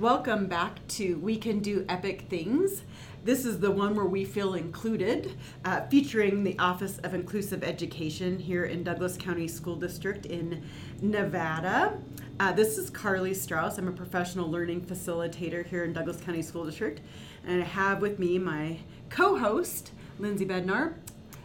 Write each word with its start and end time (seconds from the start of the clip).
Welcome 0.00 0.46
back 0.46 0.78
to 0.88 1.18
We 1.18 1.36
Can 1.36 1.58
Do 1.58 1.84
Epic 1.86 2.22
Things. 2.30 2.84
This 3.22 3.44
is 3.44 3.60
the 3.60 3.70
one 3.70 3.94
where 3.94 4.06
we 4.06 4.24
feel 4.24 4.54
included, 4.54 5.36
uh, 5.66 5.82
featuring 5.88 6.42
the 6.42 6.58
Office 6.58 6.96
of 7.04 7.12
Inclusive 7.12 7.62
Education 7.62 8.38
here 8.38 8.64
in 8.64 8.82
Douglas 8.82 9.18
County 9.18 9.46
School 9.46 9.76
District 9.76 10.24
in 10.24 10.64
Nevada. 11.02 11.98
Uh, 12.40 12.50
this 12.50 12.78
is 12.78 12.88
Carly 12.88 13.34
Strauss. 13.34 13.76
I'm 13.76 13.88
a 13.88 13.92
professional 13.92 14.50
learning 14.50 14.86
facilitator 14.86 15.66
here 15.66 15.84
in 15.84 15.92
Douglas 15.92 16.18
County 16.22 16.40
School 16.40 16.64
District. 16.64 17.02
And 17.46 17.62
I 17.62 17.66
have 17.66 18.00
with 18.00 18.18
me 18.18 18.38
my 18.38 18.78
co 19.10 19.36
host, 19.36 19.92
Lindsay 20.18 20.46
Bednar. 20.46 20.94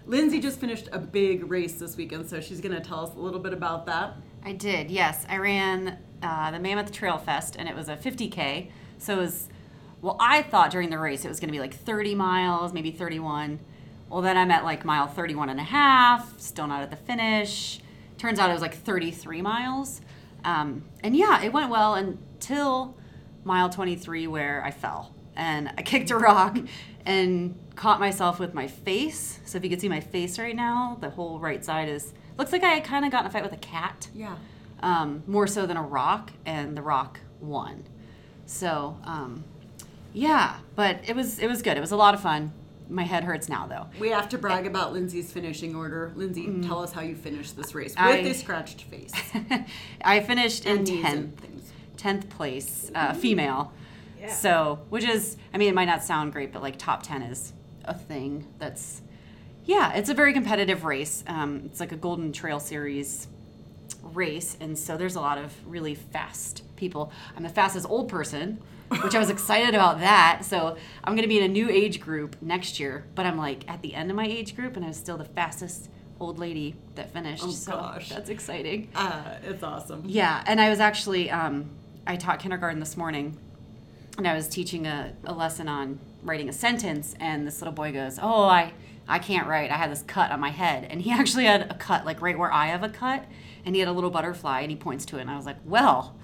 Lindsay 0.07 0.39
just 0.39 0.61
finished 0.61 0.87
a 0.93 0.99
big 0.99 1.51
race 1.51 1.73
this 1.73 1.97
weekend, 1.97 2.29
so 2.29 2.39
she's 2.39 2.61
going 2.61 2.73
to 2.73 2.79
tell 2.79 3.01
us 3.01 3.15
a 3.15 3.19
little 3.19 3.41
bit 3.41 3.51
about 3.51 3.85
that. 3.87 4.15
I 4.45 4.53
did, 4.53 4.89
yes. 4.89 5.25
I 5.27 5.39
ran 5.39 5.97
uh, 6.21 6.51
the 6.51 6.59
Mammoth 6.59 6.91
Trail 6.91 7.17
Fest, 7.17 7.55
and 7.57 7.67
it 7.67 7.75
was 7.75 7.89
a 7.89 7.95
50K. 7.95 8.69
So 8.97 9.13
it 9.13 9.21
was, 9.21 9.49
well, 10.01 10.17
I 10.19 10.41
thought 10.41 10.71
during 10.71 10.89
the 10.89 10.99
race 10.99 11.25
it 11.25 11.27
was 11.27 11.39
going 11.39 11.49
to 11.49 11.53
be 11.53 11.59
like 11.59 11.73
30 11.73 12.15
miles, 12.15 12.73
maybe 12.73 12.91
31. 12.91 13.59
Well, 14.09 14.21
then 14.21 14.37
I'm 14.37 14.51
at 14.51 14.63
like 14.63 14.85
mile 14.85 15.07
31 15.07 15.49
and 15.49 15.59
a 15.59 15.63
half, 15.63 16.39
still 16.39 16.67
not 16.67 16.81
at 16.81 16.89
the 16.89 16.95
finish. 16.95 17.79
Turns 18.17 18.39
out 18.39 18.49
it 18.49 18.53
was 18.53 18.61
like 18.61 18.75
33 18.75 19.41
miles. 19.41 20.01
Um, 20.43 20.83
and 21.03 21.15
yeah, 21.15 21.43
it 21.43 21.51
went 21.51 21.69
well 21.69 21.95
until 21.95 22.95
mile 23.43 23.69
23 23.69 24.27
where 24.27 24.63
I 24.63 24.71
fell 24.71 25.13
and 25.35 25.71
I 25.77 25.81
kicked 25.83 26.11
a 26.11 26.17
rock 26.17 26.57
and 27.05 27.57
caught 27.75 27.99
myself 27.99 28.39
with 28.39 28.53
my 28.53 28.67
face. 28.67 29.39
So 29.45 29.57
if 29.57 29.63
you 29.63 29.69
can 29.69 29.79
see 29.79 29.89
my 29.89 29.99
face 29.99 30.39
right 30.39 30.55
now, 30.55 30.97
the 31.01 31.09
whole 31.09 31.39
right 31.39 31.63
side 31.63 31.89
is 31.89 32.13
looks 32.37 32.51
like 32.51 32.63
I 32.63 32.79
kind 32.79 33.05
of 33.05 33.11
got 33.11 33.21
in 33.21 33.27
a 33.27 33.29
fight 33.29 33.43
with 33.43 33.53
a 33.53 33.57
cat. 33.57 34.07
Yeah. 34.13 34.35
Um, 34.81 35.23
more 35.25 35.47
so 35.47 35.65
than 35.65 35.77
a 35.77 35.81
rock, 35.83 36.31
and 36.45 36.77
the 36.77 36.81
rock 36.81 37.19
won. 37.39 37.83
So 38.45 38.97
um, 39.03 39.43
yeah, 40.13 40.57
but 40.75 40.99
it 41.07 41.15
was 41.15 41.39
it 41.39 41.47
was 41.47 41.61
good. 41.61 41.77
It 41.77 41.81
was 41.81 41.91
a 41.91 41.95
lot 41.97 42.13
of 42.13 42.21
fun. 42.21 42.51
My 42.87 43.03
head 43.03 43.23
hurts 43.23 43.49
now 43.49 43.65
though. 43.65 43.87
We 43.99 44.09
have 44.09 44.29
to 44.29 44.37
brag 44.37 44.67
about 44.67 44.93
Lindsay's 44.93 45.31
finishing 45.31 45.75
order. 45.75 46.11
Lindsay, 46.15 46.47
tell 46.61 46.83
us 46.83 46.91
how 46.93 47.01
you 47.01 47.15
finished 47.15 47.55
this 47.57 47.73
race 47.73 47.91
with 47.91 47.99
I- 47.99 48.17
a 48.17 48.33
scratched 48.33 48.83
face. 48.83 49.11
I 50.03 50.19
finished 50.19 50.65
in 50.65 50.79
And 50.79 50.89
and 50.89 51.01
tenth, 51.03 51.71
tenth 51.97 52.29
place, 52.29 52.91
uh, 52.93 53.13
female. 53.13 53.73
Yeah. 54.19 54.31
So, 54.31 54.79
which 54.89 55.03
is, 55.03 55.37
I 55.53 55.57
mean, 55.57 55.69
it 55.69 55.75
might 55.75 55.85
not 55.85 56.03
sound 56.03 56.31
great, 56.31 56.53
but 56.53 56.61
like 56.61 56.77
top 56.77 57.01
ten 57.03 57.21
is 57.23 57.53
a 57.85 57.93
thing. 57.95 58.45
That's, 58.59 59.01
yeah, 59.65 59.93
it's 59.93 60.09
a 60.09 60.13
very 60.13 60.33
competitive 60.33 60.83
race. 60.85 61.23
Um, 61.27 61.63
it's 61.65 61.79
like 61.79 61.91
a 61.91 61.95
Golden 61.97 62.31
Trail 62.31 62.59
Series 62.59 63.27
race, 64.13 64.57
and 64.59 64.77
so 64.77 64.97
there's 64.97 65.15
a 65.15 65.21
lot 65.21 65.37
of 65.37 65.53
really 65.67 65.95
fast 65.95 66.63
people. 66.75 67.11
I'm 67.35 67.43
the 67.43 67.49
fastest 67.49 67.85
old 67.89 68.07
person, 68.09 68.61
which 69.01 69.15
I 69.15 69.19
was 69.19 69.29
excited 69.29 69.73
about 69.73 69.99
that. 69.99 70.45
So 70.45 70.77
I'm 71.03 71.13
going 71.13 71.23
to 71.23 71.27
be 71.27 71.37
in 71.37 71.43
a 71.43 71.47
new 71.47 71.69
age 71.69 71.99
group 71.99 72.35
next 72.41 72.79
year, 72.79 73.05
but 73.15 73.25
I'm 73.25 73.37
like 73.37 73.69
at 73.69 73.81
the 73.81 73.95
end 73.95 74.09
of 74.09 74.15
my 74.15 74.27
age 74.27 74.55
group, 74.55 74.75
and 74.75 74.85
I 74.85 74.89
was 74.89 74.97
still 74.97 75.17
the 75.17 75.25
fastest 75.25 75.89
old 76.19 76.39
lady 76.39 76.75
that 76.95 77.11
finished. 77.11 77.43
Oh, 77.45 77.51
so 77.51 77.71
gosh. 77.73 78.09
that's 78.09 78.29
exciting. 78.29 78.89
Uh, 78.95 79.35
it's 79.43 79.63
awesome. 79.63 80.03
Yeah, 80.05 80.43
and 80.45 80.61
I 80.61 80.69
was 80.69 80.79
actually 80.79 81.29
um, 81.31 81.69
I 82.07 82.15
taught 82.15 82.39
kindergarten 82.39 82.79
this 82.79 82.95
morning, 82.95 83.37
and 84.17 84.27
I 84.27 84.33
was 84.35 84.47
teaching 84.47 84.85
a, 84.85 85.13
a 85.25 85.33
lesson 85.33 85.67
on 85.67 85.99
writing 86.23 86.49
a 86.49 86.53
sentence, 86.53 87.15
and 87.19 87.45
this 87.47 87.61
little 87.61 87.73
boy 87.73 87.91
goes, 87.91 88.19
"Oh, 88.21 88.43
I 88.45 88.73
I 89.07 89.19
can't 89.19 89.47
write. 89.47 89.71
I 89.71 89.75
had 89.77 89.91
this 89.91 90.03
cut 90.07 90.31
on 90.31 90.39
my 90.39 90.49
head," 90.49 90.87
and 90.89 91.01
he 91.01 91.11
actually 91.19 91.45
had 91.45 91.63
a 91.71 91.75
cut 91.75 92.05
like 92.05 92.21
right 92.21 92.37
where 92.37 92.51
I 92.51 92.67
have 92.67 92.83
a 92.83 92.89
cut, 92.89 93.25
and 93.65 93.75
he 93.75 93.79
had 93.79 93.87
a 93.87 93.93
little 93.93 94.09
butterfly, 94.11 94.61
and 94.61 94.69
he 94.71 94.75
points 94.77 95.05
to 95.07 95.17
it, 95.17 95.21
and 95.21 95.29
I 95.29 95.35
was 95.37 95.45
like, 95.45 95.57
"Well." 95.65 96.15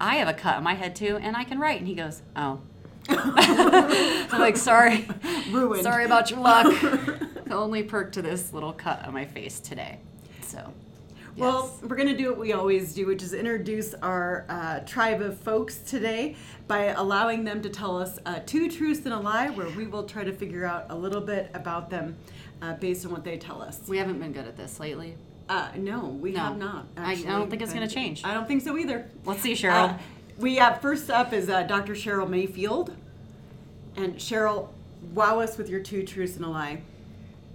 I 0.00 0.14
have 0.18 0.28
a 0.28 0.32
cut 0.32 0.54
on 0.56 0.62
my 0.62 0.74
head 0.74 0.94
too, 0.94 1.18
and 1.20 1.36
I 1.36 1.42
can 1.42 1.58
write. 1.58 1.78
And 1.80 1.88
he 1.88 1.96
goes, 1.96 2.22
"Oh." 2.36 2.60
I'm 3.08 4.40
like, 4.40 4.56
"Sorry, 4.56 5.08
Ruined. 5.50 5.82
sorry 5.82 6.04
about 6.04 6.30
your 6.30 6.38
luck. 6.38 6.66
the 6.80 7.50
only 7.54 7.82
perk 7.82 8.12
to 8.12 8.22
this 8.22 8.52
little 8.52 8.72
cut 8.72 9.04
on 9.04 9.12
my 9.12 9.24
face 9.24 9.58
today." 9.58 9.98
So, 10.42 10.72
Well, 11.38 11.72
we're 11.82 11.94
going 11.96 12.08
to 12.08 12.16
do 12.16 12.30
what 12.30 12.38
we 12.38 12.52
always 12.52 12.94
do, 12.94 13.06
which 13.06 13.22
is 13.22 13.32
introduce 13.32 13.94
our 13.94 14.44
uh, 14.48 14.80
tribe 14.80 15.20
of 15.22 15.38
folks 15.38 15.78
today 15.78 16.34
by 16.66 16.86
allowing 16.86 17.44
them 17.44 17.62
to 17.62 17.68
tell 17.70 17.96
us 17.96 18.18
uh, 18.26 18.40
two 18.44 18.68
truths 18.68 19.04
and 19.04 19.14
a 19.14 19.18
lie, 19.20 19.50
where 19.50 19.68
we 19.70 19.86
will 19.86 20.02
try 20.02 20.24
to 20.24 20.32
figure 20.32 20.64
out 20.64 20.86
a 20.90 20.96
little 20.96 21.20
bit 21.20 21.50
about 21.54 21.90
them 21.90 22.16
uh, 22.60 22.74
based 22.74 23.06
on 23.06 23.12
what 23.12 23.22
they 23.24 23.36
tell 23.38 23.62
us. 23.62 23.80
we 23.86 23.98
haven't 23.98 24.18
been 24.18 24.32
good 24.32 24.46
at 24.48 24.56
this 24.56 24.80
lately. 24.80 25.14
Uh, 25.48 25.68
no, 25.76 26.00
we 26.08 26.32
No. 26.32 26.40
have 26.40 26.58
not. 26.58 26.86
I- 26.96 27.12
I 27.12 27.14
don't 27.22 27.48
think 27.48 27.62
it's 27.62 27.70
but- 27.72 27.78
gonna 27.78 27.88
change. 27.90 28.24
I 28.24 28.34
don't 28.34 28.46
think 28.48 28.62
so 28.62 28.76
either. 28.76 29.08
Let's 29.24 29.40
see, 29.40 29.52
Cheryl. 29.52 29.94
Uh, 29.94 29.98
we 30.38 30.56
have 30.56 30.80
first 30.80 31.08
up 31.08 31.32
is 31.32 31.48
uh, 31.48 31.62
Dr. 31.62 31.94
Cheryl 31.94 32.28
Mayfield, 32.28 32.94
and 33.96 34.16
Cheryl, 34.16 34.68
wow 35.14 35.38
us 35.40 35.56
with 35.56 35.68
your 35.68 35.80
two 35.80 36.04
truths 36.04 36.36
and 36.36 36.44
a 36.44 36.48
lie. 36.48 36.82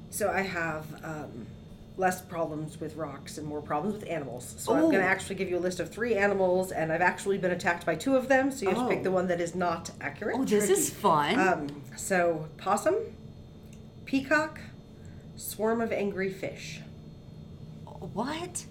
So 0.10 0.32
I 0.32 0.42
have 0.42 0.86
um, 1.04 1.48
less 1.96 2.22
problems 2.22 2.80
with 2.80 2.96
rocks 2.96 3.38
and 3.38 3.46
more 3.48 3.62
problems 3.62 3.94
with 3.96 4.10
animals. 4.10 4.56
So 4.58 4.74
I'm 4.74 4.86
Oh. 4.86 4.90
going 4.92 5.04
to 5.04 5.08
actually 5.08 5.36
give 5.36 5.48
you 5.50 5.58
a 5.58 5.60
list 5.60 5.80
of 5.80 5.90
three 5.92 6.16
animals, 6.16 6.72
and 6.72 6.92
I've 6.92 7.02
actually 7.02 7.38
been 7.38 7.52
attacked 7.52 7.86
by 7.86 7.94
two 7.96 8.16
of 8.16 8.28
them. 8.30 8.50
So 8.52 8.64
you 8.64 8.70
have 8.70 8.80
to 8.80 8.86
Oh. 8.86 8.90
pick 8.90 9.04
the 9.04 9.12
one 9.12 9.28
that 9.28 9.40
is 9.40 9.54
not 9.54 9.92
accurate. 10.02 10.36
Oh, 10.40 10.44
this 10.44 10.70
is 10.70 10.90
fun. 10.90 11.40
Um, 11.40 11.68
so 11.96 12.48
possum, 12.58 12.96
peacock, 14.06 14.60
swarm 15.36 15.82
of 15.82 15.92
angry 15.92 16.32
fish. 16.32 16.82
what? 18.14 18.66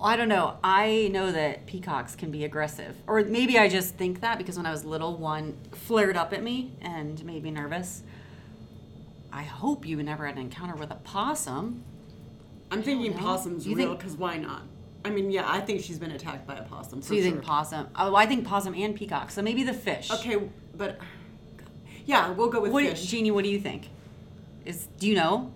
I 0.00 0.16
don't 0.16 0.28
know. 0.28 0.58
I 0.62 1.08
know 1.12 1.32
that 1.32 1.66
peacocks 1.66 2.14
can 2.14 2.30
be 2.30 2.44
aggressive. 2.44 2.94
Or 3.06 3.22
maybe 3.24 3.58
I 3.58 3.68
just 3.68 3.96
think 3.96 4.20
that 4.20 4.38
because 4.38 4.56
when 4.56 4.66
I 4.66 4.70
was 4.70 4.84
little, 4.84 5.16
one 5.16 5.56
flared 5.72 6.16
up 6.16 6.32
at 6.32 6.42
me 6.42 6.72
and 6.80 7.24
made 7.24 7.42
me 7.42 7.50
nervous. 7.50 8.02
I 9.32 9.42
hope 9.42 9.84
you 9.86 10.00
never 10.02 10.26
had 10.26 10.36
an 10.36 10.42
encounter 10.42 10.76
with 10.76 10.90
a 10.90 10.96
possum. 10.96 11.82
I'm 12.70 12.82
thinking 12.82 13.12
know. 13.12 13.18
possum's 13.18 13.66
You 13.66 13.76
real 13.76 13.88
think- 13.88 14.00
because 14.00 14.16
why 14.16 14.36
not? 14.38 14.62
I 15.06 15.10
mean, 15.10 15.30
yeah, 15.30 15.44
I 15.46 15.60
think 15.60 15.82
she's 15.82 15.98
been 15.98 16.12
attacked 16.12 16.46
by 16.46 16.56
a 16.56 16.62
possum. 16.62 17.02
So 17.02 17.08
for 17.08 17.14
you 17.14 17.22
sure. 17.22 17.32
think 17.32 17.44
possum? 17.44 17.88
Oh, 17.94 18.14
I 18.16 18.24
think 18.24 18.46
possum 18.46 18.74
and 18.74 18.96
peacock. 18.96 19.30
So 19.30 19.42
maybe 19.42 19.62
the 19.62 19.74
fish. 19.74 20.10
Okay, 20.10 20.36
but 20.74 20.98
yeah, 22.06 22.30
we'll 22.30 22.48
go 22.48 22.60
with 22.60 22.72
What, 22.72 22.84
fish. 22.84 23.04
Jeannie, 23.06 23.30
what 23.30 23.44
do 23.44 23.50
you 23.50 23.60
think? 23.60 23.88
Is 24.64 24.88
do 24.98 25.06
you 25.06 25.14
know? 25.14 25.52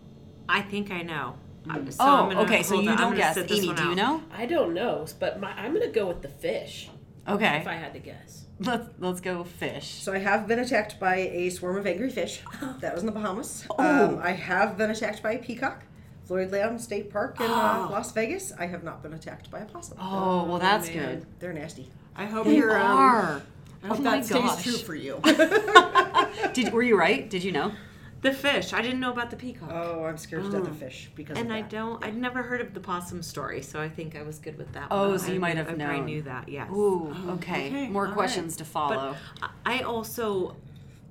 I 0.48 0.60
think 0.60 0.90
I 0.90 1.00
know. 1.02 1.36
Mm. 1.66 1.90
So 1.92 1.96
oh, 2.00 2.06
I'm 2.06 2.28
gonna- 2.30 2.42
okay. 2.42 2.62
So 2.62 2.78
you 2.80 2.90
on, 2.90 2.96
don't 2.98 3.16
guess. 3.16 3.34
sit 3.34 3.50
Amy, 3.50 3.72
do 3.72 3.84
you 3.84 3.94
know? 3.94 4.22
I 4.32 4.44
don't 4.46 4.74
know, 4.74 5.06
but 5.18 5.40
my, 5.40 5.50
I'm 5.52 5.72
gonna 5.72 5.88
go 5.88 6.06
with 6.06 6.20
the 6.22 6.28
fish. 6.28 6.90
Okay. 7.26 7.58
If 7.58 7.66
I 7.66 7.74
had 7.74 7.92
to 7.94 8.00
guess. 8.00 8.44
Let's 8.60 8.88
let's 8.98 9.20
go 9.20 9.44
fish. 9.44 9.86
So 9.86 10.12
I 10.12 10.18
have 10.18 10.46
been 10.48 10.58
attacked 10.58 10.98
by 10.98 11.16
a 11.16 11.50
swarm 11.50 11.76
of 11.76 11.86
angry 11.86 12.10
fish. 12.10 12.42
That 12.80 12.92
was 12.94 13.02
in 13.02 13.06
the 13.06 13.12
Bahamas. 13.12 13.66
Oh. 13.70 13.82
Um, 14.08 14.20
I 14.22 14.32
have 14.32 14.76
been 14.76 14.90
attacked 14.90 15.22
by 15.22 15.32
a 15.32 15.38
peacock. 15.38 15.84
Floyd 16.28 16.52
Lamb 16.52 16.78
State 16.78 17.10
Park 17.10 17.40
in 17.40 17.46
uh, 17.50 17.86
Oh. 17.88 17.92
Las 17.92 18.12
Vegas. 18.12 18.52
I 18.58 18.66
have 18.66 18.84
not 18.84 19.02
been 19.02 19.14
attacked 19.14 19.50
by 19.50 19.60
a 19.60 19.64
possum. 19.64 19.96
Oh, 20.00 20.44
well, 20.44 20.58
that's 20.58 20.88
man. 20.88 20.96
good. 20.98 21.26
They're 21.40 21.52
nasty. 21.54 21.88
I 22.14 22.26
hope 22.26 22.44
They 22.44 22.56
you're. 22.56 22.78
Um, 22.78 22.86
are. 22.98 23.42
I 23.82 23.86
hope 23.88 24.00
Oh 24.00 24.02
that 24.02 24.24
stays 24.26 24.38
gosh. 24.42 24.62
true 24.62 24.76
for 24.76 24.94
you. 24.94 25.20
Did 26.52 26.72
were 26.72 26.82
you 26.82 26.98
right? 26.98 27.28
Did 27.28 27.42
you 27.44 27.52
know? 27.52 27.72
The 28.20 28.32
fish. 28.32 28.72
I 28.72 28.82
didn't 28.82 28.98
know 28.98 29.12
about 29.12 29.30
the 29.30 29.36
peacock. 29.36 29.70
Oh, 29.72 30.04
I'm 30.04 30.18
scared 30.18 30.42
to 30.44 30.50
death 30.50 30.62
of 30.62 30.66
the 30.66 30.74
fish 30.74 31.08
because 31.14 31.38
and 31.38 31.50
of 31.52 31.56
I 31.56 31.60
don't. 31.62 32.04
I'd 32.04 32.16
never 32.16 32.42
heard 32.42 32.60
of 32.60 32.74
the 32.74 32.80
possum 32.80 33.22
story, 33.22 33.62
so 33.62 33.80
I 33.80 33.88
think 33.88 34.16
I 34.16 34.22
was 34.22 34.40
good 34.40 34.58
with 34.58 34.72
that. 34.72 34.88
Oh, 34.90 35.10
one. 35.10 35.18
so 35.20 35.28
you 35.28 35.36
I 35.36 35.38
might 35.38 35.56
have 35.56 35.68
I 35.68 35.74
probably 35.74 35.96
known. 35.98 36.04
knew 36.06 36.22
that. 36.22 36.48
Yes. 36.48 36.68
Ooh, 36.72 37.14
okay. 37.34 37.68
okay, 37.68 37.88
More 37.88 38.08
all 38.08 38.12
questions 38.14 38.56
to 38.56 38.64
follow. 38.64 39.14
But 39.40 39.50
I 39.64 39.80
also 39.82 40.56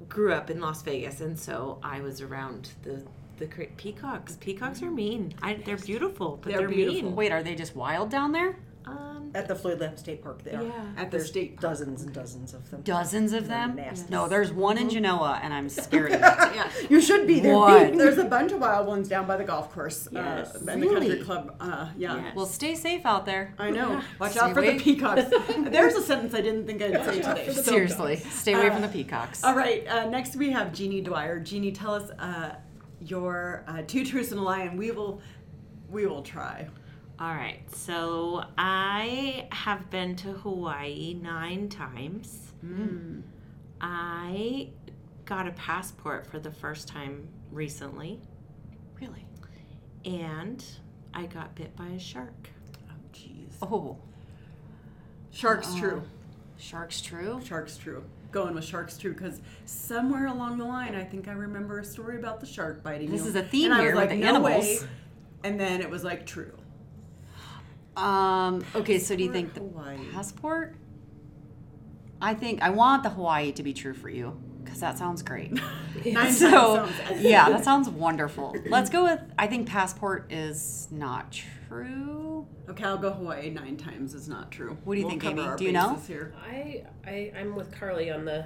grew 0.10 0.34
up 0.34 0.50
in 0.50 0.60
Las 0.60 0.82
Vegas, 0.84 1.22
and 1.22 1.40
so 1.40 1.80
I 1.82 2.02
was 2.02 2.20
around 2.20 2.72
the 2.84 3.02
the 3.38 3.48
cra- 3.48 3.68
peacocks. 3.78 4.38
Peacocks 4.40 4.82
are 4.82 4.92
mean. 4.92 5.34
I, 5.42 5.56
they're 5.66 5.78
beautiful, 5.78 6.38
but 6.42 6.50
They're 6.52 6.60
they're, 6.60 6.68
beautiful. 6.70 7.04
mean. 7.04 7.16
Wait, 7.16 7.32
are 7.32 7.44
they 7.44 7.56
just 7.56 7.76
wild 7.76 8.10
down 8.10 8.32
there? 8.32 8.58
Um, 8.86 9.32
At 9.36 9.50
the 9.50 9.56
Floyd 9.56 9.82
Lamb 9.82 9.98
State 9.98 10.24
Park, 10.24 10.44
there. 10.44 10.64
yeah. 10.64 10.72
At 10.96 11.12
the 11.12 11.18
There's 11.18 11.28
state. 11.28 11.60
dozens 11.60 12.04
and 12.04 12.14
dozens 12.14 12.54
of 12.54 12.72
them. 12.72 12.84
Dozens 12.84 13.34
of 13.34 13.50
They're 13.50 13.68
them? 13.68 13.76
nasty. 13.76 14.10
No, 14.10 14.30
there's 14.30 14.54
one 14.54 14.78
Mm-hmm. 14.78 14.86
in 14.86 14.90
Genoa, 14.94 15.42
and 15.44 15.54
I'm 15.54 15.68
scared 15.84 16.14
of 16.14 16.22
it. 16.22 16.56
Yeah. 16.56 16.72
You 16.90 17.02
should 17.02 17.28
be 17.28 17.42
there. 17.42 17.54
What? 17.54 17.98
There's 17.98 18.18
a 18.18 18.24
bunch 18.24 18.54
of 18.54 18.62
wild 18.62 18.88
ones 18.88 19.10
down 19.10 19.28
by 19.28 19.36
the 19.36 19.44
golf 19.44 19.74
course. 19.74 20.08
Yes. 20.10 20.56
Uh, 20.56 20.60
and 20.72 20.82
the 20.82 20.88
country 20.88 21.10
Really? 21.10 21.22
club. 21.26 21.58
Uh, 21.60 21.90
yeah. 21.98 22.16
Yes. 22.16 22.34
Well, 22.38 22.46
stay 22.46 22.76
safe 22.76 23.06
out 23.06 23.26
there. 23.26 23.54
I 23.60 23.72
know. 23.72 24.02
Watch 24.22 24.32
Stay 24.32 24.40
out 24.40 24.54
for 24.54 24.60
away. 24.62 24.78
the 24.78 24.84
peacocks. 24.84 25.24
There's 25.58 25.96
a 25.96 26.02
sentence 26.02 26.34
I 26.34 26.40
didn't 26.40 26.66
think 26.66 26.82
I'd 26.82 27.04
say 27.04 27.16
today. 27.22 27.52
So- 27.52 27.62
Seriously, 27.64 28.16
stay 28.16 28.54
away 28.54 28.70
from 28.70 28.82
the 28.84 28.88
peacocks. 28.88 29.44
All 29.44 29.54
right. 29.54 29.86
Uh, 29.86 30.10
next 30.10 30.38
we 30.38 30.52
have 30.52 30.72
Jeannie 30.72 31.02
Dwyer. 31.02 31.42
Jeannie, 31.42 31.74
tell 31.74 31.94
us 31.94 32.10
uh, 32.12 32.56
your 33.10 33.64
uh, 33.68 33.82
two 33.88 34.06
truths 34.06 34.32
and 34.32 34.40
a 34.40 34.44
lie, 34.44 34.62
and 34.64 34.78
we 34.78 34.92
will 34.92 35.22
we 35.90 36.06
will 36.06 36.22
try. 36.22 36.68
All 37.20 37.34
right. 37.34 37.60
So 37.74 38.44
I 38.58 39.48
have 39.52 39.90
been 39.90 40.16
to 40.18 40.34
Hawaii 40.34 41.16
nine 41.22 41.70
times. 41.70 42.52
Hmm. 42.62 43.22
I 43.82 44.70
got 45.26 45.48
a 45.48 45.52
passport 45.52 46.28
for 46.28 46.40
the 46.40 46.52
first 46.52 46.88
time 46.88 47.28
recently, 47.52 48.20
Really? 49.00 49.26
and 50.06 50.64
I 51.14 51.26
got 51.26 51.56
bit 51.56 51.76
by 51.76 51.88
a 51.88 52.00
shark. 52.00 52.50
Oh, 52.90 52.94
jeez. 53.14 53.54
Oh, 53.62 53.98
Sharks, 55.32 55.76
true. 55.76 56.02
Shark's 56.58 57.02
true. 57.02 57.40
Shark's 57.44 57.78
true. 57.78 58.04
Going 58.32 58.56
with 58.56 58.66
shark's 58.66 58.98
too 58.98 59.14
because 59.14 59.42
somewhere 59.66 60.28
along 60.28 60.58
the 60.58 60.66
line, 60.66 60.96
I 60.96 61.04
think 61.04 61.28
I 61.28 61.32
remember 61.32 61.80
a 61.80 61.86
story 61.86 62.18
about 62.18 62.40
the 62.40 62.46
shark 62.46 62.84
biting 62.84 63.08
you. 63.08 63.14
This 63.14 63.24
you. 63.24 63.30
is 63.30 63.36
a 63.36 63.44
theme 63.44 63.72
and 63.72 63.82
here 63.82 63.92
with 63.92 64.02
like, 64.02 64.10
the 64.10 64.16
no 64.18 64.28
animals." 64.28 64.66
way. 64.66 64.80
And 65.44 65.60
then 65.60 65.82
it 65.82 65.90
was 65.90 66.04
like 66.04 66.26
true. 66.26 66.54
Um. 67.96 68.64
Okay. 68.76 69.00
So 69.00 69.16
do 69.16 69.24
you 69.24 69.32
think 69.32 69.54
the 69.54 69.62
Hawaii. 69.62 69.98
passport? 70.14 70.76
I 72.22 72.34
think 72.34 72.62
I 72.62 72.70
want 72.70 73.04
the 73.04 73.10
Hawaii 73.10 73.52
to 73.54 73.64
be 73.64 73.74
true 73.74 73.94
for 73.94 74.10
you 74.10 74.40
because 74.78 74.94
that 74.94 75.00
sounds 75.00 75.22
great. 75.24 75.52
Nine 76.06 76.32
so 76.32 76.86
sounds 76.86 77.22
yeah, 77.22 77.50
that 77.50 77.64
sounds 77.66 77.90
wonderful. 77.90 78.56
Let's 78.70 78.90
go 78.90 79.04
with. 79.04 79.22
I 79.38 79.48
think 79.48 79.68
passport 79.68 80.32
is 80.32 80.88
not 80.92 81.32
true. 81.32 82.46
Okay, 82.70 82.84
I'll 82.84 82.98
go 82.98 83.12
Hawaii 83.12 83.50
nine 83.50 83.78
times 83.78 84.14
is 84.14 84.28
not 84.28 84.52
true. 84.52 84.78
What 84.84 84.94
do 84.96 85.00
you 85.00 85.06
We'll 85.08 85.12
think, 85.20 85.24
cover 85.24 85.42
Amy? 85.50 85.58
Do 85.58 85.64
you 85.66 85.72
know? 85.72 85.96
Here. 86.08 86.34
I, 86.46 86.84
I 87.06 87.32
I'm 87.40 87.56
with 87.56 87.72
Carly 87.78 88.12
on 88.12 88.26
the. 88.26 88.46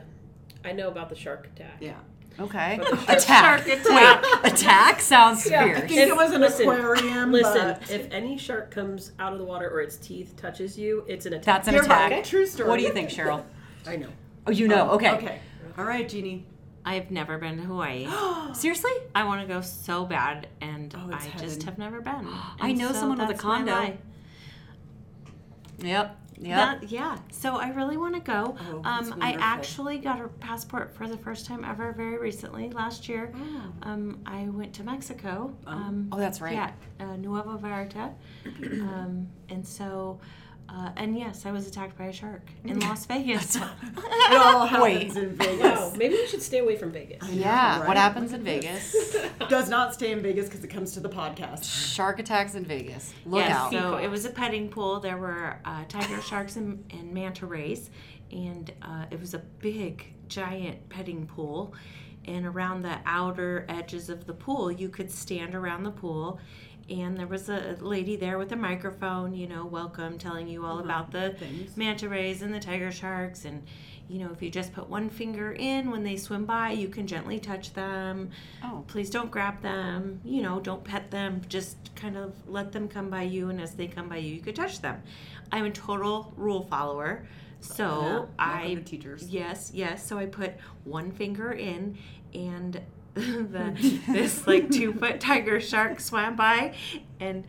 I 0.64 0.72
know 0.72 0.88
about 0.90 1.10
the 1.10 1.16
shark 1.16 1.48
attack. 1.48 1.78
Yeah. 1.80 1.96
Okay. 2.40 2.78
But 2.80 2.92
the 2.92 3.20
shark- 3.20 3.68
Attack. 3.68 4.24
Wait, 4.44 4.52
attack 4.54 5.02
sounds 5.02 5.50
Yeah. 5.50 5.66
fierce. 5.66 5.78
I 5.80 5.88
think 5.88 6.00
it 6.00 6.16
was 6.16 6.32
an 6.32 6.42
Listen, 6.42 6.70
aquarium. 6.70 7.32
Listen, 7.32 7.76
but 7.80 7.92
if 7.92 8.08
any 8.12 8.38
shark 8.38 8.72
comes 8.72 9.12
out 9.20 9.34
of 9.34 9.40
the 9.40 9.44
water 9.46 9.70
or 9.70 9.82
its 9.82 9.98
teeth 9.98 10.36
touches 10.38 10.78
you, 10.80 11.04
it's 11.08 11.26
an 11.26 11.34
attack. 11.34 11.46
That's 11.46 11.68
an 11.68 11.74
You're 11.74 11.84
attack. 11.84 12.12
right. 12.12 12.24
True 12.24 12.46
story. 12.46 12.70
What 12.70 12.78
do 12.78 12.84
you 12.86 12.94
think, 12.94 13.10
Cheryl? 13.10 13.44
I 13.86 13.98
know. 13.98 14.08
Oh, 14.48 14.52
you 14.52 14.68
know. 14.68 14.90
Oh, 14.92 14.96
okay. 14.96 15.12
Okay. 15.12 15.40
All 15.82 15.88
right, 15.88 16.08
Jeannie. 16.08 16.46
I've 16.86 17.10
never 17.10 17.40
been 17.40 17.58
to 17.58 17.64
Hawaii. 17.64 18.08
Seriously? 18.54 18.92
I 19.16 19.24
want 19.24 19.42
to 19.42 19.48
go 19.48 19.62
so 19.62 20.06
bad, 20.06 20.48
and 20.62 20.94
Oh, 20.96 21.10
I 21.12 21.26
it's 21.26 21.42
just 21.42 21.64
have 21.64 21.80
never 21.80 22.02
been. 22.02 22.28
I 22.60 22.72
know 22.72 22.92
someone 22.92 23.18
with 23.18 23.32
a 23.32 23.34
condo. 23.34 23.98
Yep. 25.80 26.18
Yep. 26.38 26.38
That, 26.38 26.84
yeah. 26.92 27.18
So 27.32 27.56
I 27.56 27.70
really 27.70 27.98
want 27.98 28.14
to 28.14 28.22
go. 28.22 28.56
Oh, 28.72 28.82
um, 28.84 29.16
I 29.22 29.34
actually 29.40 29.98
got 29.98 30.22
a 30.22 30.28
passport 30.28 30.94
for 30.96 31.08
the 31.08 31.18
first 31.18 31.48
time 31.48 31.66
ever 31.66 31.94
very 31.94 32.20
recently. 32.20 32.70
Last 32.70 33.10
year, 33.10 33.34
um, 33.82 34.20
I 34.28 34.44
went 34.50 34.72
to 34.76 34.84
Mexico. 34.84 35.56
Um, 35.66 36.10
oh, 36.12 36.18
that's 36.20 36.42
right. 36.42 36.54
Yeah, 36.54 36.72
uh, 37.00 37.16
Nuevo 37.16 37.58
Vallarta. 37.58 38.14
um, 38.46 39.28
and 39.50 39.66
so, 39.68 40.20
uh, 40.74 40.90
and 40.96 41.18
yes, 41.18 41.46
I 41.46 41.52
was 41.52 41.68
attacked 41.68 41.98
by 41.98 42.06
a 42.06 42.14
shark 42.14 42.44
in 42.64 42.80
Las 42.80 43.06
Vegas. 43.06 43.58
It 44.32 44.38
all 44.38 44.82
Wait. 44.82 44.94
happens 44.94 45.18
in 45.18 45.36
Vegas. 45.36 45.60
Wow, 45.60 45.94
maybe 45.98 46.16
we 46.16 46.26
should 46.28 46.42
stay 46.42 46.60
away 46.60 46.78
from 46.78 46.92
Vegas. 46.92 47.28
Yeah. 47.30 47.80
right? 47.80 47.88
What 47.88 47.98
happens 47.98 48.32
in 48.32 48.44
Vegas? 48.44 48.96
Does 49.50 49.68
not 49.70 49.94
stay 49.94 50.14
in 50.14 50.22
Vegas 50.22 50.46
because 50.46 50.64
it 50.64 50.70
comes 50.70 50.94
to 50.94 51.02
the 51.02 51.10
podcast. 51.10 51.66
Shark 51.66 52.20
attacks 52.20 52.56
in 52.56 52.64
Vegas. 52.64 53.14
Look 53.26 53.44
yes, 53.44 53.52
out. 53.52 53.72
so 53.74 53.98
it 53.98 54.08
was 54.08 54.24
a 54.24 54.30
petting 54.30 54.70
pool. 54.70 55.02
There 55.02 55.18
were 55.18 55.60
uh, 55.66 55.84
tiger 55.90 56.22
sharks 56.22 56.56
and, 56.56 56.86
and 56.92 57.14
manta 57.14 57.46
rays, 57.46 57.90
and 58.32 58.72
uh, 58.82 59.06
it 59.12 59.20
was 59.20 59.34
a 59.34 59.40
big, 59.40 60.06
giant 60.30 60.88
petting 60.88 61.28
pool. 61.28 61.74
And 62.26 62.46
around 62.46 62.84
the 62.84 63.00
outer 63.06 63.66
edges 63.68 64.10
of 64.10 64.26
the 64.26 64.34
pool, 64.34 64.72
you 64.72 64.88
could 64.88 65.12
stand 65.12 65.56
around 65.56 65.84
the 65.84 65.92
pool. 65.92 66.40
And 66.92 67.18
there 67.18 67.28
was 67.28 67.48
a 67.48 67.78
lady 67.80 68.18
there 68.18 68.38
with 68.38 68.52
a 68.52 68.58
microphone, 68.58 69.34
you 69.34 69.48
know, 69.48 69.66
welcome, 69.66 70.18
telling 70.18 70.48
you 70.50 70.66
all 70.66 70.80
about 70.80 71.16
uh-huh. 71.16 71.30
the 71.30 71.36
Things. 71.36 71.78
manta 71.78 72.10
rays 72.10 72.42
and 72.42 72.54
the 72.54 72.60
tiger 72.60 72.92
sharks. 72.92 73.46
And, 73.46 73.64
you 74.10 74.20
know, 74.20 74.30
if 74.34 74.42
you 74.42 74.50
just 74.50 74.74
put 74.74 74.90
one 74.90 75.10
finger 75.10 75.54
in 75.54 75.90
when 75.90 76.04
they 76.04 76.18
swim 76.18 76.44
by, 76.44 76.72
you 76.72 76.90
can 76.90 77.08
gently 77.08 77.40
touch 77.40 77.74
them. 77.74 78.32
Oh. 78.62 78.84
please 78.88 79.10
don't 79.10 79.32
grab 79.32 79.62
them. 79.62 80.20
You 80.26 80.42
know 80.42 80.60
don't 80.60 80.84
pet 80.84 81.10
them. 81.12 81.42
Just 81.48 81.78
kind 81.96 82.18
of 82.18 82.34
let 82.46 82.74
them 82.74 82.90
come 82.90 83.10
by 83.10 83.24
you 83.24 83.50
and 83.50 83.62
as 83.62 83.74
they 83.74 83.88
come 83.88 84.10
by 84.10 84.18
you 84.18 84.36
you 84.36 84.42
could 84.42 84.56
touch 84.56 84.82
them. 84.82 85.02
I'm 85.52 85.66
a 85.66 85.72
total 85.72 86.34
rule 86.36 86.64
follower. 86.64 87.26
So 87.62 88.02
welcome 88.02 88.30
i 88.38 88.84
yes 89.28 89.72
yes. 89.74 90.06
So 90.06 90.18
i 90.18 90.26
put 90.26 90.56
one 90.84 91.12
finger 91.12 91.54
in 91.54 91.98
and 92.34 92.82
the 93.14 94.02
this 94.10 94.48
like 94.48 94.70
two 94.72 94.94
foot 94.94 95.20
tiger 95.20 95.60
shark 95.60 96.00
swam 96.00 96.36
by 96.36 96.74
and 97.20 97.46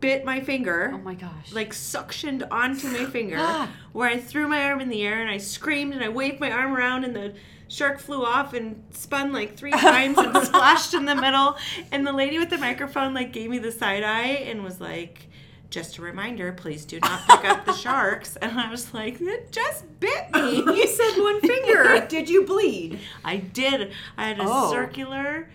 bit 0.00 0.24
my 0.24 0.40
finger 0.40 0.90
Oh 0.94 0.98
my 0.98 1.14
gosh. 1.14 1.52
like 1.52 1.72
suctioned 1.72 2.46
onto 2.50 2.88
my 2.88 3.06
finger 3.06 3.36
Ah. 3.40 3.70
where 3.92 4.08
I 4.08 4.18
threw 4.18 4.46
my 4.48 4.62
arm 4.64 4.80
in 4.80 4.88
the 4.88 5.02
air 5.02 5.20
and 5.20 5.30
I 5.30 5.38
screamed 5.38 5.94
and 5.94 6.02
I 6.04 6.08
waved 6.08 6.40
my 6.40 6.50
arm 6.50 6.74
around 6.74 7.04
and 7.04 7.14
the 7.16 7.34
shark 7.68 7.98
flew 7.98 8.24
off 8.24 8.52
and 8.54 8.82
spun 8.90 9.32
like 9.32 9.56
three 9.56 9.70
times 9.90 10.18
and 10.18 10.36
splashed 10.46 10.94
in 10.94 11.04
the 11.04 11.14
middle 11.14 11.56
and 11.92 12.06
the 12.06 12.12
lady 12.12 12.38
with 12.38 12.50
the 12.50 12.58
microphone 12.58 13.12
like 13.14 13.32
gave 13.32 13.50
me 13.50 13.58
the 13.58 13.72
side 13.72 14.02
eye 14.04 14.44
and 14.48 14.62
was 14.62 14.80
like 14.80 15.25
just 15.70 15.98
a 15.98 16.02
reminder 16.02 16.52
please 16.52 16.84
do 16.84 16.98
not 17.00 17.26
pick 17.28 17.44
up 17.44 17.64
the 17.66 17.72
sharks. 17.84 18.36
And 18.36 18.58
I 18.58 18.70
was 18.70 18.94
like 18.94 19.20
it 19.20 19.50
just 19.52 19.84
bit 20.00 20.30
me. 20.32 20.56
You 20.58 20.86
said 20.86 21.18
one 21.20 21.40
finger. 21.40 22.06
Did 22.08 22.28
you 22.28 22.44
bleed? 22.44 22.98
I 23.24 23.36
did. 23.38 23.92
I 24.16 24.28
had 24.28 24.38
a 24.38 24.44
Oh. 24.46 24.70
circular 24.70 25.48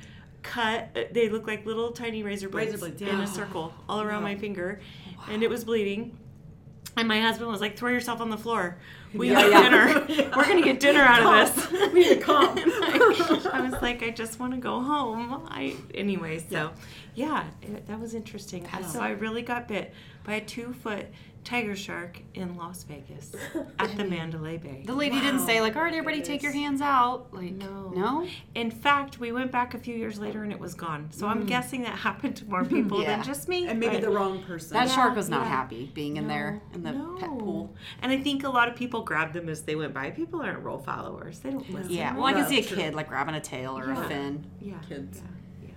cut. 0.43 0.89
Uh, 0.95 1.01
they 1.11 1.29
look 1.29 1.47
like 1.47 1.65
little 1.65 1.91
tiny 1.91 2.23
razor 2.23 2.49
blades, 2.49 2.73
Razor 2.73 2.85
blades, 2.89 3.01
in 3.01 3.19
a 3.19 3.27
circle 3.27 3.73
all 3.87 4.01
around 4.01 4.23
Wow. 4.23 4.29
my 4.29 4.35
finger. 4.35 4.81
And 5.29 5.43
it 5.43 5.49
was 5.49 5.63
bleeding. 5.63 6.17
And 6.97 7.07
my 7.07 7.21
husband 7.21 7.49
was 7.49 7.61
like 7.61 7.77
throw 7.77 7.91
yourself 7.91 8.19
on 8.21 8.29
the 8.29 8.37
floor 8.37 8.77
we 9.13 9.29
Yeah, 9.31 9.39
have 9.41 9.51
yeah. 9.51 9.69
dinner. 9.69 10.31
We're 10.35 10.45
gonna 10.47 10.61
get 10.61 10.79
dinner 10.79 11.01
out 11.01 11.21
of 11.23 11.55
this. 11.55 11.71
We 11.93 11.99
need 12.01 12.09
to 12.09 12.19
calm. 12.21 12.57
I 12.57 13.67
was 13.69 13.81
like 13.81 14.01
I 14.03 14.09
just 14.11 14.39
want 14.39 14.53
to 14.53 14.59
go 14.59 14.79
home. 14.81 15.45
I 15.49 15.75
anyway 15.93 16.43
so 16.49 16.71
yeah, 17.15 17.45
it, 17.61 17.87
that 17.87 17.99
was 17.99 18.13
interesting. 18.13 18.65
And 18.73 18.85
so 18.85 18.99
I 19.01 19.09
really 19.09 19.41
got 19.41 19.67
bit 19.67 19.93
by 20.23 20.35
a 20.35 20.41
two 20.41 20.73
foot 20.73 21.07
tiger 21.43 21.75
shark 21.75 22.21
in 22.33 22.55
Las 22.55 22.83
Vegas 22.83 23.33
at 23.79 23.97
the 23.97 24.03
Mandalay 24.03 24.57
Bay 24.57 24.83
the 24.85 24.93
lady 24.93 25.19
didn't 25.19 25.45
say 25.45 25.61
like, 25.61 25.75
all 25.75 25.83
right, 25.83 25.93
everybody, 25.93 26.21
take 26.21 26.41
your 26.41 26.51
hands 26.51 26.81
out. 26.81 27.33
Like, 27.33 27.53
No. 27.53 27.91
no. 27.95 28.27
In 28.55 28.71
fact, 28.71 29.19
we 29.19 29.31
went 29.31 29.51
back 29.51 29.73
a 29.73 29.77
few 29.77 29.95
years 29.95 30.19
later 30.19 30.43
and 30.43 30.51
it 30.51 30.59
was 30.59 30.73
gone. 30.73 31.09
So 31.11 31.27
I'm 31.27 31.43
mm. 31.43 31.47
guessing 31.47 31.83
that 31.83 31.97
happened 31.97 32.35
to 32.38 32.45
more 32.45 32.63
people 32.65 33.01
Yeah. 33.01 33.15
than 33.15 33.23
just 33.23 33.47
me. 33.47 33.67
and 33.67 33.79
maybe 33.79 33.95
but- 33.95 34.01
the 34.01 34.09
wrong 34.09 34.43
person. 34.43 34.73
That 34.73 34.88
Yeah, 34.88 34.95
shark 34.95 35.15
was 35.15 35.29
not 35.29 35.43
yeah. 35.43 35.49
happy 35.49 35.91
being 35.93 36.17
in 36.17 36.27
there 36.27 36.61
in 36.73 36.83
the 36.83 36.91
No. 36.91 37.17
pet 37.19 37.29
pool. 37.29 37.73
And 38.01 38.11
I 38.11 38.17
think 38.17 38.43
a 38.43 38.49
lot 38.49 38.67
of 38.67 38.75
people 38.75 39.01
grabbed 39.03 39.33
them 39.33 39.49
as 39.49 39.63
they 39.63 39.75
went 39.75 39.93
by. 39.93 40.11
People 40.11 40.41
aren't 40.41 40.59
role 40.63 40.79
followers. 40.79 41.39
They 41.39 41.51
don't 41.51 41.69
listen. 41.71 41.91
Yeah. 41.91 42.15
Well, 42.15 42.25
I 42.25 42.33
can 42.33 42.47
see 42.47 42.59
a 42.59 42.63
kid 42.63 42.93
like 42.93 43.07
grabbing 43.07 43.35
a 43.35 43.41
tail 43.41 43.77
or 43.77 43.91
a 43.91 44.07
fin. 44.07 44.45
yeah. 44.59 44.75
Kids. 44.88 45.21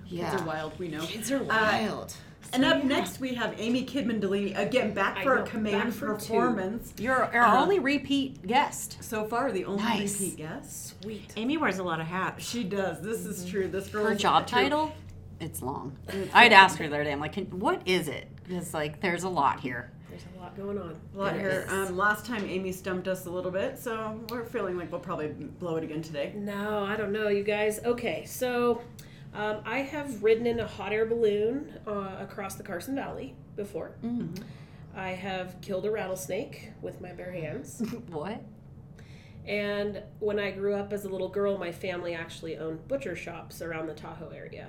Yeah. 0.08 0.30
Kids 0.30 0.42
are 0.42 0.46
wild, 0.46 0.78
we 0.78 0.88
know. 0.88 1.02
Kids 1.02 1.30
are 1.32 1.40
uh, 1.40 1.44
wild. 1.44 2.14
And 2.52 2.64
up 2.64 2.84
next, 2.84 3.18
we 3.20 3.34
have 3.34 3.54
Amy 3.58 3.84
Kidman 3.84 4.20
Delaney 4.20 4.52
again 4.54 4.94
back 4.94 5.22
for 5.22 5.36
know, 5.36 5.42
a 5.42 5.46
command 5.46 5.84
back 5.84 5.92
for 5.92 6.06
two. 6.08 6.14
performance. 6.14 6.94
You're 6.98 7.24
our 7.24 7.42
Uh-huh. 7.46 7.62
only 7.62 7.78
repeat 7.80 8.46
guest. 8.46 8.98
So 9.02 9.24
far, 9.24 9.50
the 9.50 9.64
only 9.64 9.82
Nice. 9.82 10.20
repeat 10.20 10.36
guest. 10.36 11.02
Sweet. 11.02 11.32
Amy 11.36 11.56
wears 11.56 11.78
a 11.78 11.82
lot 11.84 12.00
of 12.00 12.06
hats. 12.06 12.44
She 12.48 12.62
does. 12.64 13.00
This 13.00 13.26
is 13.26 13.44
true. 13.48 13.66
This 13.68 13.88
girl. 13.88 14.04
Her 14.04 14.12
is 14.12 14.20
job 14.20 14.46
true. 14.46 14.60
title, 14.60 14.92
it's 15.40 15.62
long. 15.62 15.96
I'd 16.32 16.52
ask 16.52 16.78
her 16.78 16.86
the 16.88 16.94
other 16.94 17.04
day. 17.04 17.12
I'm 17.12 17.20
like, 17.20 17.34
what 17.50 17.82
is 17.86 18.06
it? 18.08 18.28
Because 18.46 18.72
like, 18.72 19.00
there's 19.00 19.24
a 19.24 19.28
lot 19.28 19.58
here. 19.60 19.90
There's 20.08 20.22
a 20.36 20.40
lot 20.40 20.56
going 20.56 20.78
on. 20.78 20.94
A 21.14 21.18
lot 21.18 21.32
There 21.32 21.40
here. 21.40 21.66
is. 21.66 21.72
Um, 21.90 21.96
last 21.96 22.24
time 22.24 22.44
Amy 22.44 22.70
stumped 22.70 23.08
us 23.08 23.26
a 23.26 23.30
little 23.30 23.50
bit, 23.50 23.76
so 23.80 24.20
we're 24.30 24.44
feeling 24.44 24.76
like 24.76 24.92
we'll 24.92 25.00
probably 25.00 25.26
blow 25.28 25.74
it 25.74 25.82
again 25.82 26.02
today. 26.02 26.32
No, 26.36 26.84
I 26.84 26.94
don't 26.94 27.10
know, 27.10 27.26
you 27.28 27.42
guys. 27.42 27.80
Okay, 27.84 28.24
so 28.24 28.80
um, 29.34 29.58
I 29.64 29.78
have 29.78 30.22
ridden 30.22 30.46
in 30.46 30.60
a 30.60 30.66
hot 30.66 30.92
air 30.92 31.06
balloon 31.06 31.74
uh, 31.86 32.16
across 32.20 32.54
the 32.54 32.62
Carson 32.62 32.94
Valley 32.94 33.34
before. 33.56 33.96
I 34.96 35.10
have 35.10 35.60
killed 35.60 35.84
a 35.86 35.90
rattlesnake 35.90 36.70
with 36.80 37.00
my 37.00 37.12
bare 37.12 37.32
hands. 37.32 37.82
What? 38.08 38.40
and 39.46 40.02
when 40.20 40.38
I 40.38 40.52
grew 40.52 40.74
up 40.74 40.92
as 40.92 41.04
a 41.04 41.08
little 41.08 41.28
girl, 41.28 41.58
my 41.58 41.70
family 41.70 42.14
actually 42.14 42.56
owned 42.56 42.88
butcher 42.88 43.14
shops 43.14 43.60
around 43.60 43.88
the 43.88 43.94
Tahoe 43.94 44.30
area. 44.30 44.68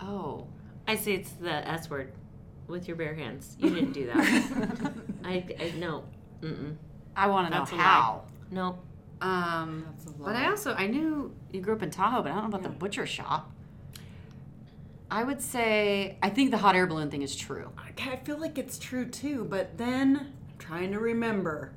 Oh. 0.00 0.46
I 0.86 0.96
say 0.96 1.14
it's 1.14 1.32
the 1.32 1.66
S 1.68 1.90
word 1.90 2.12
with 2.68 2.88
your 2.88 2.96
bare 2.96 3.14
hands. 3.14 3.56
You 3.58 3.70
didn't 3.70 3.92
do 3.92 4.06
that. 4.06 4.92
I, 5.24 5.44
I 5.58 5.72
no. 5.78 6.04
Mm-mm. 6.40 6.76
I 7.16 7.26
want 7.28 7.48
to 7.48 7.52
know 7.52 7.60
That's 7.60 7.72
lie. 7.72 7.78
how. 7.78 8.24
Nope. 8.50 8.84
Um, 9.20 9.86
but 10.18 10.36
I 10.36 10.48
also 10.50 10.74
I 10.74 10.86
knew 10.86 11.34
you 11.52 11.60
grew 11.60 11.74
up 11.74 11.82
in 11.82 11.90
Tahoe, 11.90 12.22
but 12.22 12.32
I 12.32 12.34
don't 12.34 12.44
know 12.44 12.48
about 12.48 12.62
the 12.62 12.68
butcher 12.68 13.06
shop. 13.06 13.50
I 15.10 15.22
would 15.22 15.40
say 15.40 16.18
I 16.22 16.30
think 16.30 16.50
the 16.50 16.58
hot 16.58 16.74
air 16.74 16.86
balloon 16.86 17.10
thing 17.10 17.22
is 17.22 17.36
true. 17.36 17.70
I 17.78 18.16
feel 18.16 18.38
like 18.38 18.58
it's 18.58 18.78
true 18.78 19.06
too, 19.06 19.46
but 19.48 19.78
then 19.78 20.16
I'm 20.16 20.58
trying 20.58 20.92
to 20.92 20.98
remember. 20.98 21.72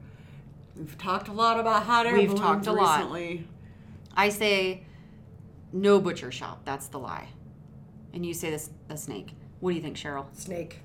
We've 0.76 0.98
talked 0.98 1.28
a 1.28 1.34
lot 1.34 1.60
about 1.60 1.84
hot 1.84 2.06
air 2.06 2.14
We've 2.14 2.28
balloons 2.30 2.42
talked 2.42 2.68
a 2.68 2.74
lot. 2.74 3.12
I 4.16 4.30
say 4.30 4.84
no 5.72 6.00
butcher 6.00 6.32
shop. 6.32 6.62
That's 6.66 6.88
the 6.88 7.00
lie. 7.00 7.30
And 8.14 8.26
you 8.26 8.34
say 8.34 8.50
this 8.50 8.70
the 8.88 8.98
snake. 8.98 9.36
What 9.60 9.72
do 9.72 9.76
you 9.76 9.82
think, 9.82 9.98
Cheryl? 9.98 10.26
Snake. 10.34 10.82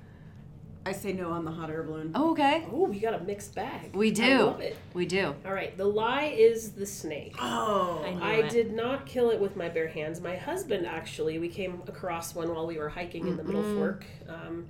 I 0.85 0.91
say 0.91 1.13
no 1.13 1.31
on 1.31 1.45
the 1.45 1.51
hot 1.51 1.69
air 1.69 1.83
balloon. 1.83 2.11
Oh, 2.13 2.31
okay. 2.31 2.65
Oh, 2.71 2.85
we 2.89 2.99
got 2.99 3.13
a 3.13 3.19
mixed 3.23 3.55
bag. 3.55 3.95
We 3.95 4.11
do. 4.11 4.23
I 4.23 4.27
do. 4.29 4.43
love 4.43 4.59
it. 4.59 4.77
We 4.93 5.05
do. 5.05 5.33
All 5.45 5.53
right, 5.53 5.75
the 5.77 5.85
lie 5.85 6.25
is 6.35 6.73
the 6.73 6.85
snake. 6.85 7.35
Oh, 7.39 8.03
I 8.05 8.11
knew 8.11 8.21
I 8.21 8.33
it. 8.45 8.49
did 8.49 8.73
not 8.73 9.05
kill 9.05 9.29
it 9.31 9.39
with 9.39 9.55
my 9.55 9.69
bare 9.69 9.87
hands. 9.87 10.19
My 10.19 10.35
husband 10.35 10.85
actually, 10.85 11.39
we 11.39 11.47
came 11.47 11.81
across 11.87 12.35
one 12.35 12.53
while 12.53 12.67
we 12.67 12.77
were 12.77 12.89
hiking 12.89 13.27
in 13.27 13.37
the 13.37 13.43
Middle 13.43 13.63
Fork. 13.75 14.05
Um, 14.27 14.67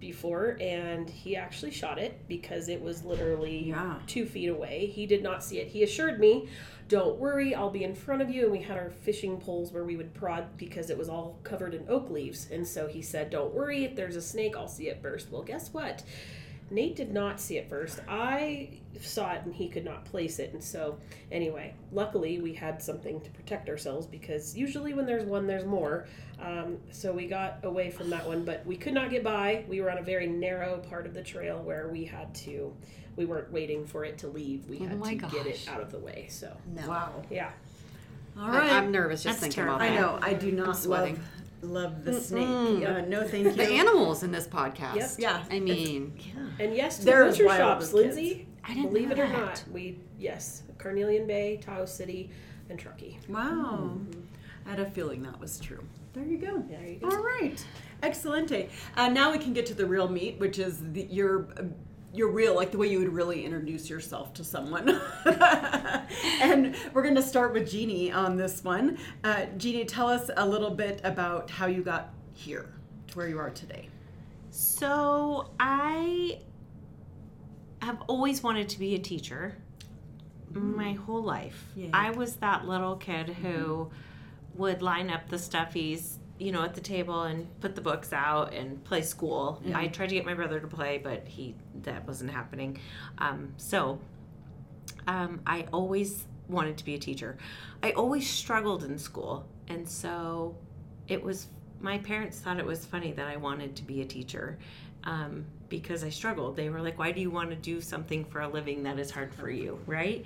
before, 0.00 0.56
and 0.60 1.10
he 1.10 1.34
actually 1.34 1.72
shot 1.72 1.98
it 1.98 2.20
because 2.28 2.68
it 2.68 2.80
was 2.80 3.04
literally 3.04 3.64
Yeah. 3.70 3.98
two 4.06 4.26
feet 4.26 4.46
away. 4.48 4.86
He 4.86 5.06
did 5.06 5.24
not 5.24 5.42
see 5.42 5.58
it. 5.58 5.66
He 5.66 5.82
assured 5.82 6.20
me, 6.20 6.48
"Don't 6.88 7.18
worry, 7.18 7.54
I'll 7.54 7.70
be 7.70 7.84
in 7.84 7.94
front 7.94 8.22
of 8.22 8.30
you." 8.30 8.44
And 8.44 8.52
we 8.52 8.62
had 8.62 8.78
our 8.78 8.90
fishing 8.90 9.38
poles 9.38 9.72
where 9.72 9.84
we 9.84 9.96
would 9.96 10.14
prod 10.14 10.56
because 10.56 10.90
it 10.90 10.98
was 10.98 11.08
all 11.08 11.38
covered 11.44 11.74
in 11.74 11.84
oak 11.88 12.10
leaves. 12.10 12.48
And 12.50 12.66
so 12.66 12.86
he 12.86 13.02
said, 13.02 13.30
"Don't 13.30 13.54
worry, 13.54 13.84
if 13.84 13.94
there's 13.94 14.16
a 14.16 14.22
snake, 14.22 14.56
I'll 14.56 14.68
see 14.68 14.88
it 14.88 15.02
first." 15.02 15.30
Well, 15.30 15.42
guess 15.42 15.72
what? 15.72 16.02
Nate 16.70 16.96
did 16.96 17.12
not 17.12 17.40
see 17.40 17.56
it 17.56 17.68
first. 17.68 18.00
I 18.08 18.77
saw 19.00 19.32
it 19.32 19.42
and 19.44 19.54
he 19.54 19.68
could 19.68 19.84
not 19.84 20.04
place 20.04 20.38
it. 20.38 20.52
And 20.52 20.62
so, 20.62 20.98
anyway, 21.30 21.74
luckily 21.92 22.40
we 22.40 22.52
had 22.54 22.82
something 22.82 23.20
to 23.20 23.30
protect 23.30 23.68
ourselves 23.68 24.06
because 24.06 24.56
usually 24.56 24.94
when 24.94 25.06
there's 25.06 25.24
one, 25.24 25.46
there's 25.46 25.64
more. 25.64 26.06
Um, 26.40 26.78
so 26.90 27.12
we 27.12 27.26
got 27.26 27.58
away 27.64 27.90
from 27.90 28.10
that 28.10 28.26
one, 28.26 28.44
but 28.44 28.64
we 28.66 28.76
could 28.76 28.94
not 28.94 29.10
get 29.10 29.22
by. 29.24 29.64
We 29.68 29.80
were 29.80 29.90
on 29.90 29.98
a 29.98 30.02
very 30.02 30.26
narrow 30.26 30.78
part 30.78 31.06
of 31.06 31.14
the 31.14 31.22
trail 31.22 31.58
where 31.62 31.88
we 31.88 32.04
had 32.04 32.34
to, 32.36 32.74
we 33.16 33.24
weren't 33.24 33.52
waiting 33.52 33.86
for 33.86 34.04
it 34.04 34.18
to 34.18 34.28
leave. 34.28 34.68
We 34.68 34.78
Oh 34.80 34.86
had 34.86 34.98
my 34.98 35.14
to 35.16 35.26
get 35.26 35.46
it 35.46 35.68
out 35.68 35.80
of 35.80 35.90
the 35.92 35.98
way. 35.98 36.26
So, 36.30 36.56
No. 36.74 36.88
Wow. 36.88 37.22
yeah. 37.30 37.50
All 38.38 38.48
right. 38.48 38.54
I- 38.54 38.58
right. 38.60 38.72
I'm 38.72 38.92
nervous 38.92 39.22
just 39.22 39.40
That's 39.40 39.54
thinking 39.54 39.64
about 39.64 39.80
that. 39.80 39.90
I 39.92 39.94
know. 39.96 40.18
I 40.22 40.32
do 40.34 40.52
not 40.52 40.76
sweating. 40.76 41.16
love 41.16 41.24
love 41.60 42.04
the 42.04 42.20
snake. 42.20 42.86
Uh, 42.86 43.00
no, 43.00 43.26
thank 43.26 43.44
you. 43.46 43.52
The 43.52 43.64
animals 43.64 44.22
in 44.22 44.30
this 44.30 44.46
podcast. 44.46 44.94
Yep. 44.94 45.10
Yeah. 45.18 45.42
I 45.50 45.58
mean, 45.58 46.12
And 46.60 46.72
yes, 46.74 46.98
to 46.98 47.04
They're 47.04 47.24
the 47.24 47.30
butcher 47.32 47.48
shops. 47.56 47.92
Lindsay. 47.92 48.46
I 48.68 48.74
didn't 48.74 48.90
believe 48.90 49.08
know 49.08 49.14
it 49.14 49.18
or 49.20 49.28
not, 49.28 49.64
we 49.72 49.98
yes, 50.18 50.62
Carnelian 50.76 51.26
Bay, 51.26 51.58
Tahoe 51.60 51.86
City, 51.86 52.30
and 52.68 52.78
Truckee. 52.78 53.18
Wow. 53.28 53.98
I 54.66 54.70
had 54.70 54.80
a 54.80 54.90
feeling 54.90 55.22
that 55.22 55.40
was 55.40 55.58
true. 55.58 55.82
There 56.12 56.24
you 56.24 56.36
go. 56.36 56.62
There 56.68 56.86
you 56.86 56.96
go. 56.96 57.08
All 57.08 57.22
right. 57.22 57.64
Excelente. 58.02 58.68
Uh, 58.96 59.08
now 59.08 59.32
we 59.32 59.38
can 59.38 59.54
get 59.54 59.64
to 59.66 59.74
the 59.74 59.86
real 59.86 60.08
meat, 60.08 60.38
which 60.38 60.58
is 60.58 60.82
the, 60.92 61.04
your 61.04 61.48
your 62.12 62.30
real, 62.30 62.54
like 62.54 62.70
the 62.70 62.78
way 62.78 62.88
you 62.88 62.98
would 62.98 63.12
really 63.12 63.44
introduce 63.44 63.88
yourself 63.90 64.32
to 64.34 64.42
someone. 64.44 65.00
and 66.40 66.74
we're 66.92 67.02
going 67.02 67.14
to 67.14 67.22
start 67.22 67.52
with 67.52 67.70
Jeannie 67.70 68.10
on 68.10 68.36
this 68.36 68.64
one. 68.64 68.98
Uh, 69.24 69.44
Jeannie, 69.56 69.84
tell 69.84 70.08
us 70.08 70.30
a 70.36 70.46
little 70.46 70.70
bit 70.70 71.00
about 71.04 71.50
how 71.50 71.66
you 71.66 71.82
got 71.82 72.10
here 72.32 72.72
to 73.08 73.16
where 73.18 73.28
you 73.28 73.38
are 73.38 73.50
today. 73.50 73.88
So 74.50 75.50
I 75.60 76.40
have 77.82 78.02
always 78.06 78.42
wanted 78.42 78.68
to 78.70 78.78
be 78.78 78.94
a 78.94 78.98
teacher 78.98 79.56
my 80.52 80.92
whole 80.92 81.22
life. 81.22 81.66
Yeah. 81.76 81.90
I 81.92 82.10
was 82.10 82.36
that 82.36 82.66
little 82.66 82.96
kid 82.96 83.28
who 83.28 83.90
would 84.54 84.82
line 84.82 85.10
up 85.10 85.28
the 85.28 85.36
stuffies, 85.36 86.16
you 86.38 86.52
know, 86.52 86.62
at 86.62 86.74
the 86.74 86.80
table 86.80 87.22
and 87.22 87.48
put 87.60 87.74
the 87.74 87.80
books 87.80 88.12
out 88.12 88.52
and 88.54 88.82
play 88.84 89.02
school. 89.02 89.62
I 89.74 89.88
tried 89.88 90.08
to 90.08 90.14
get 90.14 90.24
my 90.24 90.34
brother 90.34 90.60
to 90.60 90.66
play, 90.66 90.98
but 90.98 91.26
he 91.28 91.54
that 91.82 92.06
wasn't 92.06 92.30
happening. 92.30 92.78
Um, 93.18 93.54
so 93.56 94.00
um, 95.06 95.40
I 95.46 95.66
always 95.72 96.24
wanted 96.48 96.78
to 96.78 96.84
be 96.84 96.94
a 96.94 96.98
teacher. 96.98 97.36
I 97.82 97.92
always 97.92 98.28
struggled 98.28 98.84
in 98.84 98.98
school, 98.98 99.46
and 99.68 99.88
so 99.88 100.56
it 101.06 101.22
was. 101.22 101.48
My 101.80 101.98
parents 101.98 102.40
thought 102.40 102.58
it 102.58 102.66
was 102.66 102.84
funny 102.84 103.12
that 103.12 103.28
I 103.28 103.36
wanted 103.36 103.76
to 103.76 103.84
be 103.84 104.00
a 104.00 104.04
teacher 104.04 104.58
um, 105.08 105.44
because 105.68 106.04
I 106.04 106.10
struggled. 106.10 106.54
They 106.56 106.68
were 106.70 106.80
like, 106.82 106.98
"Why 106.98 107.10
do 107.12 107.20
you 107.20 107.30
want 107.30 107.50
to 107.50 107.56
do 107.56 107.80
something 107.80 108.24
for 108.26 108.40
a 108.42 108.48
living 108.48 108.82
that 108.84 108.98
is 108.98 109.10
hard 109.10 109.34
for 109.34 109.50
you?" 109.50 109.78
Right? 109.86 110.24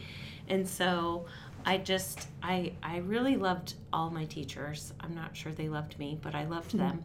And 0.49 0.69
so 0.69 1.27
I 1.65 1.79
just 1.79 2.29
I 2.43 2.73
I 2.83 2.99
really 2.99 3.37
loved 3.37 3.75
all 3.93 4.11
my 4.11 4.25
teachers. 4.27 4.93
I'm 5.01 5.15
not 5.15 5.37
sure 5.37 5.53
they 5.53 5.69
loved 5.69 5.99
me, 5.99 6.19
but 6.21 6.35
I 6.35 6.45
loved 6.45 6.77
them. 6.77 7.05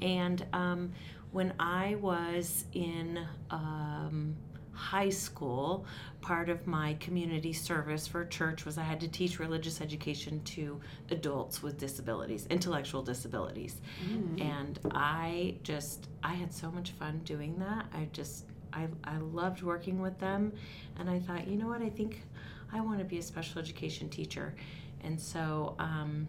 And 0.00 0.44
um, 0.52 0.92
when 1.32 1.54
I 1.58 1.96
was 1.96 2.64
in 2.74 3.26
um, 3.50 4.36
high 4.74 5.08
school, 5.08 5.86
part 6.20 6.48
of 6.48 6.66
my 6.66 6.94
community 6.94 7.52
service 7.52 8.06
for 8.06 8.24
church 8.24 8.64
was 8.64 8.78
I 8.78 8.82
had 8.82 9.00
to 9.00 9.08
teach 9.08 9.38
religious 9.38 9.80
education 9.80 10.42
to 10.44 10.80
adults 11.10 11.62
with 11.62 11.78
disabilities, 11.78 12.46
intellectual 12.50 13.02
disabilities. 13.02 13.80
And 14.40 14.78
I 14.92 15.56
just, 15.62 16.08
I 16.22 16.34
had 16.34 16.52
so 16.52 16.70
much 16.70 16.90
fun 16.92 17.20
doing 17.24 17.58
that. 17.58 17.86
I 17.94 18.08
just, 18.12 18.46
I, 18.72 18.88
I 19.04 19.18
loved 19.18 19.62
working 19.62 20.00
with 20.00 20.18
them. 20.18 20.52
And 20.98 21.08
I 21.08 21.18
thought, 21.20 21.46
you 21.46 21.56
know 21.56 21.68
what, 21.68 21.82
I 21.82 21.90
think 21.90 22.22
I 22.72 22.80
want 22.80 22.98
to 22.98 23.04
be 23.04 23.18
a 23.18 23.22
special 23.22 23.60
education 23.60 24.08
teacher. 24.08 24.54
And 25.02 25.20
so, 25.20 25.76
um, 25.78 26.26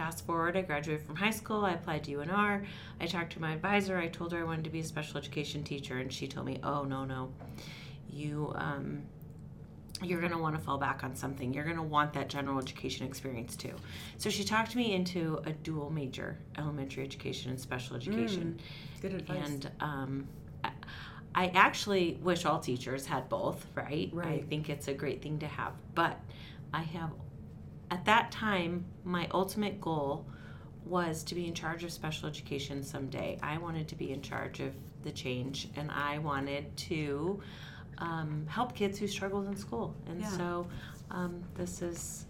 fast 0.00 0.24
forward, 0.24 0.56
I 0.56 0.62
graduated 0.62 1.04
from 1.06 1.14
high 1.16 1.30
school. 1.30 1.66
I 1.66 1.72
applied 1.72 2.04
to 2.04 2.12
UNR. 2.12 2.64
I 3.02 3.06
talked 3.06 3.34
to 3.34 3.40
my 3.40 3.52
advisor. 3.52 3.98
I 3.98 4.08
told 4.08 4.32
her 4.32 4.40
I 4.40 4.44
wanted 4.44 4.64
to 4.64 4.70
be 4.70 4.80
a 4.80 4.84
special 4.84 5.18
education 5.18 5.62
teacher, 5.62 5.98
and 5.98 6.10
she 6.10 6.26
told 6.26 6.46
me, 6.46 6.58
"Oh 6.62 6.84
no, 6.84 7.04
no, 7.04 7.30
you 8.08 8.50
um, 8.54 9.02
you're 10.02 10.20
going 10.20 10.32
to 10.32 10.38
want 10.38 10.56
to 10.56 10.62
fall 10.62 10.78
back 10.78 11.04
on 11.04 11.14
something. 11.14 11.52
You're 11.52 11.64
going 11.64 11.76
to 11.76 11.82
want 11.82 12.14
that 12.14 12.30
general 12.30 12.58
education 12.58 13.06
experience 13.06 13.56
too." 13.56 13.74
So 14.16 14.30
she 14.30 14.42
talked 14.42 14.74
me 14.74 14.94
into 14.94 15.38
a 15.44 15.52
dual 15.52 15.90
major, 15.90 16.38
elementary 16.56 17.04
education 17.04 17.50
and 17.50 17.60
special 17.60 17.94
education. 17.94 18.58
Good 19.02 19.12
advice. 19.12 19.48
And 19.48 19.70
um, 19.80 20.28
I- 20.64 20.72
I 21.32 21.46
actually 21.54 22.18
wish 22.22 22.44
all 22.46 22.58
teachers 22.58 23.06
had 23.06 23.28
both, 23.28 23.64
right? 23.76 24.08
Right. 24.12 24.42
I 24.42 24.46
think 24.48 24.68
it's 24.70 24.88
a 24.88 24.94
great 24.94 25.22
thing 25.22 25.38
to 25.40 25.46
have. 25.46 25.74
But 25.94 26.18
I 26.72 26.80
have, 26.82 27.10
at 27.90 28.04
that 28.04 28.30
time, 28.30 28.84
my 29.04 29.28
ultimate 29.32 29.80
goal 29.80 30.26
was 30.84 31.22
to 31.24 31.34
be 31.34 31.46
in 31.46 31.54
charge 31.54 31.84
of 31.84 31.92
special 31.92 32.28
education 32.28 32.82
someday. 32.82 33.38
I 33.42 33.58
wanted 33.58 33.88
to 33.88 33.96
be 33.96 34.12
in 34.12 34.22
charge 34.22 34.60
of 34.60 34.74
the 35.02 35.10
change, 35.10 35.68
and 35.76 35.90
I 35.90 36.18
wanted 36.18 36.76
to 36.88 37.40
um, 37.98 38.46
help 38.48 38.74
kids 38.74 38.98
who 38.98 39.06
struggled 39.06 39.46
in 39.46 39.56
school. 39.56 39.94
And 40.08 40.20
Yeah. 40.20 40.28
so 40.28 40.66
um, 41.10 41.42
this 41.54 41.82
is, 41.82 42.26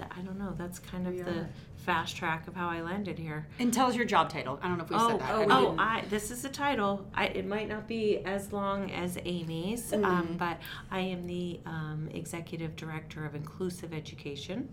I 0.00 0.20
don't 0.22 0.38
know, 0.38 0.54
that's 0.56 0.78
kind 0.78 1.06
of 1.06 1.14
Yeah. 1.14 1.24
the 1.24 1.46
fast 1.84 2.16
track 2.16 2.46
of 2.46 2.54
how 2.54 2.68
I 2.68 2.80
landed 2.80 3.18
here. 3.18 3.46
and 3.58 3.72
tell 3.72 3.88
us 3.88 3.96
your 3.96 4.04
job 4.04 4.28
title. 4.30 4.58
I 4.62 4.68
don't 4.68 4.78
know 4.78 4.84
if 4.84 4.90
we 4.90 4.96
Oh, 4.96 5.08
said 5.10 5.20
that. 5.20 5.30
oh, 5.34 5.42
I 5.42 5.46
oh, 5.50 5.76
I, 5.78 6.04
this 6.08 6.30
is 6.30 6.44
a 6.44 6.48
title. 6.48 7.04
I, 7.14 7.26
it 7.26 7.46
might 7.46 7.68
not 7.68 7.88
be 7.88 8.18
as 8.18 8.52
long 8.52 8.90
as 8.92 9.18
Amy's, 9.24 9.90
Mm-hmm. 9.92 10.04
um, 10.04 10.36
but 10.38 10.58
I 10.90 11.00
am 11.00 11.26
the 11.26 11.60
um, 11.66 12.08
executive 12.14 12.76
director 12.76 13.24
of 13.26 13.34
inclusive 13.34 13.92
education. 13.92 14.68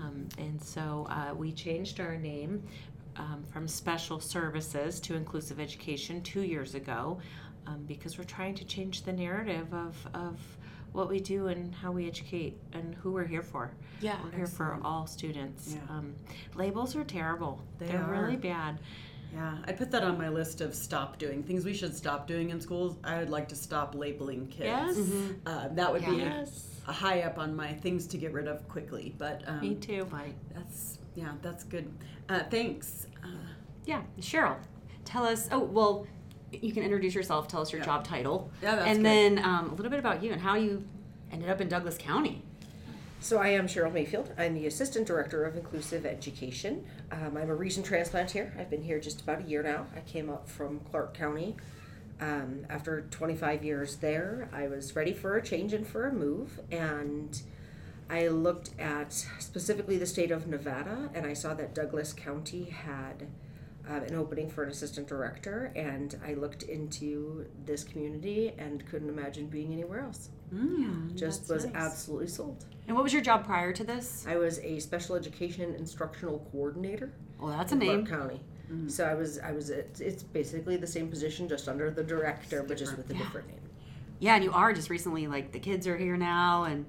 Um, 0.00 0.28
and 0.38 0.60
so 0.62 1.06
uh, 1.10 1.34
we 1.34 1.52
changed 1.52 2.00
our 2.00 2.16
name 2.16 2.62
um, 3.16 3.44
from 3.52 3.66
special 3.68 4.20
services 4.20 5.00
to 5.00 5.14
inclusive 5.14 5.58
education 5.60 6.20
two 6.22 6.42
years 6.42 6.74
ago 6.74 7.18
um, 7.66 7.84
because 7.86 8.16
we're 8.18 8.24
trying 8.24 8.54
to 8.56 8.64
change 8.64 9.02
the 9.02 9.12
narrative 9.12 9.72
of, 9.74 9.96
of 10.14 10.40
what 10.92 11.08
we 11.08 11.20
do 11.20 11.48
and 11.48 11.74
how 11.74 11.92
we 11.92 12.06
educate 12.06 12.56
and 12.72 12.94
who 12.96 13.12
we're 13.12 13.26
here 13.26 13.42
for. 13.42 13.70
Yeah, 14.00 14.16
We're 14.24 14.36
here 14.38 14.46
for 14.46 14.78
all 14.82 15.06
students. 15.06 15.74
Yeah. 15.74 15.96
Um, 15.96 16.14
labels 16.54 16.94
are 16.96 17.04
terrible. 17.04 17.62
They 17.78 17.90
are 17.94 18.10
really 18.10 18.36
bad. 18.36 18.78
Yeah, 19.34 19.58
I 19.66 19.72
put 19.72 19.90
that 19.90 20.02
on 20.02 20.16
my 20.16 20.28
list 20.30 20.60
of 20.62 20.74
stop 20.74 21.18
doing 21.18 21.42
things 21.42 21.64
we 21.64 21.74
should 21.74 21.94
stop 21.94 22.26
doing 22.26 22.48
in 22.50 22.60
schools. 22.60 22.96
I 23.04 23.18
would 23.18 23.28
like 23.28 23.48
to 23.48 23.56
stop 23.56 23.94
labeling 23.94 24.46
kids. 24.46 24.98
Yes. 24.98 25.10
Uh, 25.44 25.68
that 25.72 25.92
would 25.92 26.04
be 26.06 26.16
Yes. 26.16 26.80
a 26.86 26.92
high 26.92 27.20
up 27.22 27.38
on 27.38 27.54
my 27.54 27.72
things 27.74 28.06
to 28.08 28.16
get 28.18 28.32
rid 28.32 28.48
of 28.48 28.66
quickly. 28.68 29.14
But 29.18 29.42
um, 29.46 29.60
Me 29.60 29.74
too. 29.74 30.04
Right. 30.10 30.34
That's 30.54 30.98
yeah, 31.14 31.32
that's 31.42 31.64
good. 31.64 31.92
Uh, 32.28 32.44
thanks. 32.50 33.06
Uh, 33.22 33.28
Yeah, 33.84 34.02
Cheryl, 34.20 34.56
tell 35.04 35.24
us. 35.26 35.48
Oh, 35.52 35.58
well, 35.60 36.06
you 36.52 36.72
can 36.72 36.82
introduce 36.82 37.14
yourself. 37.14 37.48
Tell 37.48 37.60
us 37.62 37.72
your 37.72 37.80
Yeah. 37.80 37.86
job 37.86 38.04
title. 38.04 38.50
Yeah, 38.62 38.76
that's 38.76 38.86
and 38.88 38.98
good. 38.98 39.04
then 39.06 39.38
um, 39.44 39.70
a 39.70 39.74
little 39.74 39.90
bit 39.90 39.98
about 40.00 40.22
you 40.22 40.32
and 40.32 40.40
how 40.40 40.54
you 40.56 40.84
ended 41.30 41.48
up 41.50 41.60
in 41.60 41.68
Douglas 41.68 41.96
County. 41.98 42.42
So 43.20 43.38
I 43.38 43.48
am 43.48 43.66
Cheryl 43.66 43.92
Mayfield. 43.92 44.32
I'm 44.38 44.54
the 44.54 44.66
Assistant 44.66 45.06
Director 45.06 45.44
of 45.44 45.56
Inclusive 45.56 46.06
Education. 46.06 46.86
Um, 47.10 47.36
I'm 47.36 47.50
a 47.50 47.54
recent 47.54 47.84
transplant 47.84 48.30
here. 48.30 48.54
I've 48.58 48.70
been 48.70 48.82
here 48.82 49.00
just 49.00 49.20
about 49.22 49.40
a 49.40 49.42
year 49.44 49.62
now. 49.62 49.86
I 49.96 50.00
came 50.00 50.30
up 50.30 50.48
from 50.48 50.80
Clark 50.90 51.14
County. 51.14 51.56
Um, 52.20 52.64
after 52.70 53.02
25 53.10 53.64
years 53.64 53.96
there, 53.96 54.48
I 54.52 54.68
was 54.68 54.94
ready 54.96 55.12
for 55.12 55.36
a 55.36 55.42
change 55.42 55.72
and 55.72 55.86
for 55.86 56.06
a 56.06 56.12
move. 56.12 56.60
And 56.70 57.40
I 58.08 58.28
looked 58.28 58.70
at 58.78 59.12
specifically 59.40 59.98
the 59.98 60.06
state 60.06 60.30
of 60.30 60.46
Nevada, 60.46 61.10
and 61.12 61.26
I 61.26 61.32
saw 61.34 61.54
that 61.54 61.74
Douglas 61.74 62.12
County 62.12 62.64
had 62.64 63.26
uh, 63.88 64.00
an 64.06 64.14
opening 64.14 64.48
for 64.50 64.62
an 64.64 64.70
assistant 64.70 65.06
director. 65.08 65.72
And 65.76 66.18
I 66.26 66.34
looked 66.34 66.64
into 66.64 67.46
this 67.64 67.84
community 67.84 68.52
and 68.58 68.86
couldn't 68.86 69.08
imagine 69.08 69.46
being 69.46 69.72
anywhere 69.72 70.00
else. 70.00 70.30
mm, 70.54 71.14
Just 71.16 71.48
was 71.50 71.64
nice. 71.66 71.74
absolutely 71.74 72.28
sold. 72.28 72.64
And 72.86 72.96
what 72.96 73.02
was 73.02 73.12
your 73.12 73.22
job 73.22 73.44
prior 73.44 73.72
to 73.72 73.84
this? 73.84 74.24
I 74.28 74.36
was 74.36 74.58
a 74.60 74.78
special 74.78 75.14
education 75.16 75.74
instructional 75.74 76.46
coordinator 76.52 77.12
Well, 77.40 77.50
that's 77.56 77.72
a 77.72 77.74
in 77.74 77.80
Clark 77.80 77.96
name. 77.98 78.06
County. 78.06 78.40
So 78.86 79.04
I 79.06 79.14
was 79.14 79.38
I 79.38 79.52
was 79.52 79.70
it's, 79.70 80.22
basically 80.24 80.76
the 80.76 80.86
same 80.86 81.08
position 81.08 81.48
just 81.48 81.68
under 81.70 81.90
the 81.90 82.04
director, 82.04 82.62
but 82.62 82.76
just 82.76 82.96
with 82.98 83.08
a 83.10 83.14
Yeah. 83.14 83.20
different 83.20 83.48
name. 83.48 83.60
Yeah, 84.18 84.34
and 84.34 84.44
you 84.44 84.52
are 84.52 84.74
just 84.74 84.90
recently 84.90 85.26
like 85.26 85.52
the 85.52 85.58
kids 85.58 85.86
are 85.86 85.96
here 85.96 86.18
now, 86.18 86.64
and 86.64 86.84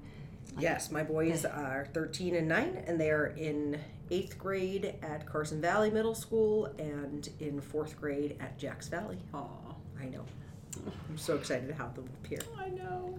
Yes, 0.58 0.90
my 0.90 1.02
boys 1.02 1.46
are 1.46 1.88
13 1.94 2.34
and 2.34 2.48
9, 2.48 2.84
and 2.86 3.00
they 3.00 3.10
are 3.10 3.28
in 3.28 3.78
eighth 4.10 4.38
grade 4.38 4.94
at 5.02 5.26
Carson 5.26 5.60
Valley 5.60 5.90
Middle 5.90 6.14
School 6.14 6.66
and 6.78 7.28
in 7.40 7.60
fourth 7.60 7.98
grade 8.00 8.36
at 8.40 8.58
Jacks 8.58 8.88
Valley. 8.88 9.18
Aw, 9.34 9.46
I 10.00 10.06
know. 10.06 10.24
I'm 11.08 11.18
so 11.18 11.34
excited 11.36 11.68
to 11.68 11.74
have 11.74 11.94
them 11.94 12.04
up 12.04 12.26
here. 12.26 12.40
I 12.58 12.68
know. 12.70 13.18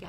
Yeah. 0.00 0.08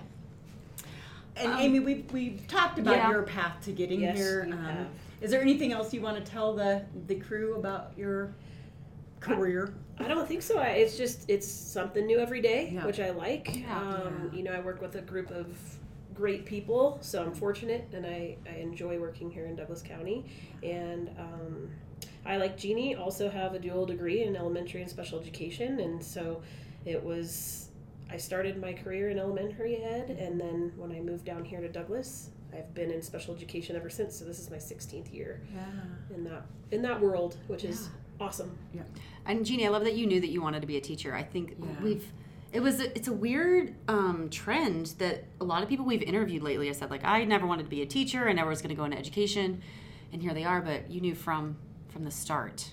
And 1.38 1.53
Um, 1.53 1.60
Amy, 1.60 1.79
we've, 1.79 2.12
we've 2.12 2.48
talked 2.48 2.79
about 2.79 2.98
yeah. 2.98 3.10
your 3.12 3.24
path 3.24 3.62
to 3.65 3.72
getting 3.72 4.01
Yes, 4.01 4.17
here. 4.17 4.46
we 4.46 4.51
Um, 4.51 4.58
have. 4.60 4.88
is 5.22 5.31
there 5.31 5.41
anything 5.41 5.72
else 5.72 5.93
you 5.93 6.01
want 6.01 6.24
to 6.24 6.31
tell 6.31 6.53
the, 6.55 6.84
the 7.08 7.15
crew 7.15 7.55
about 7.55 7.93
your 7.98 8.34
career? 9.19 9.74
I 10.00 10.08
don't 10.08 10.27
think 10.27 10.41
so. 10.41 10.58
I, 10.60 10.69
it's 10.69 10.98
just 10.98 11.29
it's 11.29 11.48
something 11.48 12.05
new 12.05 12.19
every 12.19 12.41
day, 12.41 12.72
Yeah. 12.74 12.86
which 12.86 13.00
I 13.00 13.10
like. 13.12 13.58
Yeah. 13.62 13.79
Um, 13.79 14.29
Yeah. 14.31 14.38
You 14.38 14.43
know, 14.43 14.51
I 14.53 14.60
work 14.60 14.81
with 14.81 14.96
a 14.96 15.01
group 15.01 15.29
of 15.31 15.48
great 16.19 16.45
people, 16.45 16.97
so 17.01 17.23
I'm 17.23 17.33
fortunate, 17.33 17.88
and 17.93 18.05
I, 18.05 18.35
I 18.45 18.55
enjoy 18.57 18.99
working 18.99 19.31
here 19.31 19.45
in 19.45 19.55
Douglas 19.55 19.81
County. 19.81 20.25
And 20.61 21.09
um, 21.17 21.69
I, 22.25 22.35
like 22.35 22.57
Jeannie, 22.57 22.93
also 22.93 23.29
have 23.29 23.53
a 23.53 23.59
dual 23.59 23.85
degree 23.85 24.23
in 24.23 24.35
elementary 24.35 24.81
and 24.81 24.89
special 24.89 25.17
education, 25.17 25.79
and 25.79 26.03
so 26.03 26.41
it 26.85 27.01
was. 27.01 27.69
I 28.11 28.17
started 28.17 28.59
my 28.59 28.73
career 28.73 29.11
in 29.11 29.17
elementary 29.19 29.77
ed, 29.77 30.09
and 30.19 30.38
then 30.41 30.73
when 30.75 30.91
I 30.91 30.99
moved 30.99 31.23
down 31.23 31.45
here 31.45 31.61
to 31.61 31.69
Douglas, 31.69 32.31
I've 32.53 32.73
been 32.73 32.91
in 32.91 33.01
special 33.01 33.33
education 33.35 33.75
ever 33.77 33.89
since. 33.89 34.17
So 34.17 34.25
this 34.25 34.39
is 34.39 34.49
my 34.49 34.57
16th 34.57 35.13
year 35.13 35.41
Yeah. 35.55 36.15
in 36.15 36.23
that 36.25 36.43
in 36.71 36.81
that 36.81 36.99
world, 36.99 37.38
which 37.47 37.63
is 37.63 37.88
awesome. 38.19 38.57
Yeah. 38.73 38.81
And 39.25 39.45
Jeannie, 39.45 39.65
I 39.67 39.69
love 39.69 39.83
that 39.85 39.93
you 39.95 40.05
knew 40.05 40.19
that 40.19 40.29
you 40.29 40.41
wanted 40.41 40.59
to 40.61 40.67
be 40.67 40.75
a 40.75 40.81
teacher. 40.81 41.13
I 41.15 41.23
think 41.23 41.55
Yeah. 41.59 41.83
we've 41.83 42.11
it 42.51 42.62
was 42.62 42.79
it's 42.79 43.08
a 43.08 43.13
weird 43.13 43.75
um, 43.88 44.29
trend 44.29 44.88
that 44.98 45.25
a 45.39 45.44
lot 45.44 45.62
of 45.63 45.70
people 45.70 45.86
we've 45.86 46.01
interviewed 46.01 46.41
lately 46.41 46.68
have 46.68 46.75
said 46.75 46.89
like 46.89 47.03
I 47.03 47.24
never 47.24 47.46
wanted 47.46 47.63
to 47.63 47.70
be 47.70 47.82
a 47.82 47.86
teacher, 47.86 48.27
I 48.27 48.34
never 48.34 48.50
was 48.50 48.62
going 48.62 48.70
to 48.70 48.75
go 48.75 48.86
into 48.86 48.98
education, 48.98 49.62
and 50.12 50.22
here 50.22 50.34
they 50.34 50.44
are. 50.44 50.62
But 50.62 50.89
you 50.89 51.01
knew 51.01 51.15
from 51.15 51.58
from 51.89 52.03
the 52.06 52.12
start. 52.12 52.72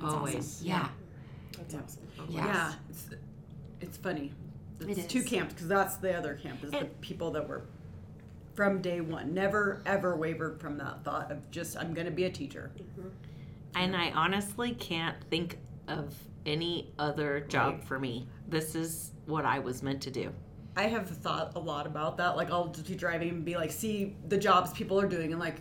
That's 0.00 0.14
Always. 0.14 0.34
awesome. 0.36 0.66
Yeah. 0.66 0.88
That's 1.56 1.74
Yeah. 1.74 1.80
awesome. 1.80 2.02
Yes. 2.28 2.44
Yeah. 2.44 2.72
It's, 2.90 3.08
it's 3.80 3.96
funny. 3.98 4.32
It 4.80 4.98
It's 4.98 5.06
two 5.06 5.22
camps 5.22 5.54
because 5.54 5.68
that's 5.68 5.96
the 5.96 6.14
other 6.16 6.34
camp 6.34 6.64
is 6.64 6.70
the 6.70 6.86
people 7.00 7.30
that 7.32 7.48
were 7.48 7.62
from 8.54 8.80
day 8.80 9.00
one, 9.02 9.34
never 9.34 9.82
ever 9.86 10.16
wavered 10.16 10.60
from 10.60 10.78
that 10.78 11.04
thought 11.04 11.30
of 11.30 11.50
just 11.50 11.76
I'm 11.76 11.92
going 11.94 12.06
to 12.06 12.10
be 12.12 12.24
a 12.24 12.30
teacher. 12.30 12.70
And 13.74 13.94
I 13.94 14.10
honestly 14.12 14.72
can't 14.72 15.16
think 15.30 15.58
of 15.88 16.14
any 16.46 16.92
other 16.98 17.40
job 17.40 17.74
Right. 17.74 17.84
for 17.84 17.98
me. 17.98 18.28
This 18.48 18.74
is 18.74 19.12
what 19.26 19.44
I 19.44 19.58
was 19.58 19.82
meant 19.82 20.00
to 20.02 20.10
do. 20.10 20.32
I 20.76 20.84
have 20.84 21.08
thought 21.08 21.52
a 21.56 21.58
lot 21.58 21.86
about 21.86 22.16
that. 22.18 22.36
Like 22.36 22.50
I'll 22.50 22.68
just 22.68 22.86
be 22.88 22.94
driving 22.94 23.28
and 23.30 23.44
be 23.44 23.56
like, 23.56 23.72
see 23.72 24.16
the 24.28 24.36
jobs 24.36 24.72
people 24.72 25.00
are 25.00 25.08
doing, 25.08 25.32
and 25.32 25.40
like 25.40 25.56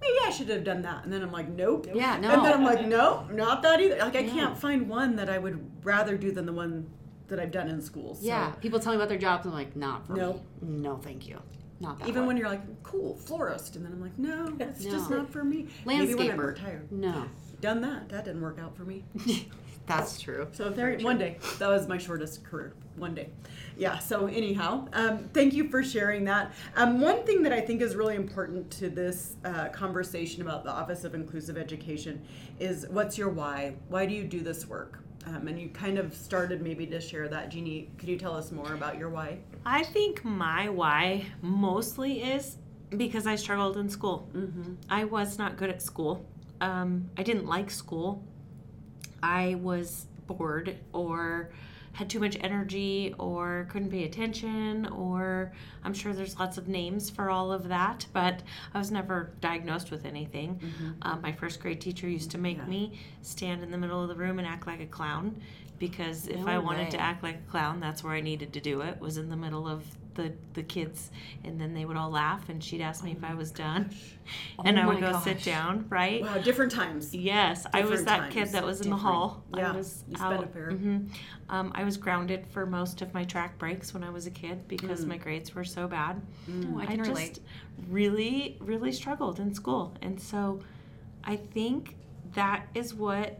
maybe 0.00 0.16
I 0.26 0.30
should 0.30 0.48
have 0.48 0.64
done 0.64 0.82
that. 0.82 1.04
And 1.04 1.12
then 1.12 1.22
I'm 1.22 1.32
like, 1.32 1.48
nope. 1.48 1.86
Yeah, 1.92 2.16
no. 2.18 2.30
And 2.30 2.44
then 2.44 2.52
I'm 2.54 2.64
like, 2.64 2.86
no, 2.86 3.26
not 3.32 3.62
that 3.62 3.80
either. 3.80 3.96
Like 3.98 4.16
I 4.16 4.22
No. 4.22 4.32
can't 4.32 4.58
find 4.58 4.88
one 4.88 5.16
that 5.16 5.30
I 5.30 5.38
would 5.38 5.84
rather 5.84 6.16
do 6.16 6.32
than 6.32 6.46
the 6.46 6.52
one 6.52 6.88
that 7.28 7.38
I've 7.38 7.52
done 7.52 7.68
in 7.68 7.80
school. 7.80 8.14
So 8.16 8.26
Yeah, 8.26 8.50
people 8.60 8.80
tell 8.80 8.92
me 8.92 8.96
about 8.96 9.08
their 9.08 9.18
jobs. 9.18 9.46
I'm 9.46 9.52
like, 9.52 9.76
not 9.76 10.06
for 10.06 10.14
Nope. 10.14 10.42
me. 10.62 10.68
No, 10.78 10.94
no, 10.94 10.96
thank 10.96 11.28
you. 11.28 11.38
Not 11.78 11.98
that. 12.00 12.08
Even 12.08 12.22
one. 12.22 12.28
when 12.28 12.36
you're 12.36 12.48
like, 12.48 12.82
cool, 12.82 13.16
florist, 13.16 13.76
and 13.76 13.84
then 13.86 13.92
I'm 13.92 14.00
like, 14.02 14.18
no, 14.18 14.54
it's 14.58 14.84
just 14.84 15.08
not 15.10 15.30
for 15.30 15.44
me. 15.44 15.68
Maybe 15.86 16.14
when 16.14 16.30
I'm 16.30 16.38
Landscaper. 16.38 16.46
retired. 16.48 16.92
no, 16.92 17.24
Done 17.62 17.80
that. 17.82 18.08
That 18.08 18.24
didn't 18.24 18.40
work 18.42 18.58
out 18.58 18.74
for 18.76 18.84
me. 18.84 19.04
that's 19.90 20.20
true. 20.20 20.48
So 20.52 20.70
there, 20.70 20.98
one 20.98 21.18
day, 21.18 21.38
that 21.58 21.68
was 21.68 21.88
my 21.88 21.98
shortest 21.98 22.44
career. 22.44 22.74
One 22.96 23.14
day, 23.14 23.28
yeah. 23.76 23.98
So 23.98 24.26
anyhow, 24.26 24.88
um, 24.92 25.28
thank 25.32 25.54
you 25.54 25.68
for 25.68 25.82
sharing 25.82 26.24
that. 26.24 26.52
Um, 26.76 27.00
one 27.00 27.24
thing 27.24 27.42
that 27.42 27.52
I 27.52 27.60
think 27.60 27.80
is 27.80 27.94
really 27.94 28.16
important 28.16 28.70
to 28.72 28.90
this 28.90 29.36
uh, 29.44 29.68
conversation 29.68 30.42
about 30.42 30.64
the 30.64 30.70
Office 30.70 31.04
of 31.04 31.14
Inclusive 31.14 31.56
Education 31.56 32.20
is 32.58 32.86
what's 32.90 33.16
your 33.16 33.30
why? 33.30 33.74
Why 33.88 34.06
do 34.06 34.14
you 34.14 34.24
do 34.24 34.40
this 34.40 34.66
work? 34.66 35.00
Um, 35.26 35.48
and 35.48 35.60
you 35.60 35.68
kind 35.68 35.98
of 35.98 36.14
started 36.14 36.62
maybe 36.62 36.86
to 36.86 37.00
share 37.00 37.28
that. 37.28 37.50
Jeannie, 37.50 37.90
could 37.98 38.08
you 38.08 38.16
tell 38.16 38.34
us 38.34 38.52
more 38.52 38.74
about 38.74 38.98
your 38.98 39.10
why? 39.10 39.38
I 39.66 39.84
think 39.84 40.24
my 40.24 40.68
why 40.68 41.26
mostly 41.42 42.22
is 42.22 42.56
because 42.96 43.26
I 43.26 43.36
struggled 43.36 43.76
in 43.76 43.88
school. 43.88 44.28
Mm-hmm. 44.34 44.74
I 44.88 45.04
was 45.04 45.38
not 45.38 45.56
good 45.56 45.70
at 45.70 45.82
school. 45.82 46.26
Um, 46.60 47.08
I 47.16 47.22
didn't 47.22 47.46
like 47.46 47.70
school. 47.70 48.24
I 49.22 49.56
was 49.56 50.06
bored 50.26 50.76
or 50.92 51.50
had 51.92 52.08
too 52.08 52.20
much 52.20 52.36
energy 52.40 53.14
or 53.18 53.66
couldn't 53.70 53.90
pay 53.90 54.04
attention 54.04 54.86
or 54.86 55.52
I'm 55.82 55.92
sure 55.92 56.12
there's 56.12 56.38
lots 56.38 56.56
of 56.56 56.68
names 56.68 57.10
for 57.10 57.30
all 57.30 57.50
of 57.52 57.66
that, 57.68 58.06
but 58.12 58.42
I 58.72 58.78
was 58.78 58.92
never 58.92 59.32
diagnosed 59.40 59.90
with 59.90 60.04
anything. 60.06 60.60
Um, 61.02 61.20
my 61.20 61.32
first 61.32 61.60
grade 61.60 61.80
teacher 61.80 62.08
used 62.08 62.30
to 62.30 62.38
make 62.38 62.58
Mm-hmm. 62.58 62.72
Yeah. 62.72 62.78
me 62.78 63.00
stand 63.22 63.62
in 63.64 63.70
the 63.72 63.78
middle 63.78 64.00
of 64.02 64.08
the 64.08 64.14
room 64.14 64.38
and 64.38 64.46
act 64.46 64.66
like 64.68 64.80
a 64.80 64.86
clown 64.86 65.40
because 65.80 66.28
if 66.28 66.38
No 66.38 66.46
I 66.46 66.58
wanted 66.58 66.84
way. 66.84 66.90
to 66.90 67.00
act 67.00 67.24
like 67.24 67.36
a 67.36 67.50
clown, 67.50 67.80
that's 67.80 68.04
where 68.04 68.12
I 68.14 68.20
needed 68.20 68.52
to 68.52 68.60
do 68.60 68.82
it 68.82 69.00
was 69.00 69.16
in 69.16 69.28
the 69.28 69.36
middle 69.36 69.66
of 69.66 69.82
the 70.14 70.32
the 70.54 70.62
kids 70.64 71.12
and 71.44 71.60
then 71.60 71.72
they 71.72 71.84
would 71.84 71.96
all 71.96 72.10
laugh 72.10 72.48
and 72.48 72.62
she'd 72.62 72.80
ask 72.80 73.04
me 73.04 73.12
if 73.12 73.22
I 73.22 73.34
was 73.34 73.52
done 73.52 73.90
and 74.64 74.76
Oh 74.76 74.82
I 74.82 74.86
would 74.86 75.00
my 75.00 75.12
go 75.12 75.20
sit 75.20 75.40
down 75.44 75.86
right 75.88 76.20
Wow, 76.22 76.38
different 76.38 76.72
times. 76.72 77.14
yes 77.14 77.64
I 77.72 77.84
was 77.84 78.04
that 78.06 78.18
times. 78.18 78.34
kid 78.34 78.48
that 78.48 78.64
was 78.64 78.80
in 78.80 78.90
the 78.90 78.96
hall 78.96 79.44
Yeah, 79.56 79.72
I 79.72 79.76
was 79.76 80.02
you 80.08 80.16
spent 80.16 80.32
out 80.34 80.42
a 80.44 80.46
pair. 80.48 80.72
mhm. 80.72 81.08
um, 81.48 81.70
I 81.76 81.84
was 81.84 81.96
grounded 81.96 82.44
for 82.48 82.66
most 82.66 83.02
of 83.02 83.14
my 83.14 83.22
track 83.22 83.56
breaks 83.56 83.94
when 83.94 84.02
I 84.02 84.10
was 84.10 84.26
a 84.26 84.30
kid 84.32 84.66
because 84.66 85.06
my 85.06 85.16
grades 85.16 85.54
were 85.54 85.64
so 85.64 85.86
bad 85.86 86.20
Oh, 86.66 86.78
I 86.78 86.86
can 86.86 86.98
just 86.98 87.08
relate. 87.08 87.38
really, 87.88 88.58
really 88.60 88.90
struggled 88.92 89.38
in 89.38 89.54
school. 89.54 89.96
And 90.02 90.20
so 90.20 90.58
I 91.22 91.36
think 91.36 91.94
that 92.34 92.66
is 92.74 92.92
what 92.94 93.38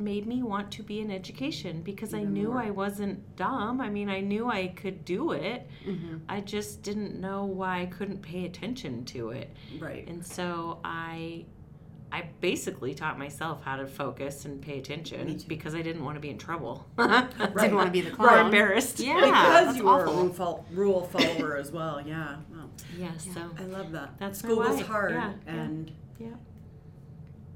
made 0.00 0.26
me 0.26 0.42
want 0.42 0.70
to 0.72 0.82
be 0.82 1.00
in 1.00 1.10
education 1.10 1.82
because 1.82 2.14
I 2.14 2.22
knew 2.22 2.48
more. 2.48 2.62
I 2.62 2.70
wasn't 2.70 3.36
dumb. 3.36 3.80
I 3.80 3.88
mean, 3.90 4.08
I 4.08 4.20
knew 4.20 4.48
I 4.48 4.68
could 4.68 5.04
do 5.04 5.32
it. 5.32 5.68
Mm-hmm. 5.86 6.18
I 6.28 6.40
just 6.40 6.82
didn't 6.82 7.20
know 7.20 7.44
why 7.44 7.82
I 7.82 7.86
couldn't 7.86 8.22
pay 8.22 8.44
attention 8.46 9.04
to 9.06 9.30
it. 9.30 9.50
Right. 9.78 10.06
And 10.08 10.24
so 10.24 10.80
I 10.84 11.44
I 12.12 12.24
basically 12.40 12.92
taught 12.92 13.20
myself 13.20 13.62
how 13.62 13.76
to 13.76 13.86
focus 13.86 14.44
and 14.44 14.60
pay 14.60 14.78
attention 14.80 15.40
because 15.46 15.76
I 15.76 15.82
didn't 15.82 16.04
want 16.04 16.16
to 16.16 16.20
be 16.20 16.30
in 16.30 16.38
trouble. 16.38 16.84
Didn't 16.98 17.38
want 17.76 17.86
to 17.86 17.92
be 17.92 18.00
the 18.00 18.10
or 18.10 18.16
clown. 18.16 18.46
embarrassed. 18.46 18.98
Yeah, 19.00 19.20
because 19.20 19.76
you 19.76 19.84
were 19.84 20.04
a 20.04 20.10
awful. 20.10 20.66
rule, 20.72 20.92
rule 20.92 21.04
follower 21.04 21.56
as 21.56 21.70
well. 21.70 22.00
Yeah. 22.04 22.36
Wow. 22.52 22.68
Yeah, 22.98 23.16
so 23.16 23.40
I 23.56 23.62
love 23.62 23.92
that. 23.92 24.18
That's 24.18 24.40
school 24.40 24.56
was 24.56 24.80
hard, 24.80 25.12
Yeah, 25.12 25.32
yeah. 25.46 25.52
and 25.52 25.92
Yeah. 26.18 26.28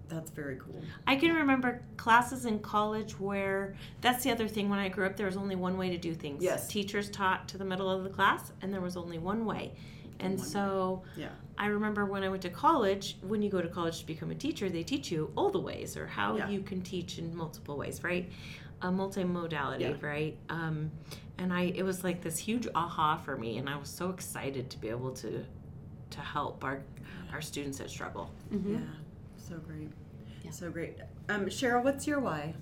That's 0.09 0.31
very 0.31 0.57
cool. 0.57 0.83
I 1.07 1.17
can 1.17 1.35
remember 1.35 1.83
classes 1.97 2.45
in 2.45 2.59
college 2.61 3.19
where 3.19 3.75
that's 4.01 4.23
the 4.25 4.31
other 4.31 4.47
thing. 4.49 4.69
When 4.69 4.79
I 4.79 4.89
grew 4.89 5.07
up, 5.07 5.17
there 5.17 5.27
was 5.27 5.37
only 5.37 5.57
one 5.57 5.77
way 5.79 5.91
to 5.91 5.99
do 5.99 6.15
things. 6.15 6.43
Yes. 6.43 6.69
Teachers 6.69 7.09
taught 7.11 7.49
to 7.49 7.59
the 7.59 7.65
middle 7.65 7.91
of 7.91 8.05
the 8.05 8.11
class, 8.11 8.53
and 8.63 8.73
there 8.73 8.81
was 8.81 8.97
only 8.97 9.19
one 9.19 9.45
way. 9.45 9.73
And 10.21 10.39
One 10.39 10.47
so 10.47 11.03
Yeah. 11.17 11.31
I 11.59 11.67
remember 11.67 12.05
when 12.07 12.23
I 12.23 12.29
went 12.29 12.43
to 12.43 12.51
college, 12.51 13.17
when 13.23 13.43
you 13.43 13.51
go 13.51 13.61
to 13.61 13.69
college 13.69 14.01
to 14.01 14.07
become 14.07 14.31
a 14.31 14.35
teacher, 14.35 14.69
they 14.69 14.83
teach 14.83 15.11
you 15.11 15.33
all 15.37 15.51
the 15.51 15.59
ways 15.61 15.97
or 15.97 16.07
how 16.07 16.37
Yeah. 16.37 16.49
you 16.49 16.61
can 16.61 16.83
teach 16.83 17.19
in 17.19 17.35
multiple 17.35 17.77
ways, 17.77 18.05
right? 18.05 18.31
A 18.83 18.89
multimodality, 18.89 19.81
Yeah. 19.81 19.95
right? 20.07 20.37
Um, 20.49 20.91
and 21.39 21.53
I, 21.53 21.63
it 21.75 21.83
was 21.83 22.05
like 22.05 22.21
this 22.23 22.39
huge 22.39 22.69
aha 22.75 23.17
for 23.17 23.37
me, 23.37 23.59
and 23.59 23.69
I 23.69 23.77
was 23.77 23.89
so 23.89 24.11
excited 24.11 24.71
to 24.71 24.79
be 24.79 24.89
able 24.89 25.13
to, 25.15 25.45
to 26.11 26.21
help 26.21 26.63
our, 26.63 26.83
our 27.33 27.41
students 27.41 27.79
that 27.79 27.91
struggle. 27.91 28.31
Mm-hmm. 28.53 28.75
Yeah. 28.75 28.81
So 29.47 29.57
great. 29.57 29.91
Yeah. 30.43 30.51
So 30.51 30.71
great. 30.71 30.97
Um, 31.29 31.47
Cheryl, 31.47 31.85
what's 31.85 32.07
your 32.07 32.19
why? 32.19 32.55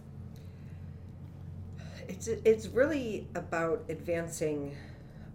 It's 2.09 2.27
it's 2.27 2.67
really 2.67 3.29
about 3.37 3.85
advancing 3.89 4.75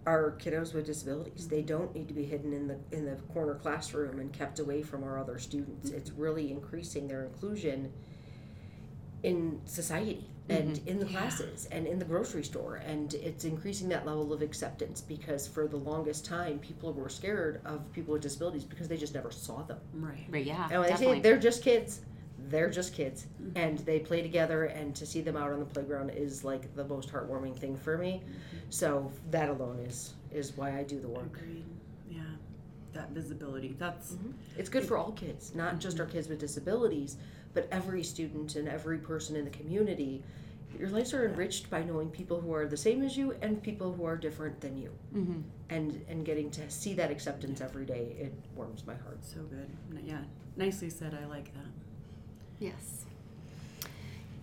our 0.06 0.36
kiddos 0.38 0.74
with 0.74 0.84
disabilities. 0.84 1.48
They 1.48 1.62
don't 1.62 1.94
need 1.94 2.06
to 2.08 2.14
be 2.14 2.24
hidden 2.24 2.52
in 2.52 2.68
the 2.68 2.78
in 2.92 3.06
the 3.06 3.16
corner 3.32 3.54
classroom 3.54 4.18
and 4.20 4.30
kept 4.30 4.58
away 4.58 4.82
from 4.82 5.02
our 5.02 5.18
other 5.18 5.38
students. 5.38 5.90
It's 5.90 6.10
really 6.10 6.50
increasing 6.50 7.08
their 7.08 7.24
inclusion 7.24 7.92
in 9.22 9.60
society 9.64 10.26
and 10.48 10.76
mm-hmm. 10.76 10.88
in 10.88 10.98
the 10.98 11.04
classes 11.04 11.68
and 11.70 11.86
in 11.86 11.98
the 11.98 12.04
grocery 12.04 12.42
store 12.42 12.76
and 12.76 13.14
it's 13.14 13.44
increasing 13.44 13.88
that 13.88 14.06
level 14.06 14.32
of 14.32 14.40
acceptance 14.40 15.00
because 15.00 15.46
for 15.46 15.66
the 15.68 15.76
longest 15.76 16.24
time 16.24 16.58
people 16.58 16.92
were 16.92 17.08
scared 17.08 17.60
of 17.64 17.80
people 17.92 18.12
with 18.12 18.22
disabilities 18.22 18.64
because 18.64 18.88
they 18.88 18.96
just 18.96 19.14
never 19.14 19.30
saw 19.30 19.62
them. 19.62 19.78
Right. 19.94 20.26
But 20.30 20.44
yeah, 20.44 20.68
And 20.70 20.80
when 20.80 20.90
they 20.90 20.96
say 20.96 21.20
they're 21.20 21.38
just 21.38 21.62
kids, 21.62 22.00
they're 22.48 22.70
just 22.70 22.94
kids, 22.94 23.26
mm-hmm. 23.42 23.56
and 23.56 23.78
they 23.80 23.98
play 23.98 24.22
together. 24.22 24.64
And 24.64 24.94
to 24.96 25.06
see 25.06 25.20
them 25.20 25.36
out 25.36 25.52
on 25.52 25.58
the 25.58 25.66
playground 25.66 26.10
is 26.10 26.44
like 26.44 26.74
the 26.74 26.84
most 26.84 27.12
heartwarming 27.12 27.58
thing 27.58 27.76
for 27.76 27.98
me. 27.98 28.22
Mm-hmm. 28.24 28.56
So 28.70 29.12
that 29.30 29.48
alone 29.48 29.78
is 29.80 30.14
is 30.32 30.56
why 30.56 30.78
I 30.78 30.82
do 30.82 31.00
the 31.00 31.08
work. 31.08 31.36
Agreed. 31.38 31.64
Yeah. 32.10 32.20
That 32.92 33.10
visibility. 33.10 33.76
That's 33.78 34.16
It's 34.56 34.68
good 34.68 34.84
for 34.84 34.96
all 34.96 35.12
kids, 35.12 35.54
not 35.54 35.78
just 35.78 36.00
our 36.00 36.06
kids 36.06 36.28
with 36.28 36.38
disabilities, 36.38 37.16
but 37.58 37.66
every 37.72 38.04
student 38.04 38.54
and 38.54 38.68
every 38.68 38.98
person 38.98 39.34
in 39.34 39.44
the 39.44 39.50
community. 39.50 40.22
Your 40.78 40.90
lives 40.90 41.12
are 41.12 41.26
enriched 41.26 41.68
by 41.70 41.82
knowing 41.82 42.08
people 42.10 42.40
who 42.40 42.52
are 42.54 42.66
the 42.68 42.76
same 42.76 43.02
as 43.02 43.16
you 43.16 43.34
and 43.42 43.60
people 43.60 43.92
who 43.92 44.04
are 44.04 44.16
different 44.16 44.60
than 44.60 44.76
you, 44.78 44.90
Mhm. 45.12 45.42
and 45.70 46.04
and 46.08 46.24
getting 46.24 46.50
to 46.52 46.70
see 46.70 46.94
that 46.94 47.10
acceptance 47.10 47.60
every 47.60 47.84
day. 47.84 48.14
It 48.20 48.32
warms 48.54 48.86
my 48.86 48.94
heart. 48.94 49.18
so 49.24 49.40
good. 49.50 49.68
Yeah. 50.04 50.18
Nicely 50.56 50.88
said. 50.90 51.18
I 51.20 51.26
like 51.26 51.52
that. 51.54 51.70
Yes. 52.60 53.04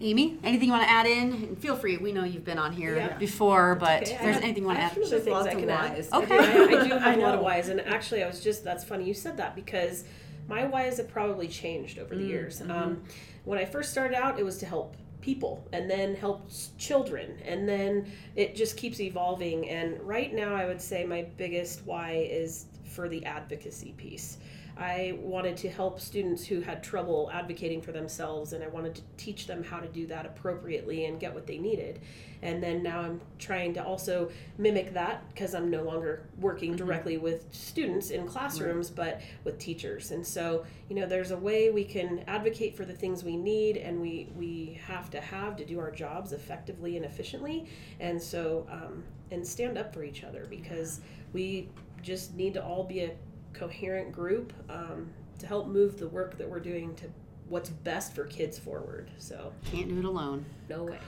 Amy, 0.02 0.38
anything 0.44 0.68
you 0.68 0.74
want 0.74 0.84
to 0.84 0.90
add 0.90 1.06
in? 1.08 1.32
And 1.32 1.58
feel 1.58 1.78
free. 1.78 1.96
We 1.96 2.12
know 2.12 2.26
you've 2.26 2.44
been 2.44 2.60
on 2.60 2.74
here 2.74 2.98
Yeah. 2.98 3.18
before, 3.18 3.76
but 3.76 4.02
Okay, 4.04 4.14
if 4.16 4.22
there's 4.22 4.36
have- 4.36 4.44
anything 4.44 4.64
you 4.64 4.68
want 4.68 4.80
to 4.80 4.84
have 4.84 4.92
add. 4.92 4.96
some 4.96 5.04
other 5.06 5.20
things 5.20 5.34
Lots 5.34 5.48
I 5.48 5.52
of 5.52 5.60
can 5.60 5.70
add. 5.70 5.92
whys. 5.94 6.12
Okay. 6.12 6.38
I, 6.38 6.64
I 6.82 6.84
do 6.84 6.94
have 6.96 7.04
I 7.04 7.14
a 7.14 7.18
lot 7.18 7.34
of 7.36 7.40
know. 7.40 7.44
whys, 7.44 7.70
and 7.70 7.80
actually, 7.82 8.22
I 8.24 8.28
was 8.28 8.42
just 8.44 8.64
that's 8.66 8.84
funny 8.84 9.06
you 9.06 9.14
said 9.14 9.38
that 9.38 9.56
because 9.56 10.04
my 10.48 10.66
whys 10.66 10.98
have 10.98 11.10
probably 11.10 11.48
changed 11.48 12.00
over 12.00 12.16
the 12.16 12.24
Mm, 12.24 12.30
years. 12.30 12.60
mm-hmm. 12.60 12.72
Um, 12.72 13.04
when 13.46 13.60
I 13.60 13.66
first 13.66 13.92
started 13.92 14.16
out, 14.16 14.40
it 14.40 14.44
was 14.44 14.58
to 14.60 14.66
help 14.66 14.96
people, 15.22 15.68
and 15.74 15.90
then 15.90 16.14
help 16.16 16.50
children, 16.78 17.38
and 17.44 17.68
then 17.68 18.12
it 18.36 18.56
just 18.56 18.78
keeps 18.78 19.00
evolving. 19.00 19.68
And 19.70 20.00
right 20.02 20.32
now, 20.34 20.54
I 20.56 20.66
would 20.66 20.82
say 20.82 21.04
my 21.04 21.24
biggest 21.38 21.82
why 21.86 22.28
is 22.30 22.66
for 22.84 23.10
the 23.10 23.26
advocacy 23.26 23.94
piece. 23.98 24.38
I 24.78 25.18
wanted 25.22 25.56
to 25.58 25.70
help 25.70 26.02
students 26.02 26.46
who 26.46 26.60
had 26.60 26.84
trouble 26.84 27.30
advocating 27.32 27.82
for 27.82 27.94
themselves, 27.94 28.52
and 28.52 28.62
I 28.64 28.68
wanted 28.68 28.96
to 28.96 29.02
teach 29.16 29.48
them 29.48 29.64
how 29.64 29.80
to 29.80 29.88
do 29.88 30.06
that 30.08 30.26
appropriately 30.26 31.06
and 31.06 31.18
get 31.20 31.34
what 31.34 31.48
they 31.48 31.58
needed. 31.58 32.02
And 32.42 32.62
then 32.62 32.84
now 32.84 33.00
I'm 33.00 33.22
trying 33.40 33.74
to 33.76 33.84
also 33.84 34.30
mimic 34.58 34.94
that 34.94 35.28
because 35.30 35.56
I'm 35.56 35.72
no 35.72 35.84
longer 35.84 36.28
working 36.40 36.76
directly 36.76 37.18
with 37.18 37.46
students 37.52 38.10
in 38.10 38.28
classrooms, 38.28 38.90
but 38.90 39.22
with 39.46 39.58
teachers. 39.58 40.12
And 40.12 40.26
so, 40.26 40.66
you 40.90 40.96
know, 40.96 41.08
there's 41.08 41.32
a 41.32 41.38
way 41.38 41.70
we 41.70 41.86
can 41.86 42.24
advocate 42.28 42.76
for 42.76 42.84
the 42.84 42.94
things 42.94 43.24
we 43.24 43.38
need 43.38 43.78
and 43.78 44.02
we, 44.02 44.30
we 44.36 44.80
have 44.86 45.10
to 45.12 45.22
have 45.22 45.56
to 45.56 45.66
do 45.66 45.80
our 45.80 45.90
jobs 45.90 46.34
effectively 46.34 46.98
and 46.98 47.06
efficiently. 47.06 47.66
And 48.00 48.22
so, 48.22 48.68
um, 48.70 49.04
and 49.32 49.46
stand 49.46 49.78
up 49.78 49.94
for 49.94 50.04
each 50.04 50.24
other 50.24 50.46
because 50.50 51.00
we 51.34 51.70
just 52.04 52.36
need 52.36 52.54
to 52.54 52.64
all 52.64 52.84
be 52.84 53.02
a 53.02 53.12
coherent 53.58 54.12
group 54.12 54.54
um, 54.70 55.10
to 55.40 55.48
help 55.48 55.68
move 55.68 55.98
the 55.98 56.08
work 56.08 56.38
that 56.38 56.50
we're 56.50 56.60
doing 56.60 56.96
to 56.96 57.06
what's 57.50 57.70
best 57.70 58.14
for 58.16 58.26
kids 58.26 58.58
forward. 58.58 59.10
So, 59.18 59.52
Can't 59.72 59.88
do 59.90 60.00
it 60.00 60.06
alone. 60.06 60.46
no 60.70 60.84
way. 60.84 61.00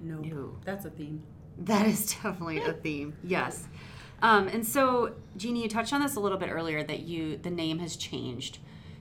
No, 0.00 0.18
No. 0.20 0.56
that's 0.64 0.84
a 0.84 0.90
theme. 0.90 1.22
That 1.58 1.86
is 1.86 2.12
definitely 2.22 2.58
a 2.58 2.72
theme. 2.72 3.14
Yes. 3.22 3.66
Um, 4.22 4.48
and 4.48 4.66
so, 4.66 5.14
Jeannie, 5.36 5.62
you 5.62 5.68
touched 5.68 5.92
on 5.92 6.00
this 6.00 6.16
a 6.16 6.20
little 6.20 6.38
bit 6.38 6.50
earlier 6.50 6.82
that 6.82 7.00
you 7.00 7.36
the 7.36 7.50
name 7.50 7.78
has 7.78 7.96
changed 7.96 8.58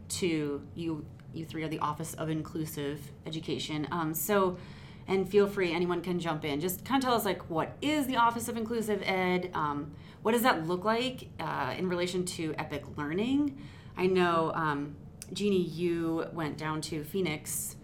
to 0.10 0.62
you. 0.76 1.06
You 1.34 1.46
three 1.46 1.64
are 1.64 1.68
the 1.68 1.80
Office 1.80 2.14
of 2.16 2.30
Inclusive 2.30 3.00
Education. 3.26 3.88
Um, 3.92 4.14
so, 4.14 4.58
and 5.08 5.28
feel 5.28 5.48
free, 5.48 5.74
anyone 5.74 6.02
can 6.02 6.20
jump 6.20 6.46
in. 6.46 6.60
Just 6.62 6.86
kind 6.86 7.02
of 7.04 7.08
tell 7.08 7.16
us 7.18 7.26
like 7.26 7.50
what 7.50 7.76
is 7.82 8.06
the 8.06 8.18
Office 8.18 8.48
of 8.48 8.56
Inclusive 8.58 9.02
Ed? 9.04 9.50
Um, 9.56 9.94
what 10.24 10.32
does 10.32 10.42
that 10.42 10.68
look 10.68 10.86
like 10.86 11.28
uh, 11.40 11.76
in 11.78 11.88
relation 11.88 12.26
to 12.26 12.56
Epic 12.58 12.98
Learning? 12.98 13.62
I 13.96 14.08
know, 14.08 14.52
um, 14.56 14.96
Jeannie, 15.34 15.62
you 15.62 16.26
went 16.34 16.58
down 16.58 16.82
to 16.82 17.04
Phoenix 17.04 17.76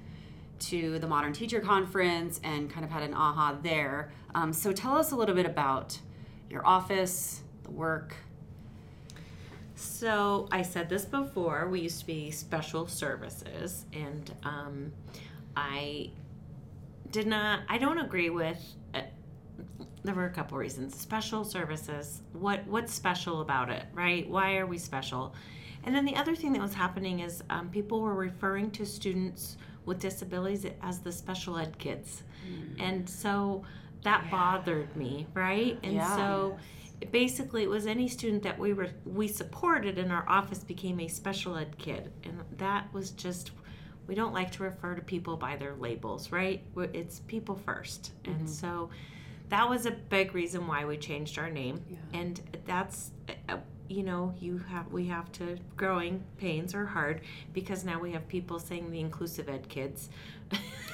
to 0.60 0.99
the 0.99 1.08
Modern 1.08 1.34
Teacher 1.34 1.60
Conference 1.60 2.39
and 2.43 2.69
kind 2.69 2.84
of 2.84 2.91
had 2.91 3.04
an 3.04 3.13
aha 3.13 3.58
there. 3.62 4.12
Um, 4.34 4.54
so 4.54 4.71
tell 4.71 4.97
us 4.97 5.12
a 5.12 5.15
little 5.15 5.36
bit 5.36 5.45
about 5.45 5.99
your 6.49 6.65
office, 6.65 7.41
the 7.63 7.71
work. 7.71 8.15
So 9.75 10.47
I 10.52 10.62
said 10.62 10.89
this 10.89 11.06
before. 11.06 11.67
We 11.69 11.82
used 11.82 11.99
to 12.02 12.06
be 12.06 12.32
special 12.32 12.88
services, 12.88 13.86
and 13.93 14.34
um, 14.43 14.91
I 15.56 16.12
did 17.12 17.28
not. 17.28 17.62
I 17.69 17.78
don't 17.78 17.99
agree 17.99 18.30
with. 18.30 18.62
There 20.03 20.15
were 20.15 20.25
a 20.25 20.29
couple 20.29 20.57
reasons. 20.57 20.99
Special 20.99 21.43
services. 21.43 22.21
What 22.33 22.65
what's 22.67 22.93
special 22.93 23.41
about 23.41 23.69
it, 23.69 23.83
right? 23.93 24.27
Why 24.29 24.57
are 24.57 24.65
we 24.65 24.77
special? 24.77 25.33
And 25.83 25.95
then 25.95 26.05
the 26.05 26.15
other 26.15 26.35
thing 26.35 26.53
that 26.53 26.62
was 26.62 26.73
happening 26.73 27.19
is 27.21 27.43
um, 27.49 27.69
people 27.69 28.01
were 28.01 28.13
referring 28.13 28.71
to 28.71 28.85
students 28.85 29.57
with 29.85 29.99
disabilities 29.99 30.65
as 30.81 30.99
the 30.99 31.12
special 31.12 31.57
ed 31.57 31.77
kids, 31.77 32.23
and 32.79 33.09
so 33.09 33.63
that 34.03 34.29
bothered 34.31 34.95
me, 34.95 35.27
right? 35.33 35.77
And 35.83 35.93
Yeah. 35.93 36.15
so 36.15 36.57
basically 37.12 37.63
it 37.63 37.69
was 37.69 37.88
any 37.88 38.07
student 38.07 38.43
that 38.43 38.57
we 38.59 38.73
were 38.73 38.89
we 39.05 39.27
supported 39.27 39.97
in 39.97 40.12
our 40.12 40.27
office 40.27 40.59
became 40.59 40.99
a 40.99 41.07
special 41.07 41.55
ed 41.55 41.77
kid 41.77 42.12
and 42.25 42.41
that 42.57 42.91
was 42.93 43.12
just 43.12 43.51
we 44.07 44.15
don't 44.15 44.33
like 44.33 44.51
to 44.51 44.63
refer 44.63 44.95
to 44.95 45.01
people 45.01 45.38
by 45.38 45.55
their 45.55 45.75
labels 45.75 46.31
right 46.31 46.62
it's 46.93 47.19
people 47.21 47.55
1st 47.65 48.09
and 48.25 48.49
so 48.49 48.89
that 49.49 49.69
was 49.69 49.85
a 49.85 49.91
big 49.91 50.33
reason 50.35 50.67
why 50.67 50.85
we 50.85 50.97
changed 50.97 51.38
our 51.38 51.49
name 51.49 51.81
Yeah. 51.89 52.19
and 52.19 52.41
that's 52.65 53.12
uh, 53.49 53.57
you 53.88 54.03
know 54.03 54.33
you 54.39 54.59
have 54.69 54.91
we 54.91 55.07
have 55.07 55.31
to 55.33 55.57
growing 55.75 56.23
pains 56.38 56.75
are 56.75 56.85
hard 56.85 57.21
because 57.53 57.83
now 57.83 57.99
we 57.99 58.12
have 58.12 58.27
people 58.27 58.59
saying 58.59 58.91
the 58.91 58.99
inclusive 58.99 59.49
ed 59.49 59.67
kids 59.67 60.09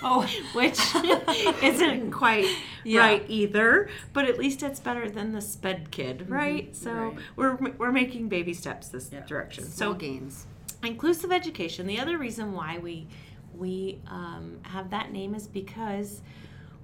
Oh. 0.04 0.28
which 0.54 0.80
isn't 1.64 2.12
quite 2.12 2.48
Yeah. 2.84 3.00
right 3.02 3.26
either 3.28 3.90
but 4.14 4.26
at 4.26 4.38
least 4.38 4.64
it's 4.64 4.80
better 4.80 5.10
than 5.10 5.32
the 5.34 5.42
sped 5.42 5.92
kid 5.92 6.30
right 6.30 6.76
so 6.76 6.92
right. 6.94 7.18
we're 7.36 7.56
we're 7.78 7.92
making 7.92 8.30
baby 8.30 8.54
steps 8.54 8.90
this 8.90 9.10
Yeah. 9.12 9.26
direction 9.26 9.64
Small 9.66 9.94
so 9.94 9.94
gains. 9.94 10.46
inclusive 10.84 11.32
education 11.32 11.88
the 11.88 12.00
other 12.00 12.18
reason 12.18 12.54
why 12.54 12.78
we 12.78 13.08
we 13.54 14.00
um, 14.08 14.58
have 14.64 14.90
that 14.90 15.12
name 15.14 15.34
is 15.34 15.48
because 15.48 16.22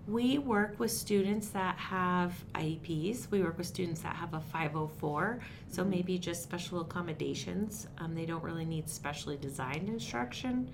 we 0.08 0.40
work 0.40 0.80
with 0.80 0.92
students 0.92 1.50
that 1.50 1.78
have 1.78 2.34
IEPs. 2.56 3.30
We 3.30 3.44
work 3.44 3.58
with 3.58 3.68
students 3.68 4.02
that 4.02 4.16
have 4.16 4.34
a 4.34 4.40
504, 4.40 5.40
so 5.70 5.84
maybe 5.84 6.18
just 6.18 6.44
special 6.44 6.82
accommodations. 6.82 7.88
Um, 8.00 8.16
they 8.16 8.26
don't 8.26 8.44
really 8.44 8.66
need 8.66 8.90
specially 8.90 9.38
designed 9.38 9.90
instruction. 9.90 10.72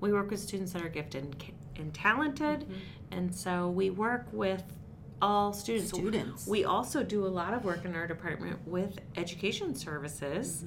We 0.00 0.12
work 0.12 0.30
with 0.30 0.40
students 0.40 0.72
that 0.72 0.82
are 0.82 0.88
gifted 0.88 1.24
and, 1.24 1.52
and 1.76 1.94
talented, 1.94 2.66
and 3.10 3.34
so 3.34 3.70
we 3.70 3.90
work 3.90 4.26
with 4.32 4.64
all 5.20 5.52
students. 5.52 5.90
Students. 5.90 6.46
We 6.46 6.64
also 6.64 7.02
do 7.02 7.24
a 7.26 7.28
lot 7.28 7.54
of 7.54 7.64
work 7.64 7.84
in 7.84 7.94
our 7.94 8.06
department 8.06 8.58
with 8.66 8.98
education 9.16 9.74
services. 9.74 10.64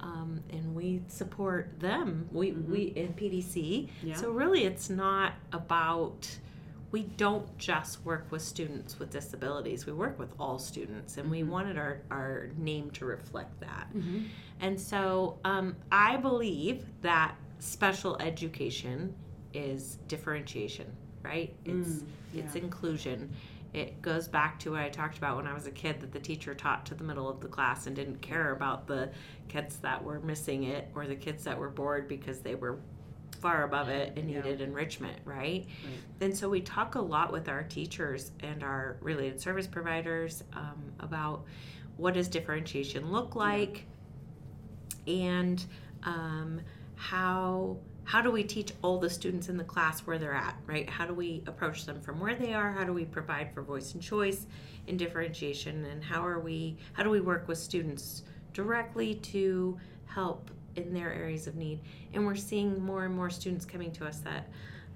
Um, 0.00 0.40
and 0.50 0.76
we 0.76 1.02
support 1.08 1.80
them. 1.80 2.28
We 2.30 2.52
we 2.52 2.82
in 2.82 3.14
PDC. 3.14 3.88
Yeah. 4.02 4.14
So 4.14 4.30
really, 4.30 4.64
it's 4.64 4.88
not 4.88 5.34
about. 5.52 6.28
We 6.90 7.02
don't 7.02 7.58
just 7.58 8.04
work 8.04 8.26
with 8.30 8.42
students 8.42 8.98
with 8.98 9.10
disabilities. 9.10 9.84
We 9.84 9.92
work 9.92 10.18
with 10.18 10.32
all 10.40 10.58
students, 10.58 11.18
and 11.18 11.30
we 11.30 11.40
mm-hmm. 11.40 11.50
wanted 11.50 11.78
our 11.78 12.00
our 12.10 12.50
name 12.56 12.90
to 12.92 13.04
reflect 13.04 13.60
that. 13.60 13.88
Mm-hmm. 13.94 14.24
And 14.60 14.80
so 14.80 15.38
um, 15.44 15.76
I 15.92 16.16
believe 16.16 16.86
that 17.02 17.34
special 17.58 18.16
education 18.20 19.14
is 19.52 19.98
differentiation, 20.08 20.86
right? 21.22 21.52
Mm, 21.64 21.80
it's 21.80 22.04
it's 22.34 22.54
inclusion. 22.54 23.30
It 23.74 24.00
goes 24.00 24.28
back 24.28 24.58
to 24.60 24.70
what 24.70 24.80
I 24.80 24.88
talked 24.88 25.18
about 25.18 25.36
when 25.36 25.46
I 25.46 25.52
was 25.52 25.66
a 25.66 25.70
kid 25.70 26.00
that 26.00 26.12
the 26.12 26.18
teacher 26.20 26.54
taught 26.54 26.86
to 26.86 26.94
the 26.94 27.04
middle 27.04 27.28
of 27.28 27.40
the 27.40 27.48
class 27.48 27.86
and 27.86 27.94
didn't 27.94 28.22
care 28.22 28.52
about 28.52 28.86
the 28.86 29.10
kids 29.48 29.76
that 29.76 30.02
were 30.02 30.20
missing 30.20 30.64
it 30.64 30.88
or 30.94 31.06
the 31.06 31.14
kids 31.14 31.44
that 31.44 31.58
were 31.58 31.68
bored 31.68 32.08
because 32.08 32.40
they 32.40 32.54
were 32.54 32.78
far 33.40 33.64
above 33.64 33.88
it 33.88 34.12
and 34.16 34.28
Yeah. 34.30 34.38
needed 34.42 34.60
enrichment, 34.60 35.18
right? 35.24 35.66
And 36.20 36.36
so 36.36 36.48
we 36.48 36.60
talk 36.60 36.94
a 36.94 37.00
lot 37.00 37.32
with 37.32 37.48
our 37.48 37.62
teachers 37.62 38.32
and 38.40 38.62
our 38.62 38.96
related 39.00 39.40
service 39.40 39.66
providers 39.66 40.42
um, 40.52 40.92
about 41.00 41.44
what 41.96 42.14
does 42.14 42.28
differentiation 42.28 43.10
look 43.10 43.34
like 43.36 43.86
and 45.06 45.64
um, 46.04 46.60
how 46.96 47.78
how 48.04 48.22
do 48.22 48.30
we 48.30 48.42
teach 48.42 48.72
all 48.80 48.98
the 48.98 49.10
students 49.10 49.50
in 49.50 49.58
the 49.58 49.64
class 49.64 50.00
where 50.00 50.16
they're 50.18 50.32
at 50.34 50.56
right? 50.66 50.88
How 50.88 51.06
do 51.06 51.12
we 51.12 51.42
approach 51.46 51.84
them 51.84 52.00
from 52.00 52.18
where 52.20 52.34
they 52.34 52.54
are? 52.54 52.72
How 52.72 52.84
do 52.84 52.92
we 52.92 53.04
provide 53.04 53.52
for 53.52 53.62
voice 53.62 53.92
and 53.92 54.02
choice 54.02 54.46
in 54.86 54.96
differentiation? 54.96 55.84
And 55.84 56.02
how 56.02 56.26
are 56.26 56.40
we 56.40 56.76
how 56.94 57.02
do 57.02 57.10
we 57.10 57.20
work 57.20 57.46
with 57.48 57.58
students 57.58 58.22
directly 58.54 59.14
to 59.16 59.78
help 60.06 60.50
in 60.86 60.94
their 60.94 61.12
areas 61.12 61.46
of 61.46 61.56
need 61.56 61.80
and 62.14 62.24
we're 62.26 62.34
seeing 62.36 62.82
more 62.82 63.04
and 63.04 63.14
more 63.14 63.30
students 63.30 63.64
coming 63.64 63.90
to 63.92 64.06
us 64.06 64.18
that 64.20 64.48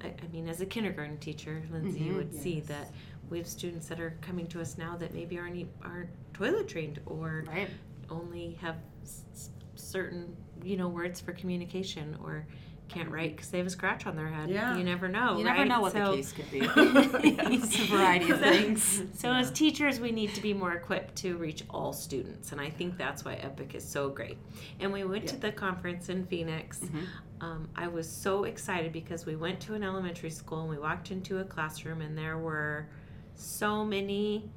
i, 0.03 0.07
I 0.07 0.29
mean 0.33 0.49
as 0.49 0.61
a 0.61 0.67
kindergarten 0.67 1.19
teacher 1.19 1.63
lindsay 1.71 2.01
you 2.01 2.07
mm-hmm, 2.09 2.17
would 2.17 2.35
see 2.35 2.61
that 2.61 2.91
we 3.31 3.39
have 3.39 3.47
students 3.47 3.87
that 3.89 4.01
are 4.01 4.17
coming 4.21 4.47
to 4.49 4.61
us 4.61 4.77
now 4.79 4.97
that 4.97 5.15
maybe 5.15 5.39
aren't 5.39 5.69
aren't 5.83 6.11
toilet 6.35 6.69
trained 6.69 7.01
or 7.07 7.45
Right. 7.47 7.71
only 8.11 8.59
have 8.61 8.77
s- 9.03 9.51
certain 9.75 10.37
you 10.65 10.77
know 10.77 10.89
words 10.89 11.21
for 11.21 11.33
communication 11.33 12.17
or 12.23 12.47
can't 12.93 13.11
write 13.11 13.35
because 13.37 13.51
they 13.51 13.59
have 13.59 13.67
a 13.67 13.71
scratch 13.71 14.07
on 14.07 14.17
their 14.17 14.29
head. 14.29 14.51
Yeah. 14.51 14.77
You 14.77 14.85
never 14.85 15.09
know. 15.09 15.39
You 15.39 15.47
right? 15.47 15.57
never 15.59 15.69
know 15.69 15.81
what 15.81 15.93
So- 15.93 16.11
the 16.11 16.17
case 16.17 16.33
could 16.33 16.51
be. 16.51 16.61
it's 16.77 17.79
a 17.79 17.85
variety 17.87 18.31
of 18.31 18.41
things. 18.41 19.03
So 19.15 19.33
as 19.33 19.51
teachers, 19.51 20.01
we 20.01 20.11
need 20.13 20.35
to 20.35 20.41
be 20.43 20.53
more 20.55 20.73
equipped 20.73 21.17
to 21.17 21.37
reach 21.37 21.65
all 21.71 21.93
students, 21.93 22.53
and 22.53 22.61
I 22.61 22.71
think 22.71 22.97
that's 22.99 23.25
why 23.25 23.35
Epic 23.35 23.75
is 23.75 23.89
so 23.89 24.09
great. 24.11 24.39
And 24.81 24.93
we 24.93 25.05
went 25.05 25.27
to 25.29 25.37
the 25.37 25.53
conference 25.53 26.09
in 26.09 26.27
Phoenix. 26.27 26.81
Mm-hmm. 26.81 27.05
Um, 27.41 27.69
I 27.75 27.89
was 27.89 28.09
so 28.09 28.45
excited 28.45 28.93
because 28.93 29.27
we 29.27 29.35
went 29.35 29.59
to 29.63 29.75
an 29.75 29.83
elementary 29.83 30.31
school 30.31 30.61
and 30.61 30.71
we 30.71 30.79
walked 30.79 31.11
into 31.11 31.39
a 31.39 31.45
classroom, 31.45 32.01
and 32.01 32.17
there 32.17 32.39
were 32.39 32.89
so 33.35 33.85
many 33.85 34.49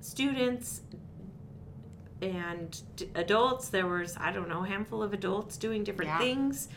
students 0.00 0.82
and 2.22 2.80
d- 2.96 3.08
adults. 3.14 3.68
There 3.68 3.86
was 3.86 4.16
I 4.18 4.30
don't 4.32 4.48
know 4.48 4.64
a 4.64 4.68
handful 4.68 5.02
of 5.02 5.12
adults 5.12 5.56
doing 5.56 5.84
different 5.84 6.10
Yeah. 6.10 6.18
things, 6.18 6.68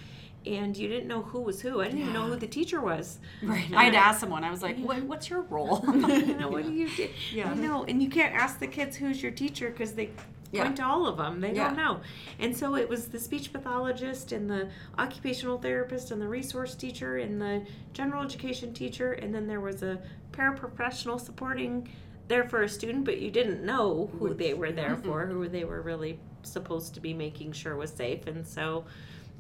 and 0.45 0.75
you 0.75 0.87
didn't 0.87 1.07
know 1.07 1.21
who 1.21 1.41
was 1.41 1.61
who. 1.61 1.81
I 1.81 1.85
didn't 1.85 2.01
even 2.01 2.13
know 2.13 2.27
who 2.27 2.35
the 2.35 2.47
teacher 2.47 2.81
was. 2.81 3.19
Right. 3.41 3.65
I 3.73 3.85
had 3.85 3.93
to 3.93 3.99
ask 3.99 4.19
someone. 4.19 4.43
I 4.43 4.51
was 4.51 4.61
like, 4.61 4.77
what, 4.77 5.01
"What's 5.03 5.29
your 5.29 5.41
role?" 5.41 5.83
you 5.93 6.35
know, 6.35 6.49
what 6.49 6.63
do 6.63 6.73
you 6.73 6.89
do? 6.89 7.09
Yeah. 7.31 7.51
I 7.51 7.55
know, 7.55 7.83
and 7.85 8.01
you 8.01 8.09
can't 8.09 8.33
ask 8.33 8.59
the 8.59 8.67
kids 8.67 8.97
who's 8.97 9.21
your 9.21 9.31
teacher 9.31 9.69
because 9.69 9.93
they 9.93 10.11
Yeah. 10.51 10.63
point 10.63 10.77
to 10.77 10.85
all 10.85 11.07
of 11.07 11.17
them. 11.17 11.41
They 11.41 11.53
Yeah. 11.53 11.67
don't 11.67 11.77
know. 11.77 12.01
And 12.39 12.55
so 12.55 12.75
it 12.75 12.87
was 12.87 13.07
the 13.07 13.19
speech 13.19 13.51
pathologist 13.51 14.31
and 14.31 14.49
the 14.49 14.69
occupational 14.97 15.57
therapist 15.57 16.11
and 16.11 16.21
the 16.21 16.27
resource 16.27 16.75
teacher 16.75 17.17
and 17.17 17.41
the 17.41 17.65
general 17.93 18.23
education 18.23 18.73
teacher, 18.73 19.13
and 19.13 19.33
then 19.33 19.47
there 19.47 19.61
was 19.61 19.81
a 19.81 19.99
paraprofessional 20.31 21.19
supporting 21.19 21.89
there 22.27 22.43
for 22.43 22.63
a 22.63 22.69
student, 22.69 23.05
but 23.05 23.19
you 23.19 23.29
didn't 23.31 23.63
know 23.63 24.09
who 24.19 24.33
they 24.33 24.53
were 24.53 24.71
there 24.71 24.95
mm-hmm. 24.95 25.07
for, 25.07 25.25
who 25.25 25.47
they 25.47 25.63
were 25.65 25.81
really 25.81 26.19
supposed 26.43 26.93
to 26.93 26.99
be 26.99 27.13
making 27.13 27.51
sure 27.51 27.75
was 27.75 27.91
safe. 27.91 28.27
And 28.27 28.45
so 28.45 28.85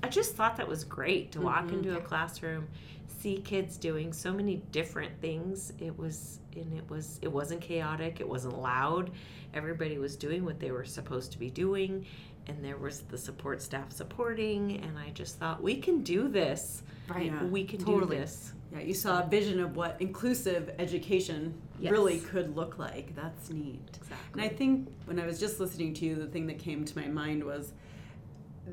I 0.03 0.09
just 0.09 0.35
thought 0.35 0.57
that 0.57 0.67
was 0.67 0.83
great 0.83 1.31
to 1.31 1.41
walk 1.41 1.65
mm-hmm. 1.65 1.77
into 1.77 1.97
a 1.97 2.01
classroom, 2.01 2.67
see 3.07 3.37
kids 3.37 3.77
doing 3.77 4.11
so 4.11 4.33
many 4.33 4.57
different 4.71 5.19
things. 5.21 5.71
It 5.79 5.97
was 5.97 6.39
and 6.55 6.73
it 6.73 6.87
was 6.89 7.19
it 7.21 7.31
wasn't 7.31 7.61
chaotic, 7.61 8.19
it 8.19 8.27
wasn't 8.27 8.61
loud. 8.61 9.11
Everybody 9.53 9.97
was 9.97 10.15
doing 10.15 10.43
what 10.43 10.59
they 10.59 10.71
were 10.71 10.85
supposed 10.85 11.31
to 11.31 11.39
be 11.39 11.49
doing 11.49 12.05
and 12.47 12.63
there 12.63 12.75
was 12.75 13.01
the 13.01 13.17
support 13.17 13.61
staff 13.61 13.91
supporting 13.91 14.81
and 14.83 14.97
I 14.97 15.11
just 15.11 15.39
thought 15.39 15.63
we 15.63 15.77
can 15.77 16.03
do 16.03 16.27
this. 16.27 16.83
Right. 17.07 17.27
Yeah, 17.27 17.43
we 17.45 17.63
can 17.63 17.79
totally. 17.79 18.17
do 18.17 18.21
this. 18.21 18.53
Yeah, 18.73 18.81
you 18.81 18.93
saw 18.93 19.23
a 19.23 19.27
vision 19.27 19.59
of 19.61 19.75
what 19.75 19.97
inclusive 20.01 20.73
education 20.79 21.53
Yes. 21.79 21.91
really 21.91 22.19
could 22.19 22.55
look 22.55 22.77
like. 22.79 23.13
That's 23.13 23.49
neat. 23.49 23.97
Exactly. 24.01 24.17
And 24.33 24.41
I 24.41 24.47
think 24.47 24.89
when 25.05 25.19
I 25.19 25.25
was 25.25 25.37
just 25.37 25.59
listening 25.59 25.93
to 25.95 26.05
you, 26.05 26.15
the 26.15 26.27
thing 26.27 26.47
that 26.47 26.59
came 26.59 26.85
to 26.85 26.97
my 26.97 27.07
mind 27.07 27.43
was 27.43 27.73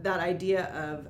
that 0.02 0.20
idea 0.20 0.66
of 0.66 1.08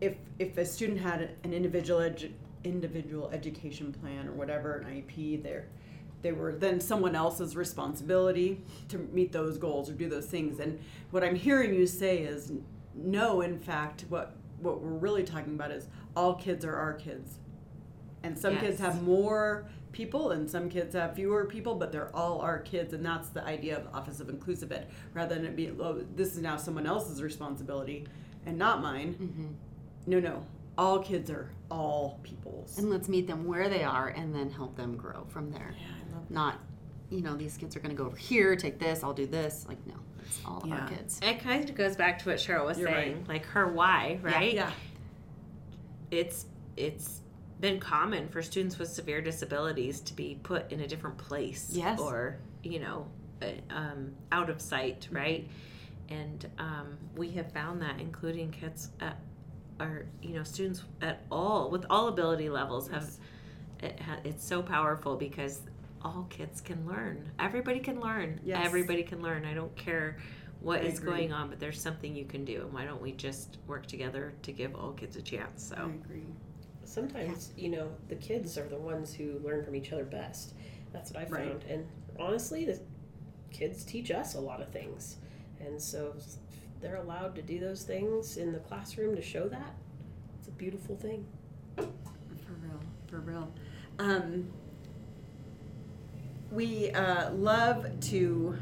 if 0.00 0.16
if 0.38 0.56
a 0.58 0.64
student 0.64 1.00
had 1.00 1.30
an 1.44 1.52
individual 1.52 2.00
edu- 2.00 2.32
individual 2.64 3.30
education 3.30 3.92
plan 3.92 4.28
or 4.28 4.32
whatever 4.32 4.78
an 4.78 4.84
IEP, 4.84 5.42
there 5.42 5.66
they 6.22 6.32
were 6.32 6.52
then 6.52 6.80
someone 6.80 7.14
else's 7.14 7.54
responsibility 7.56 8.60
to 8.88 8.98
meet 8.98 9.32
those 9.32 9.58
goals 9.58 9.88
or 9.88 9.92
do 9.92 10.08
those 10.08 10.26
things. 10.26 10.58
And 10.58 10.78
what 11.10 11.22
I'm 11.22 11.36
hearing 11.36 11.74
you 11.74 11.86
say 11.86 12.18
is 12.18 12.52
no. 12.94 13.42
In 13.42 13.58
fact, 13.58 14.04
what 14.08 14.36
what 14.60 14.80
we're 14.80 14.90
really 14.90 15.22
talking 15.22 15.54
about 15.54 15.70
is 15.70 15.88
all 16.16 16.34
kids 16.34 16.64
are 16.64 16.74
our 16.76 16.94
kids, 16.94 17.38
and 18.22 18.38
some 18.38 18.58
kids 18.58 18.80
have 18.80 19.02
more 19.02 19.68
people 19.92 20.32
and 20.32 20.48
some 20.50 20.68
kids 20.68 20.94
have 20.94 21.14
fewer 21.14 21.46
people, 21.46 21.74
but 21.74 21.90
they're 21.90 22.14
all 22.14 22.40
our 22.40 22.58
kids, 22.58 22.92
and 22.92 23.04
that's 23.04 23.30
the 23.30 23.42
idea 23.44 23.78
of 23.78 23.86
Office 23.94 24.20
of 24.20 24.28
Inclusive 24.28 24.70
Ed. 24.70 24.88
Rather 25.14 25.34
than 25.34 25.46
it 25.46 25.56
be, 25.56 25.70
oh, 25.80 26.04
this 26.14 26.34
is 26.34 26.42
now 26.42 26.56
someone 26.56 26.86
else's 26.86 27.22
responsibility 27.22 28.06
and 28.44 28.58
not 28.58 28.82
mine. 28.82 29.14
Mm-hmm. 29.14 29.46
No, 30.06 30.20
no, 30.20 30.44
all 30.78 31.00
kids 31.00 31.30
are 31.30 31.50
all 31.70 32.20
people's. 32.22 32.78
And 32.78 32.88
let's 32.90 33.08
meet 33.08 33.26
them 33.26 33.44
where 33.46 33.68
they 33.68 33.82
are 33.82 34.08
and 34.08 34.34
then 34.34 34.50
help 34.50 34.76
them 34.76 34.96
grow 34.96 35.24
from 35.28 35.50
there. 35.50 35.74
yeah, 35.78 35.86
I 36.10 36.14
love 36.14 36.30
Not, 36.30 36.60
you 37.10 37.20
know, 37.22 37.36
these 37.36 37.56
kids 37.56 37.74
are 37.76 37.80
going 37.80 37.90
to 37.94 37.96
go 38.00 38.06
over 38.06 38.16
here, 38.16 38.54
take 38.56 38.78
this, 38.78 39.02
I'll 39.02 39.12
do 39.12 39.26
this. 39.26 39.64
Like, 39.68 39.84
no, 39.86 39.94
it's 40.24 40.40
all 40.44 40.62
Yeah. 40.66 40.80
our 40.80 40.88
kids. 40.88 41.18
It 41.22 41.40
kind 41.40 41.68
of 41.68 41.74
goes 41.74 41.96
back 41.96 42.18
to 42.20 42.28
what 42.28 42.38
Cheryl 42.38 42.66
was 42.66 42.78
You're 42.78 42.88
saying, 42.88 43.24
like 43.28 43.44
her 43.46 43.66
why, 43.66 44.18
right? 44.22 44.54
Yeah, 44.54 44.70
It's 46.10 46.46
it's 46.76 47.22
been 47.60 47.80
common 47.80 48.28
for 48.28 48.42
students 48.42 48.78
with 48.78 48.88
severe 48.90 49.22
disabilities 49.22 50.00
to 50.02 50.14
be 50.14 50.38
put 50.42 50.70
in 50.70 50.80
a 50.80 50.86
different 50.86 51.16
place, 51.16 51.70
Yes. 51.72 51.98
or 51.98 52.36
you 52.62 52.80
know, 52.80 53.06
uh, 53.42 53.46
um, 53.70 54.12
out 54.30 54.50
of 54.50 54.60
sight, 54.60 55.08
right? 55.10 55.48
And 56.10 56.48
um, 56.58 56.98
we 57.16 57.30
have 57.30 57.50
found 57.52 57.80
that, 57.82 57.98
including 58.00 58.50
kids 58.50 58.90
at, 59.00 59.18
or 59.80 60.06
you 60.22 60.34
know, 60.34 60.42
students 60.42 60.82
at 61.02 61.22
all 61.30 61.70
with 61.70 61.84
all 61.90 62.08
ability 62.08 62.48
levels 62.48 62.88
have. 62.88 63.10
It 63.80 64.00
it's 64.24 64.44
so 64.44 64.62
powerful 64.62 65.16
because 65.16 65.60
all 66.02 66.26
kids 66.30 66.60
can 66.60 66.86
learn. 66.86 67.30
Everybody 67.38 67.78
can 67.80 68.00
learn. 68.00 68.40
Yes. 68.44 68.64
Everybody 68.64 69.02
can 69.02 69.22
learn. 69.22 69.44
I 69.44 69.54
don't 69.54 69.74
care 69.76 70.16
what 70.60 70.80
I 70.80 70.84
is 70.84 70.98
agree. 70.98 71.10
going 71.10 71.32
on, 71.32 71.50
but 71.50 71.60
there's 71.60 71.80
something 71.80 72.16
you 72.16 72.24
can 72.24 72.44
do. 72.44 72.62
And 72.62 72.72
why 72.72 72.84
don't 72.84 73.02
we 73.02 73.12
just 73.12 73.58
work 73.66 73.86
together 73.86 74.32
to 74.42 74.52
give 74.52 74.74
all 74.74 74.92
kids 74.92 75.16
a 75.16 75.22
chance? 75.22 75.68
so 75.68 75.74
I 75.76 75.78
So 75.80 75.84
agree. 75.86 76.24
Sometimes, 76.84 77.52
you 77.56 77.68
know, 77.68 77.88
the 78.08 78.14
kids 78.14 78.56
are 78.56 78.68
the 78.68 78.78
ones 78.78 79.12
who 79.12 79.38
learn 79.44 79.64
from 79.64 79.74
each 79.74 79.92
other 79.92 80.04
best. 80.04 80.54
That's 80.92 81.10
what 81.12 81.20
I 81.26 81.28
Right. 81.28 81.48
found. 81.50 81.64
And 81.64 81.86
honestly, 82.18 82.64
the 82.64 82.80
kids 83.50 83.84
teach 83.84 84.10
us 84.10 84.34
a 84.36 84.40
lot 84.40 84.60
of 84.62 84.70
things. 84.70 85.16
And 85.60 85.80
so 85.82 86.14
if 86.16 86.24
they're 86.80 86.96
allowed 86.96 87.34
to 87.36 87.42
do 87.42 87.58
those 87.58 87.82
things 87.82 88.36
in 88.36 88.52
the 88.52 88.58
classroom 88.58 89.16
to 89.16 89.22
show 89.22 89.48
that. 89.48 89.74
It's 90.38 90.48
a 90.48 90.52
beautiful 90.52 90.96
thing. 90.96 91.26
For 91.76 92.52
real, 92.62 92.80
for 93.08 93.18
real. 93.20 93.52
Um, 93.98 94.50
we 96.50 96.90
uh, 96.90 97.32
love 97.32 97.86
to 98.00 98.56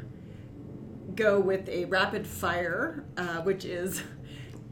go 1.15 1.39
with 1.39 1.67
a 1.69 1.85
rapid 1.85 2.25
fire, 2.25 3.05
uh, 3.17 3.41
which 3.41 3.65
is 3.65 4.01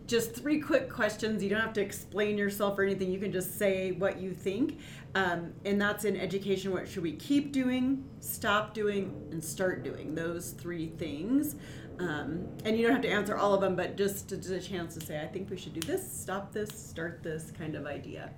just 0.08 0.36
three 0.36 0.60
quick 0.60 0.90
questions. 0.90 1.44
You 1.44 1.50
don't 1.50 1.62
have 1.62 1.74
to 1.74 1.82
explain 1.82 2.38
yourself 2.38 2.78
or 2.78 2.84
anything. 2.84 3.12
You 3.12 3.20
can 3.20 3.32
just 3.32 3.58
say 3.58 3.92
what 3.92 4.20
you 4.20 4.34
think. 4.34 4.80
Um, 5.16 5.54
and 5.64 5.80
that's 5.80 6.06
in 6.06 6.18
education. 6.18 6.72
What 6.72 6.88
should 6.88 7.04
we 7.04 7.14
keep 7.14 7.52
doing, 7.52 8.04
stop 8.20 8.74
doing, 8.74 9.28
and 9.32 9.44
start 9.44 9.84
doing? 9.84 10.16
Those 10.16 10.52
three 10.52 10.90
things. 10.90 11.56
Um, 12.04 12.48
and 12.66 12.78
you 12.78 12.84
don't 12.84 12.94
have 12.94 13.02
to 13.04 13.10
answer 13.10 13.38
all 13.38 13.54
of 13.54 13.62
them, 13.62 13.76
but 13.76 13.96
just, 13.98 14.30
just 14.30 14.50
a 14.50 14.60
chance 14.60 14.94
to 14.96 15.02
say, 15.02 15.22
I 15.22 15.28
think 15.28 15.50
we 15.50 15.58
should 15.58 15.74
do 15.74 15.82
this, 15.82 16.12
stop 16.12 16.52
this, 16.52 16.70
start 16.70 17.24
this 17.24 17.52
kind 17.58 17.76
of 17.76 17.86
idea. 17.86 18.32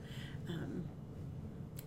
Um, 0.49 0.84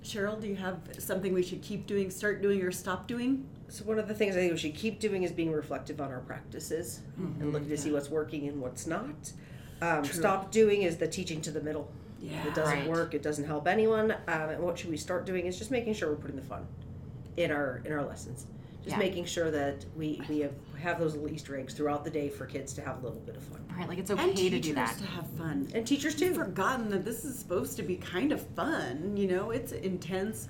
Cheryl, 0.02 0.40
do 0.40 0.46
you 0.46 0.56
have 0.56 0.78
something 0.98 1.32
we 1.34 1.42
should 1.42 1.62
keep 1.62 1.86
doing, 1.86 2.10
start 2.10 2.40
doing, 2.42 2.62
or 2.62 2.72
stop 2.72 3.06
doing? 3.06 3.46
So 3.68 3.84
one 3.84 3.98
of 3.98 4.08
the 4.08 4.14
things 4.14 4.34
I 4.34 4.40
think 4.40 4.52
we 4.52 4.58
should 4.58 4.74
keep 4.74 4.98
doing 4.98 5.22
is 5.24 5.30
being 5.32 5.52
reflective 5.52 6.00
on 6.00 6.10
our 6.10 6.20
practices 6.20 7.00
and 7.18 7.52
looking 7.52 7.68
to 7.68 7.76
see 7.76 7.92
what's 7.92 8.08
working 8.08 8.48
and 8.48 8.60
what's 8.60 8.86
not. 8.86 9.32
Um, 9.82 10.04
stop 10.04 10.50
doing 10.50 10.82
is 10.82 10.96
the 10.96 11.06
teaching 11.06 11.40
to 11.42 11.50
the 11.50 11.60
middle. 11.60 11.90
Yeah. 12.20 12.46
It 12.48 12.54
doesn't 12.54 12.78
Right. 12.78 12.88
work. 12.88 13.14
It 13.14 13.22
doesn't 13.22 13.44
help 13.44 13.68
anyone. 13.68 14.12
Um, 14.12 14.48
and 14.50 14.62
what 14.62 14.78
should 14.78 14.90
we 14.90 14.96
start 14.96 15.26
doing 15.26 15.46
is 15.46 15.58
just 15.58 15.70
making 15.70 15.94
sure 15.94 16.08
we're 16.10 16.16
putting 16.16 16.36
the 16.36 16.42
fun 16.42 16.66
in 17.36 17.50
our 17.52 17.82
in 17.84 17.92
our 17.92 18.04
lessons. 18.04 18.46
Just 18.82 18.96
Yeah. 18.96 18.98
making 18.98 19.26
sure 19.26 19.50
that 19.50 19.84
we 19.96 20.20
we 20.28 20.40
have 20.40 20.54
have 20.78 20.98
those 20.98 21.14
little 21.14 21.28
Easter 21.30 21.58
eggs 21.58 21.74
throughout 21.74 22.04
the 22.04 22.10
day 22.10 22.28
for 22.28 22.46
kids 22.46 22.72
to 22.74 22.82
have 22.82 23.02
a 23.02 23.06
little 23.06 23.20
bit 23.20 23.36
of 23.36 23.42
fun. 23.42 23.64
Right. 23.76 23.88
Like, 23.88 23.98
it's 23.98 24.10
And 24.10 24.20
okay 24.20 24.48
to 24.50 24.60
do 24.60 24.74
that. 24.74 24.96
to 24.98 25.06
have 25.06 25.26
fun. 25.30 25.68
And 25.74 25.86
teachers 25.86 26.14
too. 26.14 26.26
You've 26.26 26.36
forgotten 26.36 26.88
that 26.90 27.04
this 27.04 27.24
is 27.24 27.38
supposed 27.38 27.76
to 27.76 27.82
be 27.82 27.96
kind 27.96 28.32
of 28.32 28.40
fun. 28.48 29.16
You 29.16 29.28
know, 29.28 29.50
it's 29.50 29.72
intense. 29.72 30.48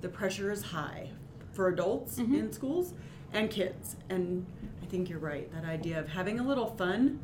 The 0.00 0.08
pressure 0.08 0.50
is 0.50 0.62
high 0.62 1.10
for 1.52 1.68
adults 1.68 2.18
Mm-hmm. 2.18 2.34
in 2.34 2.52
schools 2.52 2.94
and 3.32 3.50
kids. 3.50 3.96
And 4.10 4.46
I 4.82 4.86
think 4.86 5.08
you're 5.08 5.18
right. 5.18 5.50
That 5.52 5.64
idea 5.64 5.98
of 6.00 6.08
having 6.08 6.38
a 6.40 6.46
little 6.46 6.66
fun. 6.76 7.18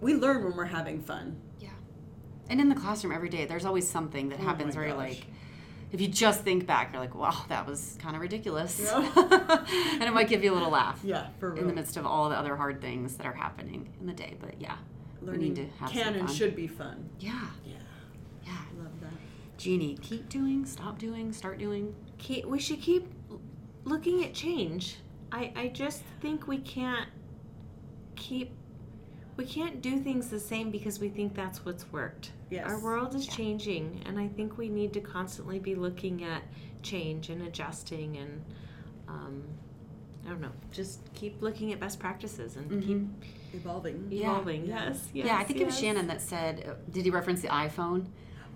We 0.00 0.14
learn 0.14 0.44
when 0.44 0.56
we're 0.56 0.64
having 0.66 1.00
fun. 1.02 1.36
Yeah. 1.60 1.70
And 2.48 2.60
in 2.60 2.68
the 2.68 2.74
classroom 2.76 3.12
every 3.12 3.28
day, 3.28 3.44
there's 3.46 3.64
always 3.64 3.88
something 3.88 4.28
that 4.28 4.38
Oh 4.40 4.44
happens 4.44 4.74
my 4.74 4.80
where 4.80 4.88
you're 4.90 4.96
like, 4.96 5.24
if 5.92 6.00
you 6.00 6.08
just 6.08 6.42
think 6.42 6.66
back, 6.66 6.92
you're 6.92 7.00
like, 7.00 7.14
wow, 7.14 7.44
that 7.48 7.66
was 7.66 7.96
kind 8.00 8.14
of 8.14 8.22
ridiculous. 8.22 8.80
Yeah. 8.84 8.98
and 9.94 10.02
it 10.02 10.12
might 10.12 10.28
give 10.28 10.44
you 10.44 10.52
a 10.52 10.54
little 10.54 10.70
laugh 10.70 11.00
Yeah, 11.02 11.28
for 11.40 11.50
real. 11.50 11.62
in 11.62 11.66
the 11.68 11.72
midst 11.74 11.96
of 11.96 12.04
all 12.06 12.28
the 12.28 12.36
other 12.36 12.56
hard 12.56 12.80
things 12.80 13.16
that 13.16 13.26
are 13.26 13.32
happening 13.32 13.92
in 14.00 14.06
the 14.06 14.12
day. 14.12 14.34
But 14.40 14.60
yeah, 14.60 14.76
Learning 15.22 15.40
we 15.40 15.48
need 15.48 15.56
to 15.56 15.66
have 15.78 15.90
can 15.90 16.04
some 16.04 16.14
and 16.14 16.26
fun. 16.26 16.34
should 16.36 16.54
be 16.56 16.66
fun. 16.66 17.08
Yeah. 17.18 17.32
Yeah, 17.64 17.72
Yeah. 18.44 18.52
I 18.52 18.82
love 18.82 19.00
that. 19.00 19.12
Jeannie, 19.56 19.96
keep 20.02 20.28
doing, 20.28 20.64
stop 20.66 20.98
doing, 20.98 21.32
start 21.32 21.58
doing. 21.58 21.94
keep, 22.18 22.44
we 22.46 22.58
should 22.60 22.80
keep 22.80 23.06
looking 23.84 24.24
at 24.24 24.34
change. 24.34 24.96
I, 25.32 25.52
I 25.56 25.68
just 25.68 26.02
think 26.20 26.46
we 26.46 26.58
can't 26.58 27.08
keep 28.16 28.52
we 29.38 29.44
can't 29.44 29.80
do 29.80 30.00
things 30.00 30.28
the 30.28 30.40
same 30.40 30.70
because 30.70 30.98
we 30.98 31.08
think 31.08 31.34
that's 31.34 31.64
what's 31.64 31.90
worked. 31.92 32.32
Yes. 32.50 32.68
Our 32.68 32.80
world 32.80 33.14
is 33.14 33.26
changing 33.26 34.02
and 34.04 34.18
I 34.18 34.26
think 34.26 34.58
we 34.58 34.68
need 34.68 34.92
to 34.94 35.00
constantly 35.00 35.60
be 35.60 35.76
looking 35.76 36.24
at 36.24 36.42
change 36.82 37.30
and 37.30 37.46
adjusting 37.46 38.16
and 38.16 38.44
um, 39.06 39.44
I 40.26 40.30
don't 40.30 40.40
know, 40.40 40.50
just 40.72 41.00
keep 41.14 41.40
looking 41.40 41.72
at 41.72 41.78
best 41.78 42.00
practices 42.00 42.56
and 42.56 42.82
keep 42.84 43.08
Evolving. 43.54 44.08
Yeah. 44.10 44.32
evolving. 44.32 44.66
Yes, 44.66 45.08
yes. 45.14 45.26
yeah, 45.26 45.38
I 45.38 45.44
think 45.44 45.60
it 45.60 45.66
was. 45.66 45.78
Shannon 45.78 46.06
that 46.08 46.20
said, 46.20 46.64
uh, 46.68 46.74
did 46.90 47.04
he 47.04 47.10
reference 47.10 47.40
the 47.40 47.48
iPhone? 47.48 48.06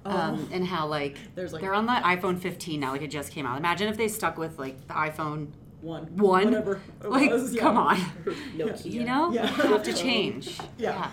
Um, 0.04 0.48
and 0.52 0.66
how 0.66 0.88
like 0.88 1.16
like- 1.36 1.60
they're 1.60 1.72
on 1.72 1.86
the 1.86 1.92
iPhone 1.92 2.38
15 2.38 2.80
now, 2.80 2.90
like 2.90 3.02
it 3.02 3.10
just 3.10 3.30
came 3.30 3.46
out. 3.46 3.56
Imagine 3.56 3.86
if 3.88 3.96
they 3.96 4.08
stuck 4.08 4.36
with 4.36 4.58
like 4.58 4.88
the 4.88 4.94
iPhone 4.94 5.52
One. 5.82 6.16
one. 6.16 6.44
Whatever. 6.46 6.80
like, 7.02 7.30
was, 7.30 7.52
yeah. 7.54 7.60
come 7.60 7.76
on, 7.76 7.96
Nokia. 8.56 8.84
you 8.90 9.04
know, 9.04 9.32
Yeah. 9.32 9.48
you 9.56 9.62
have 9.72 9.82
to 9.82 9.92
change. 9.92 10.58
Yeah. 10.78 11.10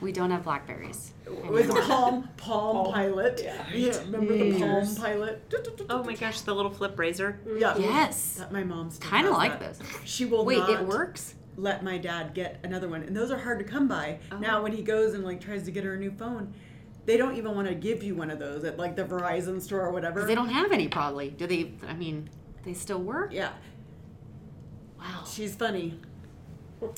we 0.00 0.12
don't 0.12 0.30
have 0.30 0.44
Blackberries. 0.44 1.12
It 1.26 1.46
was 1.50 1.68
a 1.68 1.74
Palm 1.82 2.28
Palm 2.36 2.92
Pilot. 2.92 3.40
Yeah. 3.44 3.64
Yeah, 3.72 3.98
remember 4.00 4.36
the 4.36 4.50
Palm 4.58 4.62
Years. 4.72 4.98
Pilot? 4.98 5.54
Oh 5.88 6.02
my 6.04 6.14
gosh, 6.14 6.40
the 6.42 6.54
little 6.54 6.70
flip 6.70 6.98
razor. 6.98 7.38
Yeah. 7.56 7.76
Yes, 7.78 8.34
That 8.34 8.50
my 8.52 8.64
mom's. 8.64 8.98
kind 8.98 9.26
of 9.26 9.34
like 9.34 9.60
that. 9.60 9.78
this. 9.78 9.88
She 10.04 10.24
will 10.24 10.44
Wait, 10.44 10.58
not 10.58 10.70
it 10.70 10.82
works. 10.86 11.34
let 11.56 11.82
my 11.84 11.96
dad 11.98 12.34
get 12.34 12.58
another 12.64 12.88
one, 12.88 13.02
and 13.02 13.16
those 13.16 13.30
are 13.30 13.38
hard 13.38 13.58
to 13.60 13.64
come 13.64 13.86
by. 13.88 14.18
Oh. 14.32 14.38
Now 14.38 14.62
when 14.62 14.72
he 14.72 14.82
goes 14.82 15.14
and 15.14 15.24
like 15.24 15.40
tries 15.40 15.62
to 15.64 15.70
get 15.70 15.84
her 15.84 15.94
a 15.94 15.98
new 15.98 16.10
phone, 16.10 16.54
they 17.06 17.16
don't 17.16 17.36
even 17.36 17.54
want 17.54 17.68
to 17.68 17.74
give 17.74 18.02
you 18.02 18.14
one 18.16 18.30
of 18.30 18.38
those 18.40 18.64
at 18.64 18.78
like 18.78 18.96
the 18.96 19.04
Verizon 19.04 19.60
store 19.62 19.80
or 19.82 19.92
whatever. 19.92 20.24
they 20.24 20.34
don't 20.34 20.48
have 20.50 20.72
any 20.72 20.88
probably. 20.88 21.30
Do 21.30 21.46
they? 21.46 21.72
I 21.86 21.94
mean, 21.94 22.28
they 22.64 22.74
still 22.74 23.00
work. 23.00 23.32
Yeah, 23.32 23.50
Wow. 24.98 25.24
she's 25.26 25.54
funny. 25.54 25.98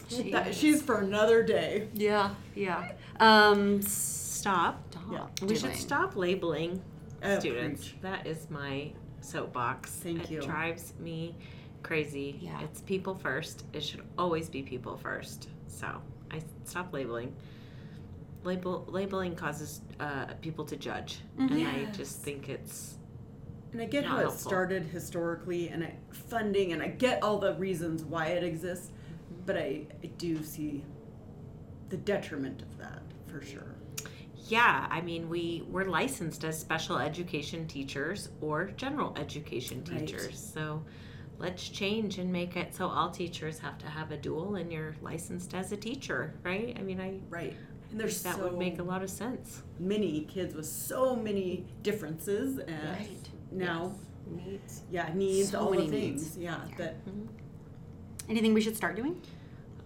She 0.09 0.31
That- 0.31 0.49
is. 0.49 0.57
she's 0.59 0.83
for 0.83 0.99
another 0.99 1.43
day. 1.43 1.89
Yeah. 1.95 2.35
Yeah. 2.55 2.93
Um. 3.19 3.81
Stop. 3.83 4.83
Yeah. 5.11 5.27
We 5.43 5.55
should 5.55 5.65
doing- 5.65 5.77
stop 5.77 6.17
labeling 6.17 6.83
Oh, 7.23 7.39
students. 7.39 7.89
preach. 7.89 8.01
That 8.03 8.27
is 8.27 8.49
my 8.51 8.93
soapbox. 9.21 9.91
Thank 9.91 10.25
it 10.25 10.31
you. 10.31 10.41
drives 10.43 10.95
me 10.99 11.35
crazy. 11.83 12.39
Yeah. 12.41 12.61
It's 12.63 12.81
people 12.83 13.15
first. 13.15 13.65
It 13.73 13.83
should 13.83 14.03
always 14.19 14.49
be 14.49 14.63
people 14.63 14.97
first. 14.97 15.49
So 15.67 15.87
I 16.31 16.41
stop 16.65 16.93
labeling. 16.93 17.35
Label 18.45 18.87
labeling 18.89 19.35
causes 19.37 19.83
uh, 19.99 20.27
people 20.41 20.65
to 20.65 20.77
judge, 20.77 21.21
and 21.39 21.53
I 21.53 21.85
just 21.93 22.23
think 22.23 22.49
it's 22.49 22.97
And 23.73 23.81
I 23.81 23.85
get 23.85 24.05
how 24.05 24.19
it 24.19 24.33
started 24.33 24.85
historically, 24.85 25.69
and 25.69 25.85
I, 25.85 25.95
funding, 26.11 26.73
and 26.73 26.83
I 26.83 26.89
get 26.89 27.23
all 27.23 27.39
the 27.39 27.55
reasons 27.55 28.03
why 28.05 28.27
it 28.29 28.43
exists, 28.43 28.91
but 29.47 29.57
I, 29.57 29.87
I 30.03 30.07
do 30.19 30.43
see 30.43 30.85
the 31.89 31.97
detriment 31.97 32.63
of 32.63 32.79
that 32.79 33.03
for 33.29 33.41
sure. 33.43 33.77
yeah. 34.49 34.87
I 34.91 35.01
mean, 35.01 35.29
we 35.29 35.65
we're 35.69 35.85
licensed 35.85 36.45
as 36.45 36.59
special 36.59 36.99
education 36.99 37.67
teachers 37.69 38.31
or 38.41 38.67
general 38.77 39.13
education 39.17 39.85
Right. 39.89 40.01
teachers. 40.01 40.51
So 40.53 40.83
let's 41.39 41.69
change 41.69 42.19
and 42.19 42.31
make 42.33 42.57
it 42.57 42.75
so 42.75 42.87
all 42.89 43.11
teachers 43.11 43.59
have 43.61 43.79
to 43.79 43.87
have 43.87 44.11
a 44.11 44.17
dual, 44.17 44.57
and 44.57 44.73
you're 44.73 44.97
licensed 45.01 45.55
as 45.55 45.71
a 45.73 45.77
teacher, 45.77 46.35
right? 46.43 46.77
I 46.79 46.83
mean, 46.83 47.01
I 47.01 47.21
Right. 47.29 47.55
And 47.93 47.99
there's 48.01 48.23
that 48.23 48.37
so 48.37 48.45
would 48.45 48.59
make 48.59 48.79
a 48.79 48.85
lot 48.85 49.03
of 49.03 49.11
sense. 49.11 49.63
many 49.79 50.23
kids 50.23 50.55
with 50.55 50.67
so 50.67 51.15
many 51.17 51.67
differences 51.83 52.59
and 52.59 52.89
Right. 52.89 53.29
Now, 53.51 53.93
Neat. 54.27 54.61
yeah, 54.91 55.11
needs 55.15 55.51
So 55.51 55.61
all 55.61 55.71
the 55.71 55.79
many 55.79 55.91
things. 55.91 56.23
needs. 56.23 56.37
Yeah, 56.39 56.61
that 56.79 56.97
Anything 58.29 58.55
we 58.55 58.61
should 58.61 58.77
start 58.77 58.97
doing? 58.97 59.21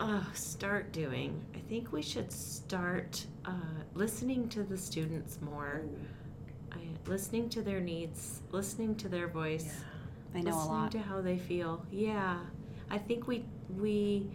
Oh, 0.00 0.26
start 0.34 0.92
doing. 0.92 1.40
I 1.54 1.58
think 1.68 1.92
we 1.92 2.02
should 2.02 2.30
start 2.32 3.24
uh, 3.44 3.52
listening 3.94 4.48
to 4.50 4.62
the 4.64 4.76
students 4.76 5.38
more, 5.40 5.82
I, 6.72 6.78
listening 7.06 7.48
to 7.50 7.62
their 7.62 7.80
needs, 7.80 8.42
listening 8.50 8.96
to 8.96 9.08
their 9.08 9.28
voice, 9.28 9.72
I 10.34 10.40
know 10.40 10.50
a 10.50 10.56
listening 10.56 10.72
lot. 10.72 10.92
to 10.92 10.98
how 10.98 11.20
they 11.20 11.38
feel. 11.38 11.86
Yeah, 11.90 12.38
I 12.90 12.98
think 12.98 13.28
we 13.28 13.44
we 13.78 14.26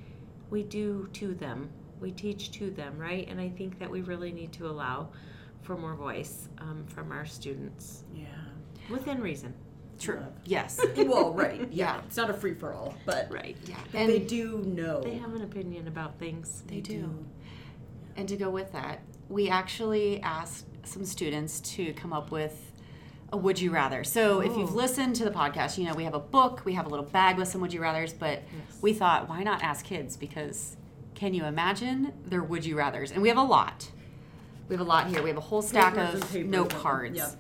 we 0.50 0.64
do 0.64 1.08
to 1.14 1.34
them. 1.36 1.70
We 2.00 2.12
teach 2.12 2.52
to 2.54 2.72
them, 2.72 2.98
right? 2.98 3.28
And 3.28 3.40
I 3.42 3.50
think 3.50 3.78
that 3.80 3.92
we 3.92 4.02
really 4.02 4.32
need 4.32 4.54
to 4.54 4.68
allow 4.68 5.10
for 5.62 5.78
more 5.78 5.94
voice 5.96 6.48
um, 6.60 6.86
from 6.88 7.12
our 7.12 7.26
students 7.26 8.06
yeah. 8.16 8.26
Within 8.90 9.22
reason. 9.22 9.54
True. 10.00 10.20
Love. 10.22 10.32
Yes. 10.46 10.80
well, 10.98 11.34
right. 11.34 11.60
Yeah. 11.60 11.68
Yeah. 11.72 12.02
It's 12.08 12.18
not 12.18 12.30
a 12.30 12.34
free 12.34 12.54
for 12.54 12.74
all, 12.74 12.96
but 13.06 13.28
Right. 13.30 13.58
Yeah. 13.66 13.76
but 13.92 14.00
And 14.02 14.10
they 14.10 14.20
do 14.20 14.60
know. 14.66 15.02
They 15.02 15.16
have 15.18 15.34
an 15.36 15.42
opinion 15.44 15.88
about 15.88 16.18
things. 16.20 16.64
They 16.68 16.80
do. 16.80 17.26
And 18.16 18.28
to 18.30 18.38
go 18.38 18.50
with 18.50 18.72
that, 18.74 19.02
we 19.30 19.50
actually 19.50 20.22
asked 20.22 20.66
some 20.86 21.06
students 21.06 21.60
to 21.62 21.94
come 21.94 22.14
up 22.14 22.32
with 22.32 22.72
a 23.32 23.38
would 23.38 23.60
you 23.60 23.72
rather. 23.72 24.04
So 24.04 24.40
if 24.40 24.58
you've 24.58 24.72
Oh. 24.72 24.76
listened 24.76 25.16
to 25.18 25.24
the 25.26 25.32
podcast, 25.32 25.78
you 25.78 25.84
know 25.86 25.94
we 25.94 26.04
have 26.06 26.16
a 26.16 26.20
book, 26.20 26.64
we 26.66 26.74
have 26.74 26.86
a 26.86 26.90
little 26.90 27.06
bag 27.06 27.38
with 27.38 27.48
some 27.48 27.62
would 27.62 27.72
you 27.74 27.82
rather's, 27.82 28.12
but 28.14 28.42
we 28.82 28.94
thought 28.94 29.30
why 29.30 29.44
not 29.44 29.62
ask 29.62 29.86
kids 29.86 30.18
because 30.18 30.78
can 31.14 31.34
you 31.34 31.44
imagine 31.46 32.14
their 32.26 32.42
would 32.42 32.66
you 32.66 32.76
rather's? 32.78 33.12
And 33.12 33.22
we 33.22 33.28
have 33.28 33.38
a 33.38 33.44
lot. 33.44 33.92
We 34.68 34.76
have 34.76 34.82
a 34.82 34.90
lot 34.90 35.08
here. 35.08 35.22
We 35.22 35.30
have 35.30 35.38
a 35.38 35.42
whole 35.42 35.62
stack 35.62 35.96
Papers 35.96 36.22
of 36.24 36.30
papers 36.32 36.50
note 36.50 36.70
cards. 36.74 37.18
Yep. 37.18 37.32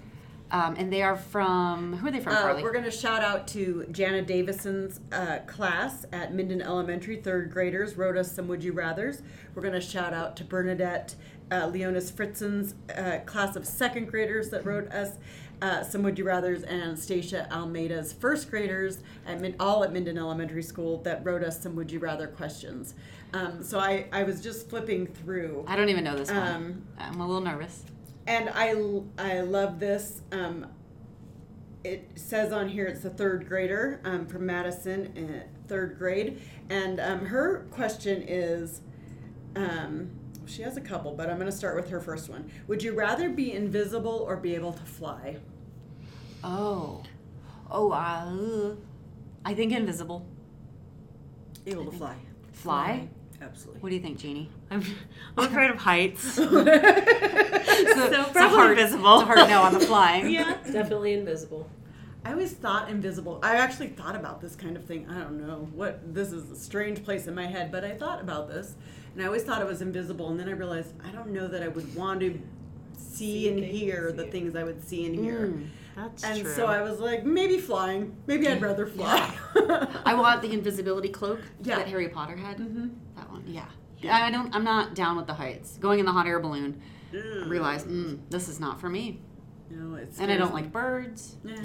Um, 0.52 0.76
and 0.78 0.92
they 0.92 1.04
are 1.04 1.16
from 1.16 1.98
who 1.98 2.08
are 2.08 2.12
they 2.12 2.20
from, 2.20 2.34
Uh, 2.34 2.60
we're 2.62 2.72
going 2.72 2.84
to 2.86 2.92
shout 2.92 3.22
out 3.24 3.48
to 3.50 3.86
Jana 3.92 4.24
Davison's 4.24 5.00
uh, 5.12 5.40
class 5.46 6.06
at 6.12 6.34
Minden 6.34 6.62
Elementary. 6.62 7.18
Third 7.18 7.52
graders 7.52 7.96
wrote 7.98 8.18
us 8.18 8.32
some 8.32 8.48
Would 8.48 8.64
You 8.64 8.74
Rathers. 8.74 9.22
We're 9.54 9.62
going 9.62 9.76
to 9.76 9.82
shout 9.82 10.14
out 10.14 10.36
to 10.38 10.44
Bernadette 10.44 11.16
uh, 11.52 11.68
Leonis 11.68 12.12
Fritzen's 12.12 12.74
uh, 12.96 13.20
class 13.26 13.56
of 13.56 13.66
second 13.66 14.08
graders 14.10 14.50
that 14.50 14.66
wrote 14.66 14.92
us 14.92 15.18
uh, 15.62 15.84
some 15.84 16.02
Would 16.04 16.18
You 16.18 16.26
Rathers, 16.26 16.64
and 16.68 16.98
Stacia 16.98 17.48
Almeida's 17.52 18.14
first 18.14 18.50
graders, 18.50 19.00
at 19.28 19.42
Min- 19.42 19.56
all 19.60 19.84
at 19.84 19.92
Minden 19.92 20.18
Elementary 20.18 20.64
School, 20.64 20.98
that 21.04 21.24
wrote 21.26 21.44
us 21.44 21.62
some 21.62 21.76
Would 21.76 21.92
You 21.92 22.00
Rather 22.00 22.28
questions. 22.28 22.94
Um, 23.34 23.62
so 23.62 23.78
I, 23.78 24.08
I 24.12 24.24
was 24.24 24.42
just 24.42 24.70
flipping 24.70 25.06
through. 25.06 25.66
I 25.68 25.76
don't 25.76 25.90
even 25.90 26.04
know 26.04 26.16
this 26.16 26.32
one. 26.32 26.48
Um, 26.48 26.82
I'm 26.98 27.20
a 27.20 27.28
little 27.28 27.42
nervous. 27.42 27.84
And 28.30 28.48
I, 28.50 28.76
I 29.18 29.42
love 29.42 29.80
this. 29.80 30.22
Um, 30.32 30.68
it 31.84 32.12
says 32.16 32.54
on 32.54 32.70
here 32.70 32.86
it's 32.86 33.04
a 33.04 33.10
third 33.10 33.48
grader 33.48 34.00
um, 34.04 34.28
from 34.28 34.46
Madison, 34.46 35.08
uh, 35.18 35.68
third 35.68 35.98
grade, 35.98 36.40
and 36.70 37.00
um, 37.00 37.26
her 37.26 37.66
question 37.72 38.24
is, 38.28 38.82
um, 39.56 40.12
she 40.46 40.62
has 40.62 40.78
a 40.78 40.82
couple, 40.82 41.14
but 41.14 41.30
I'm 41.30 41.38
going 41.38 41.50
to 41.50 41.56
start 41.56 41.76
with 41.76 41.90
her 41.90 42.00
first 42.00 42.30
one. 42.30 42.52
Would 42.68 42.84
you 42.84 42.94
rather 42.94 43.30
be 43.30 43.52
invisible 43.52 44.26
or 44.28 44.38
be 44.38 44.54
able 44.54 44.74
to 44.74 44.84
fly? 44.84 45.38
Oh. 46.44 47.04
Oh, 47.72 47.92
uh, 47.92 48.76
I 49.44 49.54
think 49.54 49.74
invisible. 49.74 50.26
Able 51.66 51.86
to 51.86 51.92
fly. 51.92 52.16
Fly? 52.52 53.08
Absolutely. 53.42 53.82
What 53.82 53.90
do 53.90 53.96
you 53.96 54.02
think, 54.02 54.20
Jeannie? 54.20 54.50
I'm, 54.72 54.84
I'm 55.38 55.46
afraid 55.46 55.72
of 55.72 55.78
heights. 55.78 56.22
so 56.34 56.46
probably 56.46 56.76
visible. 58.76 59.20
It's 59.20 59.24
a 59.24 59.26
hard 59.26 59.50
no 59.50 59.62
on 59.64 59.74
the 59.74 59.80
flying. 59.80 60.30
Yeah, 60.30 60.58
definitely 60.72 61.14
invisible. 61.14 61.70
I 62.26 62.32
always 62.34 62.52
thought 62.54 62.90
invisible. 62.90 63.40
I 63.42 63.56
actually 63.56 63.88
thought 63.88 64.16
about 64.16 64.42
this 64.42 64.56
kind 64.56 64.76
of 64.76 64.84
thing. 64.86 65.08
I 65.10 65.18
don't 65.20 65.40
know 65.46 65.68
what 65.74 66.14
this 66.14 66.32
is 66.32 66.52
a 66.52 66.56
strange 66.56 67.04
place 67.04 67.28
in 67.28 67.34
my 67.34 67.48
head, 67.48 67.72
but 67.72 67.84
I 67.86 67.96
thought 67.96 68.20
about 68.22 68.50
this, 68.50 68.76
and 69.14 69.24
I 69.24 69.26
always 69.26 69.44
thought 69.44 69.62
it 69.62 69.68
was 69.68 69.82
invisible. 69.82 70.30
And 70.30 70.40
then 70.40 70.50
I 70.50 70.52
realized 70.52 70.94
I 71.04 71.10
don't 71.12 71.30
know 71.32 71.48
that 71.48 71.64
I 71.64 71.70
would 71.70 71.96
want 71.96 72.20
to 72.22 72.40
see, 72.98 73.44
See 73.44 73.50
and 73.50 73.60
things, 73.62 73.72
hear 73.78 74.12
the 74.12 74.26
yeah. 74.26 74.32
things 74.32 74.56
I 74.56 74.64
would 74.64 74.88
see 74.88 75.06
and 75.06 75.16
hear. 75.16 75.48
Mm. 75.48 75.68
That's 75.96 76.24
And 76.24 76.42
true. 76.42 76.54
so 76.54 76.66
I 76.68 76.82
was 76.82 77.00
like, 77.00 77.26
maybe 77.26 77.58
flying. 77.58 78.16
Maybe 78.28 78.48
I'd 78.48 78.62
rather 78.62 78.86
fly. 78.88 79.34
I 80.06 80.14
want 80.14 80.42
the 80.42 80.52
invisibility 80.54 81.10
cloak 81.10 81.40
Yeah. 81.64 81.78
that 81.78 81.88
Harry 81.88 82.10
Potter 82.10 82.36
had. 82.38 82.58
Mhm. 82.60 82.92
That 83.18 83.30
one, 83.32 83.44
yeah. 83.48 83.66
I 84.08 84.32
don't. 84.32 84.54
I'm 84.56 84.64
not 84.64 84.96
down 84.96 85.18
with 85.18 85.28
the 85.28 85.34
heights. 85.34 85.78
Going 85.78 86.00
in 86.00 86.06
the 86.06 86.12
hot 86.12 86.28
air 86.28 86.40
balloon, 86.40 86.82
I 87.14 87.46
realized 87.48 87.88
mm, 87.88 88.20
this 88.30 88.48
is 88.48 88.60
not 88.60 88.80
for 88.80 88.90
me. 88.90 89.20
No, 89.72 89.96
it's 89.96 90.20
And 90.20 90.32
I 90.32 90.38
don't 90.38 90.54
like 90.54 90.72
birds. 90.72 91.36
Yeah. 91.44 91.56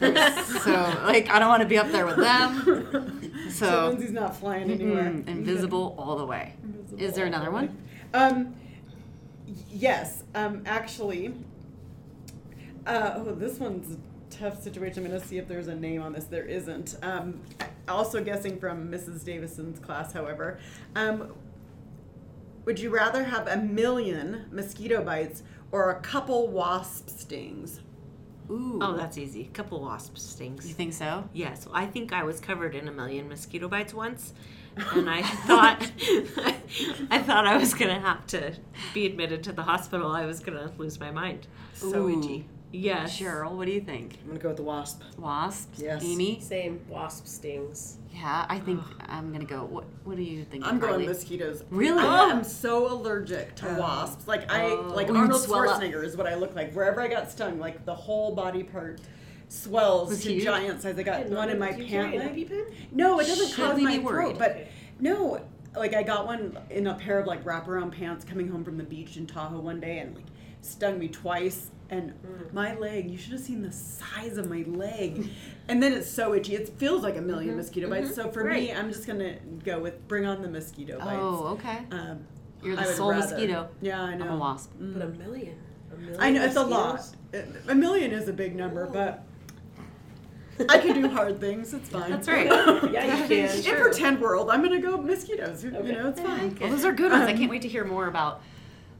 so 0.62 0.72
like 1.04 1.28
I 1.30 1.38
don't 1.38 1.48
want 1.48 1.62
to 1.62 1.68
be 1.68 1.78
up 1.78 1.90
there 1.92 2.06
with 2.06 2.16
them. 2.16 3.32
so 3.50 3.66
So 3.66 3.88
Lindsay's 3.88 4.10
not 4.10 4.36
flying 4.36 4.70
anywhere. 4.70 5.04
mm, 5.04 5.28
invisible 5.28 5.94
all 5.98 6.16
the 6.16 6.26
way. 6.26 6.54
Invisible 6.64 7.02
Is 7.02 7.14
there 7.14 7.26
another 7.26 7.50
one? 7.50 7.76
Um, 8.12 8.54
yes. 9.70 10.24
Um, 10.34 10.62
actually, 10.66 11.34
uh, 12.86 13.12
oh, 13.16 13.34
this 13.34 13.58
one's 13.58 13.96
a 13.96 14.34
tough 14.34 14.62
situation. 14.62 15.04
I'm 15.04 15.10
going 15.10 15.20
to 15.20 15.26
see 15.26 15.38
if 15.38 15.46
there's 15.46 15.68
a 15.68 15.74
name 15.74 16.02
on 16.02 16.12
this. 16.12 16.24
There 16.24 16.44
isn't. 16.44 16.96
Um, 17.02 17.40
also 17.88 18.22
guessing 18.22 18.58
from 18.58 18.88
Mrs. 18.90 19.24
Davison's 19.24 19.78
class, 19.78 20.12
however. 20.12 20.58
Um, 20.96 21.34
would 22.64 22.78
you 22.78 22.90
rather 22.90 23.24
have 23.24 23.46
a 23.46 23.56
million 23.56 24.46
mosquito 24.50 25.02
bites 25.02 25.42
or 25.72 25.90
a 25.90 26.00
couple 26.00 26.48
wasp 26.48 27.08
stings? 27.08 27.80
Ooh. 28.50 28.78
oh, 28.82 28.96
that's 28.96 29.16
easy. 29.16 29.42
A 29.42 29.56
couple 29.56 29.80
wasp 29.80 30.18
stings. 30.18 30.68
You 30.68 30.74
think 30.74 30.92
so? 30.92 31.28
Yes, 31.32 31.66
I 31.72 31.86
think 31.86 32.12
I 32.12 32.24
was 32.24 32.40
covered 32.40 32.74
in 32.74 32.88
a 32.88 32.92
million 32.92 33.28
mosquito 33.28 33.68
bites 33.68 33.94
once, 33.94 34.34
and 34.92 35.08
I 35.08 35.22
thought 35.22 35.90
I 37.10 37.22
thought 37.22 37.46
I 37.46 37.56
was 37.56 37.72
gonna 37.72 38.00
have 38.00 38.26
to 38.28 38.54
be 38.92 39.06
admitted 39.06 39.42
to 39.44 39.52
the 39.52 39.62
hospital. 39.62 40.10
I 40.10 40.26
was 40.26 40.40
gonna 40.40 40.72
lose 40.76 41.00
my 41.00 41.10
mind. 41.10 41.46
So 41.72 42.06
Ooh. 42.06 42.18
itchy. 42.18 42.46
Yes, 42.74 43.18
Cheryl, 43.18 43.52
what 43.52 43.66
do 43.66 43.72
you 43.72 43.80
think? 43.80 44.18
I'm 44.20 44.26
going 44.26 44.36
to 44.38 44.42
go 44.42 44.48
with 44.48 44.56
the 44.56 44.62
wasp. 44.64 45.02
Wasps? 45.16 45.78
Yes. 45.80 46.02
Amy? 46.04 46.40
Same 46.40 46.80
wasp 46.88 47.26
stings. 47.26 47.98
Yeah, 48.12 48.46
I 48.48 48.58
think 48.60 48.80
I'm 49.08 49.32
gonna 49.32 49.44
go. 49.44 49.64
What 49.64 49.84
What 50.04 50.16
do 50.16 50.22
you 50.22 50.44
think? 50.44 50.64
I'm 50.64 50.78
Carly? 50.78 50.98
going 50.98 51.08
mosquitoes. 51.08 51.64
Really? 51.70 52.00
I 52.00 52.26
am 52.30 52.44
so 52.44 52.92
allergic 52.92 53.56
to 53.56 53.76
Oh. 53.76 53.80
wasps. 53.80 54.28
Like 54.28 54.48
I 54.52 54.66
Oh. 54.70 54.92
like 54.94 55.08
Well, 55.08 55.16
you'd 55.16 55.22
Arnold 55.22 55.42
swell 55.42 55.68
up. 55.68 55.80
Schwarzenegger 55.82 56.04
is 56.04 56.16
what 56.16 56.28
I 56.28 56.36
look 56.36 56.54
like. 56.54 56.72
Wherever 56.74 57.00
I 57.00 57.08
got 57.08 57.28
stung, 57.30 57.58
like 57.58 57.84
the 57.84 57.94
whole 57.94 58.32
body 58.32 58.62
part 58.62 59.00
swells 59.48 60.10
Was 60.10 60.22
to 60.22 60.32
huge? 60.32 60.44
giant 60.44 60.80
size. 60.80 60.96
I 60.96 61.02
got 61.02 61.26
one 61.26 61.48
in 61.50 61.58
my 61.58 61.72
Did 61.72 61.80
you 61.80 61.86
pant 61.86 62.12
carry 62.12 62.16
an 62.28 62.34
leg. 62.36 62.48
EpiPen? 62.50 62.64
No, 62.92 63.18
it 63.18 63.26
doesn't 63.26 63.48
Should 63.48 63.56
cause 63.56 63.74
we 63.76 63.82
my 63.84 63.96
be 63.96 63.98
worried? 63.98 64.36
throat, 64.36 64.38
but 64.38 64.68
no. 65.00 65.40
Like 65.76 65.94
I 65.94 66.04
got 66.04 66.24
one 66.24 66.56
in 66.70 66.86
a 66.86 66.94
pair 66.94 67.18
of 67.18 67.26
like 67.26 67.44
wraparound 67.44 67.90
pants 67.90 68.24
coming 68.24 68.46
home 68.46 68.62
from 68.64 68.76
the 68.76 68.84
beach 68.84 69.16
in 69.16 69.26
Tahoe 69.26 69.58
one 69.58 69.80
day, 69.80 69.98
and 69.98 70.14
like 70.14 70.26
stung 70.60 71.00
me 71.00 71.08
twice. 71.08 71.72
And 71.90 72.12
Mm. 72.12 72.52
my 72.52 72.74
leg, 72.76 73.10
you 73.10 73.18
should 73.18 73.32
have 73.32 73.40
seen 73.42 73.62
the 73.62 73.70
size 73.72 74.36
of 74.38 74.48
my 74.48 74.64
leg. 74.66 75.28
And 75.68 75.82
then 75.82 75.92
it's 75.92 76.10
so 76.10 76.34
itchy. 76.34 76.54
It 76.54 76.68
feels 76.78 77.02
like 77.02 77.16
a 77.16 77.20
1000000 77.20 77.46
Mm-hmm. 77.48 77.56
mosquito 77.56 77.88
bites. 77.90 78.14
So 78.14 78.30
for 78.30 78.44
me, 78.44 78.72
I'm 78.72 78.90
just 78.90 79.06
gonna 79.06 79.36
go 79.64 79.78
with 79.80 80.06
bring 80.08 80.26
on 80.26 80.42
the 80.42 80.48
mosquito 80.48 80.98
bites. 80.98 81.10
Oh, 81.20 81.46
okay. 81.58 81.78
Um, 81.90 82.20
You're 82.62 82.78
I 82.78 82.82
the 82.82 82.86
would 82.88 82.96
sole 82.96 83.10
rather- 83.10 83.26
mosquito. 83.30 83.68
Yeah, 83.80 84.02
I 84.02 84.14
know. 84.16 84.24
I'm 84.26 84.32
a 84.32 84.36
wasp. 84.38 84.72
Mm. 84.80 84.92
But 84.94 85.02
a 85.02 85.08
million. 85.08 85.56
I 86.18 86.30
know 86.30 86.44
it's 86.44 86.56
a 86.56 86.62
lot. 86.64 87.00
A 87.68 87.74
million 87.74 88.10
is 88.12 88.28
a 88.28 88.32
big 88.32 88.56
number, 88.56 88.86
but 88.86 89.24
I 90.68 90.78
can 90.78 91.00
do 91.00 91.08
hard 91.08 91.40
things. 91.40 91.72
It's 91.74 91.88
fine. 91.88 92.10
That's 92.10 92.28
right. 92.28 92.46
Yeah, 92.92 93.22
you 93.22 93.28
can. 93.28 93.64
In 93.76 93.80
pretend 93.82 94.20
world, 94.20 94.50
I'm 94.50 94.62
gonna 94.62 94.80
go 94.80 94.96
mosquitoes. 94.96 95.64
You 95.64 95.70
know, 95.70 96.08
it's 96.08 96.20
fine. 96.20 96.56
Well, 96.60 96.70
those 96.70 96.84
are 96.84 96.92
good 96.92 97.10
ones. 97.12 97.24
I 97.28 97.32
Um, 97.32 97.38
can't 97.38 97.50
wait 97.50 97.62
to 97.62 97.68
hear 97.68 97.84
more 97.84 98.06
about 98.08 98.40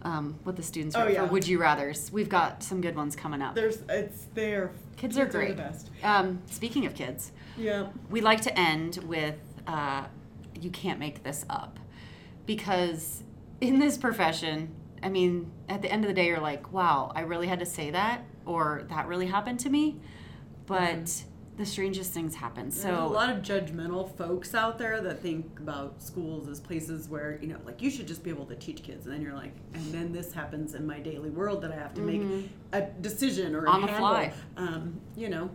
um, 0.04 0.38
what 0.44 0.56
the 0.56 0.62
students 0.62 0.94
Oh, 0.96 1.06
yeah. 1.06 1.26
for 1.26 1.32
Would 1.32 1.48
You 1.48 1.58
Rather's. 1.60 2.12
We've 2.12 2.28
got 2.28 2.62
some 2.62 2.80
good 2.80 2.94
ones 2.96 3.16
coming 3.16 3.40
up. 3.42 3.54
There's, 3.54 3.78
it's 3.88 4.26
there. 4.34 4.72
Kids 4.96 5.18
are 5.18 5.24
the 5.24 5.30
great. 5.30 5.56
best. 5.56 5.90
Um, 6.02 6.40
speaking 6.50 6.86
of 6.86 6.94
kids, 6.94 7.32
Yeah. 7.56 7.88
we 8.10 8.20
like 8.20 8.40
to 8.42 8.58
end 8.58 8.98
with 9.06 9.36
uh, 9.66 10.04
you 10.60 10.70
can't 10.70 10.98
make 10.98 11.22
this 11.22 11.44
up 11.50 11.78
because 12.46 13.22
in 13.60 13.78
this 13.78 13.96
profession 13.96 14.68
i 15.02 15.08
mean 15.08 15.50
at 15.68 15.80
the 15.82 15.90
end 15.90 16.04
of 16.04 16.08
the 16.08 16.14
day 16.14 16.26
you're 16.26 16.40
like 16.40 16.72
wow 16.72 17.10
i 17.14 17.20
really 17.20 17.46
had 17.46 17.58
to 17.58 17.66
say 17.66 17.90
that 17.90 18.22
or 18.44 18.84
that 18.88 19.06
really 19.08 19.26
happened 19.26 19.58
to 19.58 19.70
me 19.70 19.96
but 20.66 21.24
the 21.56 21.64
strangest 21.64 22.12
things 22.12 22.34
happen 22.34 22.68
There's 22.70 22.84
a 22.84 23.04
lot 23.04 23.30
of 23.30 23.38
judgmental 23.42 24.10
folks 24.16 24.54
out 24.54 24.76
there 24.78 25.00
that 25.02 25.20
think 25.20 25.58
about 25.60 26.02
schools 26.02 26.48
as 26.48 26.58
places 26.60 27.08
where 27.08 27.38
you 27.40 27.48
know, 27.48 27.58
like 27.64 27.80
you 27.80 27.90
should 27.90 28.08
just 28.08 28.24
be 28.24 28.30
able 28.30 28.46
to 28.46 28.56
teach 28.56 28.82
kids, 28.82 29.06
and 29.06 29.14
then 29.14 29.22
you're 29.22 29.34
like, 29.34 29.52
and 29.74 29.84
then 29.92 30.12
this 30.12 30.32
happens 30.32 30.74
in 30.74 30.86
my 30.86 30.98
daily 30.98 31.30
world 31.30 31.62
that 31.62 31.70
I 31.72 31.76
have 31.76 31.94
to 31.94 32.00
make 32.00 32.22
a 32.72 32.82
decision 33.00 33.54
or 33.54 33.66
a 33.66 33.68
Mm-hmm. 33.68 33.80
The 33.82 33.86
handle. 33.92 34.08
fly. 34.08 34.32
Um, 34.56 35.00
you 35.16 35.28
know, 35.28 35.48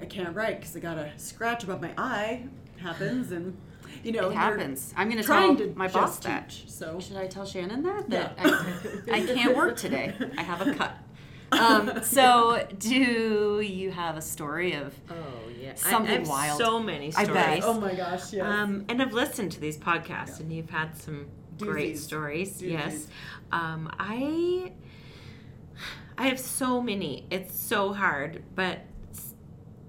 I 0.00 0.04
can't 0.06 0.34
write 0.36 0.60
because 0.60 0.76
I 0.76 0.80
got 0.80 0.98
a 0.98 1.10
scratch 1.16 1.64
above 1.64 1.80
my 1.80 1.92
eye. 1.96 2.44
Happens, 2.78 3.32
and 3.32 3.56
you 4.04 4.12
know, 4.12 4.30
it 4.30 4.34
happens 4.34 4.94
i'm 4.96 5.08
going 5.10 5.20
to 5.20 5.26
tell 5.26 5.54
to 5.56 5.72
my 5.76 5.88
boss 5.88 6.18
that 6.20 6.48
teach, 6.48 6.70
so 6.70 6.98
should 7.00 7.16
i 7.16 7.26
tell 7.26 7.44
shannon 7.44 7.82
that 7.82 8.04
Yeah. 8.08 8.30
I, 8.38 9.16
I 9.20 9.26
can't 9.26 9.54
work 9.56 9.76
today 9.76 10.14
i 10.38 10.42
have 10.42 10.66
a 10.66 10.72
cut 10.74 10.94
um, 11.52 12.02
so 12.02 12.66
do 12.78 13.60
you 13.60 13.90
have 13.90 14.16
a 14.16 14.22
story 14.22 14.72
of 14.74 14.94
Oh 15.10 15.14
yeah, 15.60 15.74
Something 15.74 16.10
I, 16.10 16.18
have 16.18 16.28
wild. 16.28 16.58
So 16.58 16.80
many 16.80 17.08
I 17.08 17.24
stories. 17.24 17.32
bet. 17.34 17.60
oh 17.64 17.80
my 17.80 17.94
gosh, 17.94 18.32
yes. 18.32 18.44
Um, 18.46 18.84
and 18.88 19.00
I've 19.02 19.12
listened 19.12 19.52
to 19.52 19.60
these 19.60 19.76
podcasts, 19.78 20.40
and 20.40 20.52
you've 20.52 20.70
had 20.70 20.96
some 20.96 21.26
great 21.58 21.98
stories. 21.98 22.60
Doozies. 22.60 22.70
Yes, 22.70 23.06
um, 23.52 23.90
I 23.98 24.72
I 26.18 26.26
have 26.28 26.38
so 26.38 26.80
many. 26.82 27.26
It's 27.30 27.58
so 27.58 27.92
hard, 27.92 28.42
but 28.54 28.80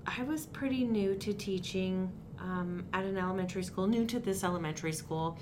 I 0.06 0.24
was 0.24 0.46
pretty 0.48 0.84
new 0.86 1.16
to 1.16 1.34
teaching 1.34 2.12
um, 2.40 2.86
at 2.94 3.06
an 3.06 3.18
elementary 3.18 3.64
school, 3.64 3.88
new 3.88 4.06
to 4.08 4.20
this 4.20 4.44
elementary 4.44 4.94
school, 4.94 5.38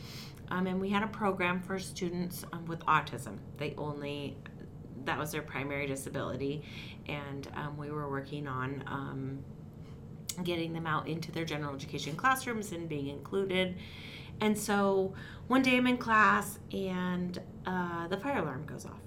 um, 0.49 0.67
and 0.67 0.79
we 0.81 0.89
had 0.89 1.01
a 1.03 1.07
program 1.07 1.61
for 1.61 1.79
students 1.79 2.43
um, 2.51 2.65
with 2.65 2.79
autism. 2.81 3.37
They 3.57 3.73
only 3.77 4.35
that 5.09 5.17
was 5.17 5.31
their 5.31 5.41
primary 5.41 5.87
disability, 5.87 6.61
and 7.07 7.49
um, 7.55 7.77
we 7.77 7.89
were 7.89 8.07
working 8.09 8.47
on. 8.47 8.83
Um, 8.85 9.43
getting 10.43 10.71
them 10.71 10.87
out 10.87 11.05
into 11.05 11.33
their 11.33 11.43
general 11.43 11.75
education 11.75 12.15
classrooms 12.15 12.71
and 12.71 12.87
being 12.87 13.07
included. 13.07 13.75
And 14.39 14.57
so 14.57 15.13
one 15.47 15.63
day 15.63 15.75
I'm 15.75 15.85
in 15.85 15.97
class 15.97 16.59
and 16.71 17.37
uh, 17.65 18.07
the 18.07 18.15
fire 18.15 18.37
alarm 18.37 18.65
goes 18.65 18.85
off. 18.85 19.01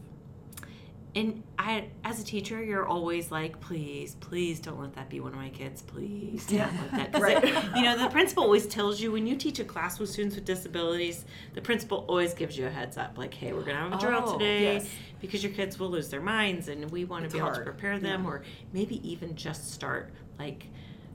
And 1.15 1.43
I, 1.59 1.89
as 2.05 2.21
a 2.21 2.25
teacher, 2.25 2.63
you're 2.65 2.87
always 2.87 3.31
like, 3.31 3.61
please, 3.61 4.15
please 4.21 4.61
don't 4.61 4.81
let 4.81 4.95
that 4.95 5.11
be 5.11 5.21
one 5.21 5.33
of 5.33 5.39
my 5.39 5.51
kids. 5.51 5.83
Please 5.83 6.47
don't 6.47 6.59
let 6.59 7.13
that. 7.13 7.13
Right. 7.21 7.45
it- 7.45 7.55
you 7.77 7.83
know, 7.83 7.99
the 7.99 8.09
principal 8.09 8.45
always 8.45 8.67
tells 8.67 8.99
you 9.01 9.13
when 9.13 9.27
you 9.27 9.37
teach 9.37 9.59
a 9.61 9.65
class 9.65 9.99
with 9.99 10.09
students 10.09 10.37
with 10.37 10.47
disabilities, 10.47 11.27
the 11.53 11.61
principal 11.61 12.07
always 12.09 12.33
gives 12.33 12.57
you 12.57 12.67
a 12.67 12.71
heads 12.71 12.97
up, 12.97 13.19
like, 13.19 13.35
hey, 13.35 13.53
we're 13.53 13.63
gonna 13.63 13.91
have 13.91 13.93
a 13.93 13.99
drill 13.99 14.23
Oh, 14.25 14.33
today 14.39 14.75
yes. 14.75 14.89
because 15.21 15.43
your 15.45 15.53
kids 15.53 15.79
will 15.79 15.91
lose 15.91 16.09
their 16.09 16.23
minds, 16.23 16.69
and 16.69 16.91
we 16.91 17.05
want 17.05 17.25
to 17.25 17.31
be 17.31 17.39
able 17.39 17.53
to 17.55 17.61
prepare 17.61 17.99
them, 17.99 18.25
or 18.25 18.43
maybe 18.73 19.07
even 19.09 19.37
just 19.37 19.71
start 19.71 20.11
like 20.39 20.67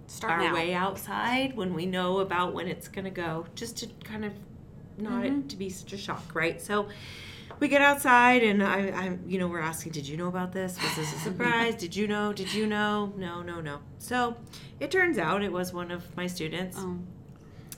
start 0.05 0.33
our 0.33 0.39
now 0.43 0.53
way 0.53 0.73
outside 0.73 1.57
when 1.57 1.73
we 1.73 1.85
know 1.87 2.19
about 2.19 2.53
when 2.53 2.67
it's 2.67 2.87
going 2.87 3.05
to 3.05 3.11
go, 3.11 3.45
just 3.55 3.77
to 3.77 3.87
kind 4.03 4.23
of 4.23 4.31
not 4.99 5.25
it 5.25 5.49
to 5.49 5.55
be 5.55 5.69
such 5.69 5.93
a 5.93 5.97
shock, 5.97 6.23
right? 6.33 6.61
So 6.61 6.87
we 7.59 7.67
get 7.67 7.81
outside, 7.81 8.43
and 8.43 8.63
I, 8.63 8.89
I, 8.89 9.17
you 9.27 9.39
know, 9.39 9.47
we're 9.47 9.61
asking, 9.61 9.91
did 9.93 10.07
you 10.07 10.17
know 10.17 10.27
about 10.27 10.51
this? 10.51 10.77
Was 10.81 10.95
this 10.95 11.13
a 11.13 11.19
surprise? 11.23 11.75
did 11.75 11.95
you 11.95 12.07
know? 12.07 12.33
Did 12.33 12.53
you 12.53 12.67
know? 12.67 13.13
No, 13.17 13.41
no, 13.41 13.61
no. 13.61 13.79
So 13.99 14.35
it 14.79 14.91
turns 14.91 15.17
out 15.17 15.43
it 15.43 15.51
was 15.51 15.73
one 15.73 15.91
of 15.91 16.15
my 16.15 16.27
students, 16.27 16.77
oh. 16.79 16.97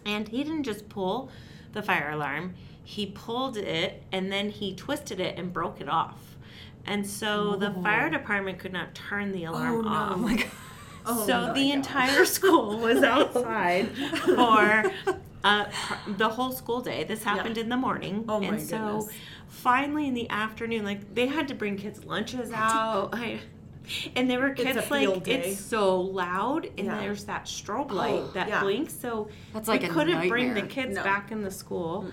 and 0.06 0.28
he 0.28 0.44
didn't 0.44 0.64
just 0.64 0.90
pull 0.90 1.30
the 1.74 1.82
fire 1.82 2.12
alarm; 2.12 2.56
he 2.84 3.06
pulled 3.08 3.58
it, 3.58 4.04
and 4.12 4.32
then 4.32 4.50
he 4.50 4.76
twisted 4.76 5.20
it 5.20 5.38
and 5.38 5.54
broke 5.54 5.82
it 5.82 5.90
off. 5.90 6.38
And 6.86 7.06
so 7.06 7.56
the 7.56 7.74
oh. 7.76 7.84
fire 7.84 8.10
department 8.10 8.60
could 8.60 8.74
not 8.74 8.96
turn 8.96 9.32
the 9.32 9.48
oh, 9.48 9.52
alarm 9.52 9.88
off. 9.88 10.14
oh 10.14 10.18
my 10.18 10.36
god 10.36 10.52
Oh 11.06 11.26
so 11.26 11.54
the 11.54 11.72
entire 11.72 12.26
school 12.26 12.78
was 12.78 13.04
outside 13.04 13.90
for 14.18 14.92
uh, 15.44 15.66
the 16.08 16.30
whole 16.30 16.52
school 16.52 16.82
day. 16.82 17.04
This 17.04 17.24
happened 17.24 17.58
in 17.58 17.70
the 17.70 17.78
morning, 17.78 18.26
Oh 18.28 18.40
my 18.40 18.48
and 18.48 18.62
so 18.62 18.78
goodness. 18.78 19.16
finally 19.48 20.08
in 20.08 20.14
the 20.14 20.30
afternoon, 20.30 20.84
like 20.86 21.14
they 21.16 21.28
had 21.28 21.48
to 21.50 21.56
bring 21.56 21.78
kids' 21.78 22.04
lunches 22.06 22.52
out. 22.52 23.10
I, 23.14 23.40
and 24.16 24.30
there 24.30 24.40
were 24.40 24.52
kids 24.52 24.86
field 24.86 25.16
like 25.16 25.24
day. 25.24 25.52
it's 25.52 25.60
so 25.62 26.00
loud, 26.02 26.66
and 26.78 26.88
Yeah. 26.88 27.00
there's 27.00 27.24
that 27.26 27.46
strobe 27.46 27.92
light 27.92 28.22
Oh, 28.22 28.32
that 28.34 28.48
yeah. 28.48 28.62
blinks. 28.62 28.94
So 28.94 29.30
That's 29.54 29.68
like 29.68 29.82
we 29.82 29.88
a 29.88 29.92
couldn't 29.92 30.28
bring 30.30 30.54
the 30.54 30.62
kids 30.64 30.96
No. 30.96 31.04
back 31.04 31.32
in 31.32 31.42
the 31.42 31.50
school, 31.52 32.06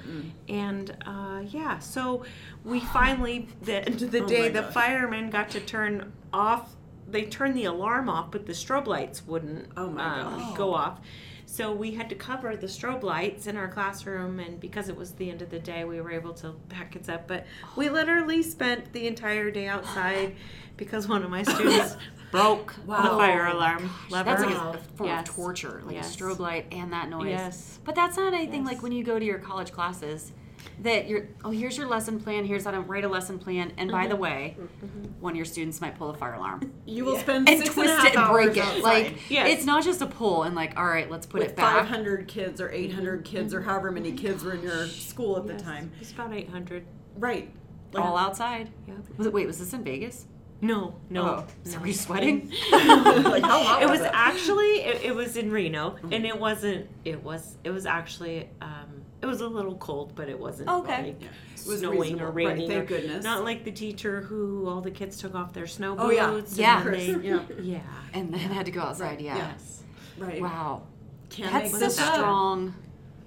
and 0.48 0.96
uh, 1.04 1.42
yeah, 1.48 1.78
so 1.80 2.24
we 2.64 2.80
finally 2.80 3.48
the 3.62 3.84
end 3.86 4.00
of 4.02 4.10
the 4.10 4.22
Oh 4.24 4.26
day 4.28 4.48
the 4.48 4.62
gosh. 4.62 4.72
firemen 4.72 5.30
got 5.30 5.50
to 5.50 5.60
turn 5.60 6.12
off. 6.32 6.74
They 7.08 7.24
turned 7.24 7.54
the 7.56 7.64
alarm 7.66 8.08
off, 8.08 8.30
but 8.30 8.46
the 8.46 8.52
strobe 8.52 8.86
lights 8.86 9.26
wouldn't 9.26 9.68
Oh 9.76 9.88
my 9.90 10.20
um, 10.22 10.54
go 10.56 10.74
off. 10.74 11.00
So 11.48 11.72
we 11.72 11.92
had 11.92 12.08
to 12.10 12.16
cover 12.16 12.56
the 12.56 12.66
strobe 12.66 13.02
lights 13.04 13.46
in 13.46 13.56
our 13.56 13.68
classroom, 13.68 14.40
and 14.40 14.58
because 14.60 14.88
it 14.88 14.96
was 14.96 15.12
the 15.12 15.30
end 15.30 15.42
of 15.42 15.48
the 15.48 15.60
day, 15.60 15.84
we 15.84 16.00
were 16.00 16.10
able 16.10 16.34
to 16.34 16.54
pack 16.68 16.96
it 16.96 17.08
up. 17.08 17.28
But 17.28 17.46
we 17.76 17.88
literally 17.88 18.42
spent 18.42 18.92
the 18.92 19.06
entire 19.06 19.50
day 19.52 19.68
outside 19.68 20.34
because 20.76 21.06
one 21.08 21.22
of 21.22 21.30
my 21.30 21.44
students 21.44 21.96
broke 22.32 22.74
the 22.84 22.92
fire 22.92 23.46
oh 23.46 23.56
alarm 23.56 23.88
lever. 24.10 24.30
That's 24.30 24.42
like 24.42 24.54
a 24.74 24.78
form 24.96 25.08
Yes. 25.08 25.28
of 25.28 25.34
torture, 25.34 25.82
like 25.86 25.94
Yes. 25.94 26.14
a 26.14 26.18
strobe 26.18 26.40
light 26.40 26.66
and 26.72 26.92
that 26.92 27.08
noise. 27.08 27.28
Yes. 27.28 27.78
But 27.84 27.94
that's 27.94 28.16
not 28.16 28.34
anything 28.34 28.64
Yes. 28.64 28.72
like 28.74 28.82
when 28.82 28.92
you 28.92 29.04
go 29.04 29.18
to 29.18 29.24
your 29.24 29.38
college 29.38 29.70
classes 29.72 30.32
that 30.80 31.08
you're, 31.08 31.28
oh, 31.44 31.50
here's 31.50 31.76
your 31.76 31.88
lesson 31.88 32.20
plan, 32.20 32.44
here's 32.44 32.64
how 32.64 32.70
to 32.70 32.80
write 32.80 33.04
a 33.04 33.08
lesson 33.08 33.38
plan. 33.38 33.72
And 33.76 33.90
by 33.90 34.02
Mm-hmm. 34.02 34.10
the 34.10 34.16
way, 34.16 34.56
mm-hmm. 34.58 35.04
one 35.20 35.32
of 35.32 35.36
your 35.36 35.44
students 35.44 35.80
might 35.80 35.98
pull 35.98 36.10
a 36.10 36.14
fire 36.14 36.34
alarm 36.34 36.72
you 36.86 37.04
will 37.04 37.18
spend 37.18 37.48
and 37.48 37.58
six 37.58 37.74
twist 37.74 37.90
and 37.90 37.98
a 37.98 38.02
half 38.02 38.12
it 38.12 38.16
and 38.16 38.32
break 38.32 38.56
it. 38.56 38.62
outside 38.62 38.82
Like, 38.82 39.30
Yes. 39.30 39.48
it's 39.50 39.64
not 39.64 39.84
just 39.84 40.00
a 40.00 40.06
pull 40.06 40.44
and 40.44 40.54
like, 40.54 40.78
all 40.78 40.86
right, 40.86 41.10
let's 41.10 41.26
put 41.26 41.40
with 41.40 41.50
it 41.50 41.56
back. 41.56 41.88
500 41.88 42.28
kids 42.28 42.60
or 42.60 42.70
800 42.70 43.24
mm-hmm. 43.24 43.36
kids 43.36 43.52
or 43.54 43.60
mm-hmm. 43.60 43.68
however 43.68 43.90
many 43.90 44.12
kids 44.12 44.44
were 44.44 44.52
in 44.52 44.62
your 44.62 44.86
school 44.86 45.36
at 45.38 45.46
Yes, 45.46 45.58
the 45.58 45.64
time. 45.64 45.92
It's 46.00 46.12
about 46.12 46.32
800. 46.32 46.86
Right. 47.16 47.50
All 47.94 48.16
outside. 48.16 48.70
Yeah. 48.86 48.94
Was 49.16 49.26
it, 49.26 49.32
wait, 49.32 49.46
was 49.46 49.58
this 49.58 49.72
in 49.72 49.82
Vegas? 49.82 50.26
No, 50.60 50.94
no. 51.10 51.22
Oh, 51.22 51.46
so 51.64 51.78
were 51.80 51.86
you 51.88 51.92
sweating? 51.92 52.50
like 52.72 53.42
how 53.42 53.62
hot 53.62 53.82
it 53.82 53.88
was 53.90 54.00
it? 54.00 54.10
actually 54.12 54.80
it, 54.80 55.02
it 55.04 55.14
was 55.14 55.36
in 55.36 55.50
Reno, 55.50 55.96
and 56.10 56.24
it 56.24 56.38
wasn't. 56.38 56.88
It 57.04 57.22
was 57.22 57.56
it 57.62 57.70
was 57.70 57.84
actually 57.86 58.48
um, 58.62 59.02
it 59.20 59.26
was 59.26 59.40
a 59.42 59.48
little 59.48 59.76
cold, 59.76 60.12
but 60.14 60.28
it 60.28 60.38
wasn't 60.38 60.68
Okay. 60.70 61.02
like 61.02 61.22
It 61.22 61.66
was 61.66 61.80
snowing 61.80 62.00
reasonable. 62.00 62.26
or 62.26 62.30
Right, 62.30 62.46
raining. 62.48 62.68
thank 62.70 62.82
or- 62.84 62.86
goodness. 62.86 63.22
Not 63.24 63.44
like 63.44 63.64
the 63.64 63.70
teacher 63.72 64.22
who 64.22 64.66
all 64.68 64.80
the 64.80 64.90
kids 64.90 65.18
took 65.18 65.34
off 65.34 65.52
their 65.52 65.66
snow 65.66 65.94
boots. 65.94 66.04
Oh, 66.06 66.10
yeah. 66.10 66.40
Yeah. 66.54 66.82
then 66.84 66.92
they- 66.92 67.06
yeah. 67.28 67.40
yeah. 67.60 67.80
and 68.14 68.32
then 68.32 68.40
had 68.40 68.64
to 68.66 68.72
go 68.72 68.80
outside, 68.80 69.20
yeah. 69.20 69.36
Yes. 69.36 69.82
Right. 70.16 70.40
Wow. 70.40 70.82
Can't 71.28 71.52
That's 71.52 71.72
make 71.72 71.82
a 71.82 71.84
this 71.84 71.98
up. 72.00 72.14
strong, 72.14 72.74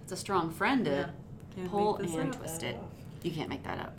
it's 0.04 0.12
a 0.14 0.18
strong 0.18 0.50
friend 0.52 0.86
to 0.86 1.10
Yeah. 1.58 1.68
Pull 1.70 1.98
and 1.98 2.10
up. 2.30 2.36
twist 2.38 2.64
it. 2.64 2.78
You 3.24 3.32
can't 3.32 3.50
make 3.50 3.64
that 3.64 3.78
up. 3.80 3.98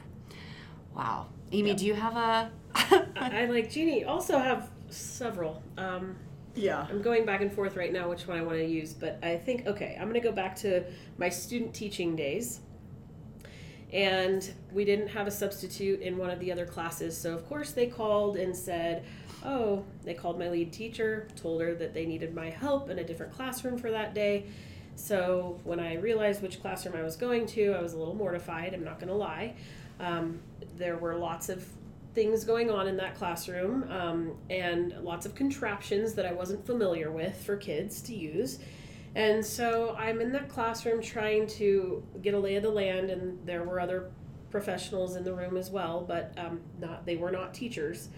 Wow. 0.97 1.27
Amy, 1.53 1.75
do 1.75 1.85
you 1.87 1.95
have 1.95 2.17
a? 2.17 2.51
I 2.75 3.47
like 3.51 3.71
Jeannie 3.71 4.05
also 4.05 4.39
have 4.39 4.69
several. 4.89 5.63
Um, 5.77 6.17
Yeah. 6.55 6.87
I'm 6.89 7.03
going 7.03 7.25
back 7.25 7.41
and 7.43 7.53
forth 7.53 7.77
right 7.77 7.93
now 7.93 8.09
which 8.09 8.27
one 8.27 8.37
I 8.39 8.43
want 8.43 8.59
to 8.59 8.65
use, 8.65 8.93
but 8.93 9.19
I 9.23 9.37
think 9.37 9.67
okay, 9.67 9.97
I'm 9.99 10.09
going 10.09 10.21
to 10.21 10.27
go 10.29 10.33
back 10.33 10.57
to 10.57 10.85
my 11.19 11.29
student 11.29 11.75
teaching 11.75 12.17
days. 12.17 12.61
And 13.93 14.49
we 14.73 14.85
didn't 14.85 15.09
have 15.09 15.27
a 15.27 15.33
substitute 15.33 16.01
in 16.01 16.17
one 16.17 16.31
of 16.31 16.39
the 16.39 16.53
other 16.53 16.65
classes, 16.65 17.17
so 17.17 17.35
of 17.35 17.49
course 17.49 17.73
they 17.73 17.87
called 17.87 18.37
and 18.37 18.57
said, 18.57 19.05
"Oh, 19.45 19.85
they 20.05 20.15
called 20.15 20.39
my 20.39 20.49
lead 20.49 20.73
teacher, 20.73 21.27
told 21.35 21.61
her 21.61 21.75
that 21.75 21.93
they 21.93 22.07
needed 22.07 22.33
my 22.33 22.51
help 22.51 22.89
in 22.89 23.01
a 23.01 23.05
different 23.05 23.33
classroom 23.33 23.79
for 23.79 23.91
that 23.91 24.15
day." 24.15 24.47
So 24.95 25.59
when 25.65 25.81
I 25.81 25.95
realized 25.95 26.41
which 26.43 26.61
classroom 26.61 26.95
I 26.95 27.03
was 27.03 27.17
going 27.17 27.47
to, 27.47 27.73
I 27.73 27.81
was 27.83 27.95
a 27.95 27.99
little 27.99 28.15
mortified. 28.15 28.75
I'm 28.75 28.85
not 28.85 28.99
going 29.01 29.09
to 29.09 29.15
lie. 29.15 29.55
Um, 29.99 30.41
there 30.77 30.97
were 30.97 31.17
lots 31.17 31.49
of 31.49 31.67
things 32.15 32.45
going 32.45 32.71
on 32.71 32.89
in 32.89 32.97
that 32.97 33.15
classroom 33.15 33.85
um, 33.91 34.37
and 34.49 34.95
lots 35.03 35.27
of 35.27 35.35
contraptions 35.35 36.15
that 36.15 36.27
I 36.27 36.33
wasn't 36.33 36.67
familiar 36.67 37.11
with 37.11 37.37
for 37.45 37.57
kids 37.57 38.03
to 38.03 38.15
use. 38.15 38.59
And 39.15 39.45
so 39.45 39.95
I'm 39.99 40.21
in 40.21 40.33
that 40.33 40.49
classroom 40.49 41.03
trying 41.03 41.47
to 41.49 42.03
get 42.23 42.35
a 42.35 42.39
lay 42.39 42.57
of 42.57 42.63
the 42.63 42.71
land, 42.71 43.11
and 43.11 43.39
there 43.45 43.65
were 43.65 43.81
other 43.81 44.11
professionals 44.51 45.17
in 45.17 45.25
the 45.25 45.35
room 45.35 45.57
as 45.57 45.71
well, 45.71 46.05
but 46.07 46.33
um, 46.37 46.61
not 46.81 47.07
they 47.07 47.17
were 47.17 47.31
not 47.31 47.55
teachers. 47.55 48.09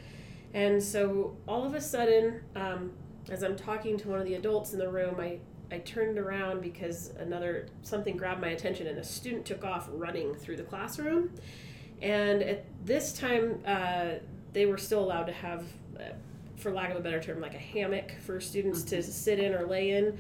And 0.55 0.83
so 0.83 1.37
all 1.49 1.65
of 1.65 1.75
a 1.75 1.81
sudden, 1.81 2.43
um, 2.57 2.93
as 3.31 3.43
I'm 3.43 3.57
talking 3.57 3.97
to 3.99 4.09
one 4.09 4.19
of 4.19 4.27
the 4.27 4.35
adults 4.35 4.73
in 4.73 4.79
the 4.79 4.89
room, 4.89 5.19
I 5.19 5.39
I 5.71 5.79
turned 5.79 6.19
around 6.19 6.61
because 6.61 7.15
another 7.19 7.69
something 7.81 8.17
grabbed 8.17 8.43
my 8.43 8.49
attention, 8.49 8.87
and 8.87 8.99
a 8.99 9.05
student 9.05 9.47
took 9.47 9.65
off 9.65 9.89
running 9.93 10.35
through 10.35 10.57
the 10.57 10.63
classroom. 10.65 11.31
And 12.03 12.43
at 12.43 12.65
this 12.85 13.13
time, 13.13 13.63
uh, 13.67 14.15
they 14.53 14.67
were 14.67 14.79
still 14.79 15.01
allowed 15.01 15.25
to 15.25 15.33
have, 15.33 15.65
uh, 15.99 16.03
for 16.57 16.73
lack 16.73 16.91
of 16.91 16.97
a 16.97 17.01
better 17.01 17.23
term, 17.23 17.41
like 17.41 17.55
a 17.55 17.59
hammock 17.59 18.13
for 18.27 18.41
students 18.41 18.83
to 18.85 19.03
sit 19.03 19.39
in 19.39 19.55
or 19.55 19.67
lay 19.67 19.91
in. 19.91 20.19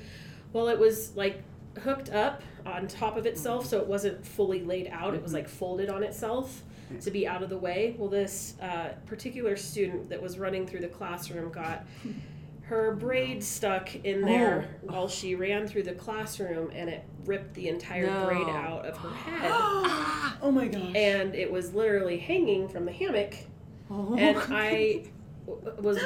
Well, 0.53 0.69
it 0.69 0.79
was 0.79 1.15
like 1.17 1.43
hooked 1.83 2.11
up 2.11 2.43
on 2.65 2.87
top 2.87 3.17
of 3.17 3.27
itself, 3.27 3.67
so 3.67 3.79
it 3.79 3.87
wasn't 3.87 4.25
fully 4.25 4.63
laid 4.63 4.89
out. 4.93 5.15
It 5.15 5.23
was 5.23 5.33
like 5.33 5.49
folded 5.49 5.91
on 5.91 6.03
itself 6.03 6.63
to 7.01 7.11
be 7.11 7.27
out 7.27 7.43
of 7.43 7.49
the 7.49 7.57
way. 7.57 7.95
Well, 7.99 8.09
this 8.09 8.55
uh, 8.61 8.91
particular 9.07 9.57
student 9.57 10.11
that 10.11 10.21
was 10.23 10.39
running 10.39 10.67
through 10.67 10.81
the 10.81 10.89
classroom 10.89 11.51
got 11.51 11.87
her 12.63 12.95
braid 12.95 13.43
stuck 13.43 13.95
in 14.05 14.23
there 14.23 14.77
while 14.83 15.09
she 15.09 15.35
ran 15.35 15.67
through 15.67 15.83
the 15.83 15.93
classroom, 15.93 16.71
and 16.75 16.89
it 16.89 17.05
ripped 17.25 17.55
the 17.55 17.69
entire 17.69 18.07
No. 18.07 18.27
braid 18.27 18.49
out 18.49 18.87
of 18.87 18.97
her 18.99 19.11
head. 19.11 19.51
Oh 20.45 20.51
my 20.51 20.67
gosh. 20.67 20.93
and 20.97 21.35
it 21.37 21.51
was 21.53 21.73
literally 21.73 22.19
hanging 22.19 22.69
from 22.69 22.85
the 22.85 22.91
hammock. 22.93 23.35
Oh. 23.91 24.17
And 24.19 24.37
I 24.51 25.05
was 25.79 25.99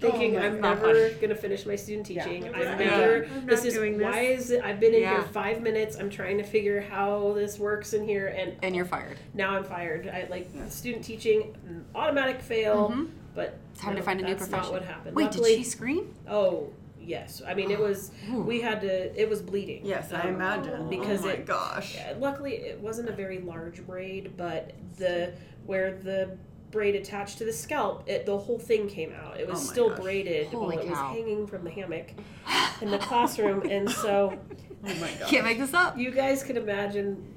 thinking, 0.00 0.36
Oh 0.36 0.40
I'm 0.40 0.60
God. 0.62 0.82
never 0.82 1.10
gonna 1.20 1.34
finish 1.34 1.66
my 1.66 1.76
student 1.76 2.06
teaching. 2.06 2.44
Yeah. 2.44 2.52
I'm 2.52 2.80
Yeah. 2.80 2.88
never. 2.88 3.24
I'm 3.26 3.46
This 3.46 3.64
is 3.66 3.74
doing 3.74 4.00
why 4.00 4.20
is 4.20 4.50
it? 4.50 4.62
I've 4.64 4.80
been 4.80 4.94
in 4.94 5.02
Yeah. 5.02 5.14
here 5.20 5.22
five 5.28 5.60
minutes. 5.60 5.96
I'm 5.98 6.08
trying 6.08 6.38
to 6.38 6.44
figure 6.44 6.80
how 6.80 7.32
this 7.34 7.58
works 7.58 7.92
in 7.92 8.06
here, 8.06 8.28
and 8.28 8.54
And 8.62 8.74
you're 8.74 8.84
fired. 8.86 9.18
now 9.34 9.50
I'm 9.56 9.64
fired. 9.64 10.08
I 10.08 10.26
like 10.30 10.48
student 10.68 11.04
teaching, 11.04 11.54
automatic 11.94 12.40
fail. 12.40 12.90
Mhm. 12.90 13.08
But 13.34 13.58
Time 13.78 13.94
to 13.94 14.00
no, 14.00 14.04
find 14.04 14.20
a 14.20 14.24
new 14.24 14.34
that's 14.34 14.48
profession. 14.48 14.72
Not 14.72 14.80
what 14.80 14.88
happened. 14.88 15.16
Wait, 15.16 15.24
Luckily, 15.24 15.50
did 15.56 15.64
she 15.64 15.70
scream? 15.70 16.14
Oh 16.28 16.70
yes. 17.00 17.40
I 17.46 17.54
mean, 17.54 17.70
it 17.70 17.78
was. 17.78 18.10
Ooh. 18.30 18.42
We 18.42 18.60
had 18.60 18.80
to. 18.82 19.20
It 19.20 19.28
was 19.28 19.40
bleeding. 19.42 19.84
yes, 19.86 20.12
I 20.12 20.22
Um, 20.22 20.34
imagine. 20.34 20.88
because 20.88 21.22
oh 21.22 21.26
my 21.28 21.32
it- 21.32 21.46
gosh. 21.46 21.94
yeah, 21.96 22.14
luckily, 22.18 22.54
it 22.56 22.78
wasn't 22.80 23.08
a 23.08 23.12
very 23.12 23.38
large 23.40 23.86
braid, 23.86 24.36
but 24.36 24.72
the 24.98 25.32
where 25.66 25.96
the 25.96 26.36
braid 26.70 26.94
attached 26.94 27.36
to 27.38 27.44
the 27.44 27.52
scalp, 27.52 28.02
it 28.08 28.24
the 28.26 28.36
whole 28.36 28.58
thing 28.58 28.88
came 28.88 29.12
out. 29.14 29.38
It 29.40 29.46
was 29.48 29.60
Oh 29.68 29.72
still 29.72 29.88
gosh. 29.90 30.00
braided 30.00 30.46
Holy 30.48 30.76
while 30.76 30.84
it 30.86 30.90
was 30.90 30.98
hanging 30.98 31.46
from 31.46 31.64
the 31.64 31.70
hammock 31.70 32.10
in 32.82 32.90
the 32.90 32.98
classroom, 32.98 33.62
and 33.68 33.88
so 33.90 34.38
Oh 34.84 34.94
my 34.94 35.10
gosh. 35.18 35.30
Can't 35.30 35.44
make 35.44 35.58
this 35.58 35.74
up. 35.74 35.96
you 35.98 36.10
guys 36.10 36.42
can 36.42 36.56
imagine 36.56 37.31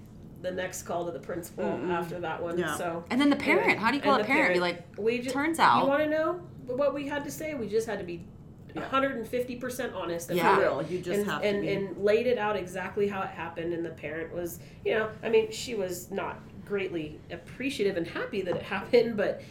the 0.45 0.51
next 0.51 0.83
call 0.83 1.05
to 1.05 1.11
the 1.11 1.19
principal 1.19 1.63
Mm-mm. 1.65 1.89
after 1.91 2.19
that 2.19 2.41
one. 2.41 2.57
Yeah. 2.57 2.75
So 2.77 3.03
And 3.09 3.19
then 3.19 3.29
the 3.29 3.35
parent. 3.35 3.63
Anyway, 3.63 3.79
How 3.79 3.89
do 3.91 3.97
you 3.97 4.03
call 4.03 4.15
a 4.15 4.19
the 4.19 4.23
parent? 4.23 4.53
Be 4.53 4.59
like, 4.59 4.85
we 4.97 5.19
just 5.19 5.33
turns 5.33 5.59
out 5.59 5.81
you 5.81 5.87
want 5.89 6.03
to 6.03 6.09
know 6.09 6.39
what 6.67 6.93
we 6.93 7.07
had 7.07 7.23
to 7.25 7.31
say? 7.31 7.53
We 7.55 7.67
just 7.67 7.87
had 7.87 7.99
to 7.99 8.05
be. 8.05 8.23
150% 8.75 9.95
honest 9.95 10.29
Yeah. 10.29 10.41
about 10.41 10.55
For 10.55 10.61
real, 10.61 10.91
you 10.91 10.99
just 10.99 11.19
and, 11.21 11.29
have 11.29 11.43
and, 11.43 11.55
to 11.57 11.61
be. 11.61 11.73
and 11.73 11.97
laid 11.97 12.27
it 12.27 12.37
out 12.37 12.57
exactly 12.57 13.07
how 13.07 13.21
it 13.21 13.29
happened 13.29 13.73
and 13.73 13.85
the 13.85 13.89
parent 13.91 14.33
was 14.33 14.59
you 14.83 14.93
know 14.93 15.09
i 15.23 15.29
mean 15.29 15.49
she 15.49 15.75
was 15.75 16.11
not 16.11 16.39
greatly 16.65 17.17
appreciative 17.31 17.95
and 17.95 18.05
happy 18.05 18.41
that 18.41 18.53
it 18.57 18.63
happened 18.75 19.15
but 19.15 19.41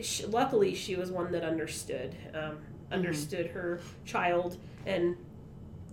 she, 0.00 0.26
luckily 0.26 0.74
she 0.74 0.96
was 0.96 1.12
one 1.12 1.30
that 1.30 1.44
understood 1.44 2.16
um, 2.34 2.58
understood 2.90 3.46
her 3.46 3.78
child 4.04 4.58
and 4.84 5.16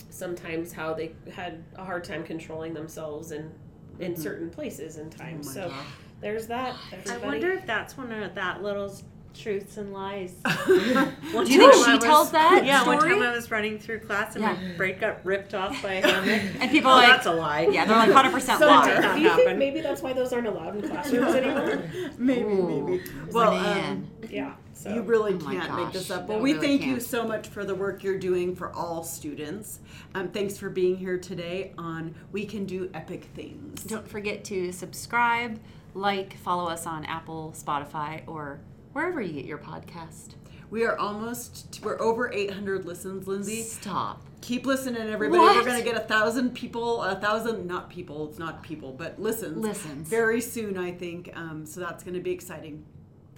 sometimes 0.09 0.73
how 0.73 0.91
they 0.91 1.11
had 1.31 1.63
a 1.75 1.83
hard 1.85 2.03
time 2.03 2.23
controlling 2.23 2.73
themselves 2.73 3.31
in 3.31 3.51
in 3.99 4.13
mm-hmm. 4.13 4.21
certain 4.21 4.49
places 4.49 4.97
and 4.97 5.13
oh 5.13 5.17
times 5.17 5.47
my 5.47 5.53
so 5.53 5.69
gosh. 5.69 5.85
there's 6.21 6.47
that 6.47 6.75
I 6.91 6.97
everybody. 6.97 7.25
wonder 7.25 7.51
if 7.53 7.65
that's 7.65 7.97
one 7.97 8.11
of 8.11 8.35
that 8.35 8.63
little 8.63 8.93
truths 9.33 9.77
and 9.77 9.93
lies. 9.93 10.33
One 10.43 11.45
Do 11.45 11.53
you 11.53 11.59
time 11.61 11.71
think 11.71 11.85
she 11.85 11.91
was- 11.93 12.03
tells 12.03 12.31
that 12.31 12.63
Yeah, 12.65 12.85
one 12.85 12.99
time 12.99 13.21
I 13.21 13.31
was 13.31 13.49
running 13.51 13.79
through 13.79 13.99
class 13.99 14.35
and 14.35 14.43
Yeah. 14.43 14.53
my 14.53 14.75
braid 14.77 14.99
got 14.99 15.25
ripped 15.25 15.53
off 15.53 15.81
by 15.81 15.93
a 15.93 16.07
hammock. 16.11 16.61
And 16.61 16.71
people 16.71 16.91
oh, 16.91 16.95
like, 16.95 17.07
that's 17.07 17.25
a 17.25 17.33
lie. 17.33 17.67
yeah, 17.71 17.85
they're 17.85 17.97
like 17.97 18.09
100% 18.09 18.57
so 18.59 18.67
lie. 18.67 18.99
not 18.99 19.15
do 19.15 19.21
you 19.21 19.35
think 19.35 19.57
maybe 19.57 19.81
that's 19.81 20.01
why 20.01 20.13
those 20.13 20.33
aren't 20.33 20.47
allowed 20.47 20.75
in 20.75 20.89
classrooms 20.89 21.35
anymore 21.35 21.83
maybe, 22.17 22.41
Ooh, 22.43 22.87
maybe. 22.87 23.03
Well, 23.31 23.51
man. 23.51 24.07
um, 24.23 24.29
yeah 24.29 24.53
so 24.73 24.93
You 24.93 25.01
really 25.01 25.33
Oh 25.33 25.37
can't 25.39 25.75
make 25.75 25.91
this 25.91 26.07
gosh. 26.07 26.19
up. 26.19 26.27
No, 26.29 26.35
Well, 26.35 26.43
we 26.43 26.53
really 26.53 26.67
thank 26.67 26.81
you 26.85 26.93
can't. 26.93 27.03
so 27.03 27.27
much 27.27 27.49
for 27.49 27.65
the 27.65 27.75
work 27.75 28.01
you're 28.01 28.17
doing 28.17 28.55
for 28.55 28.71
all 28.73 29.03
students. 29.03 29.79
Um, 30.15 30.29
thanks 30.29 30.57
for 30.57 30.69
being 30.69 30.95
here 30.95 31.17
today 31.17 31.73
on 31.77 32.15
We 32.31 32.45
Can 32.45 32.65
Do 32.65 32.89
Epic 32.93 33.25
Things. 33.35 33.83
Don't 33.83 34.07
forget 34.07 34.45
to 34.45 34.71
subscribe, 34.71 35.59
like, 35.93 36.37
follow 36.37 36.69
us 36.69 36.87
on 36.87 37.03
Apple, 37.03 37.53
Spotify, 37.57 38.21
or 38.25 38.61
wherever 38.93 39.21
you 39.21 39.33
get 39.33 39.45
your 39.45 39.57
podcast. 39.57 40.35
We 40.69 40.85
are 40.85 40.97
almost, 40.97 41.79
we're 41.83 41.99
over 41.99 42.31
800 42.31 42.85
listens, 42.85 43.27
Lindsay. 43.27 43.63
Stop. 43.63 44.21
Keep 44.41 44.65
listening, 44.65 45.09
everybody. 45.09 45.39
What? 45.39 45.55
We're 45.55 45.63
going 45.63 45.83
to 45.83 45.83
get 45.83 45.97
a 45.97 46.05
thousand 46.05 46.53
people, 46.53 47.01
a 47.01 47.15
thousand, 47.15 47.65
not 47.65 47.89
people, 47.89 48.29
it's 48.29 48.39
not 48.39 48.61
people, 48.61 48.91
but 48.93 49.19
listens. 49.19 49.57
Listens. 49.57 50.07
Very 50.07 50.41
soon, 50.41 50.77
I 50.77 50.91
think. 50.91 51.31
Um, 51.35 51.65
so 51.65 51.79
that's 51.79 52.03
going 52.03 52.13
to 52.13 52.19
be 52.19 52.31
exciting. 52.31 52.85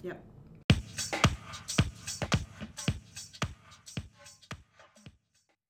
Yep. 0.02 0.22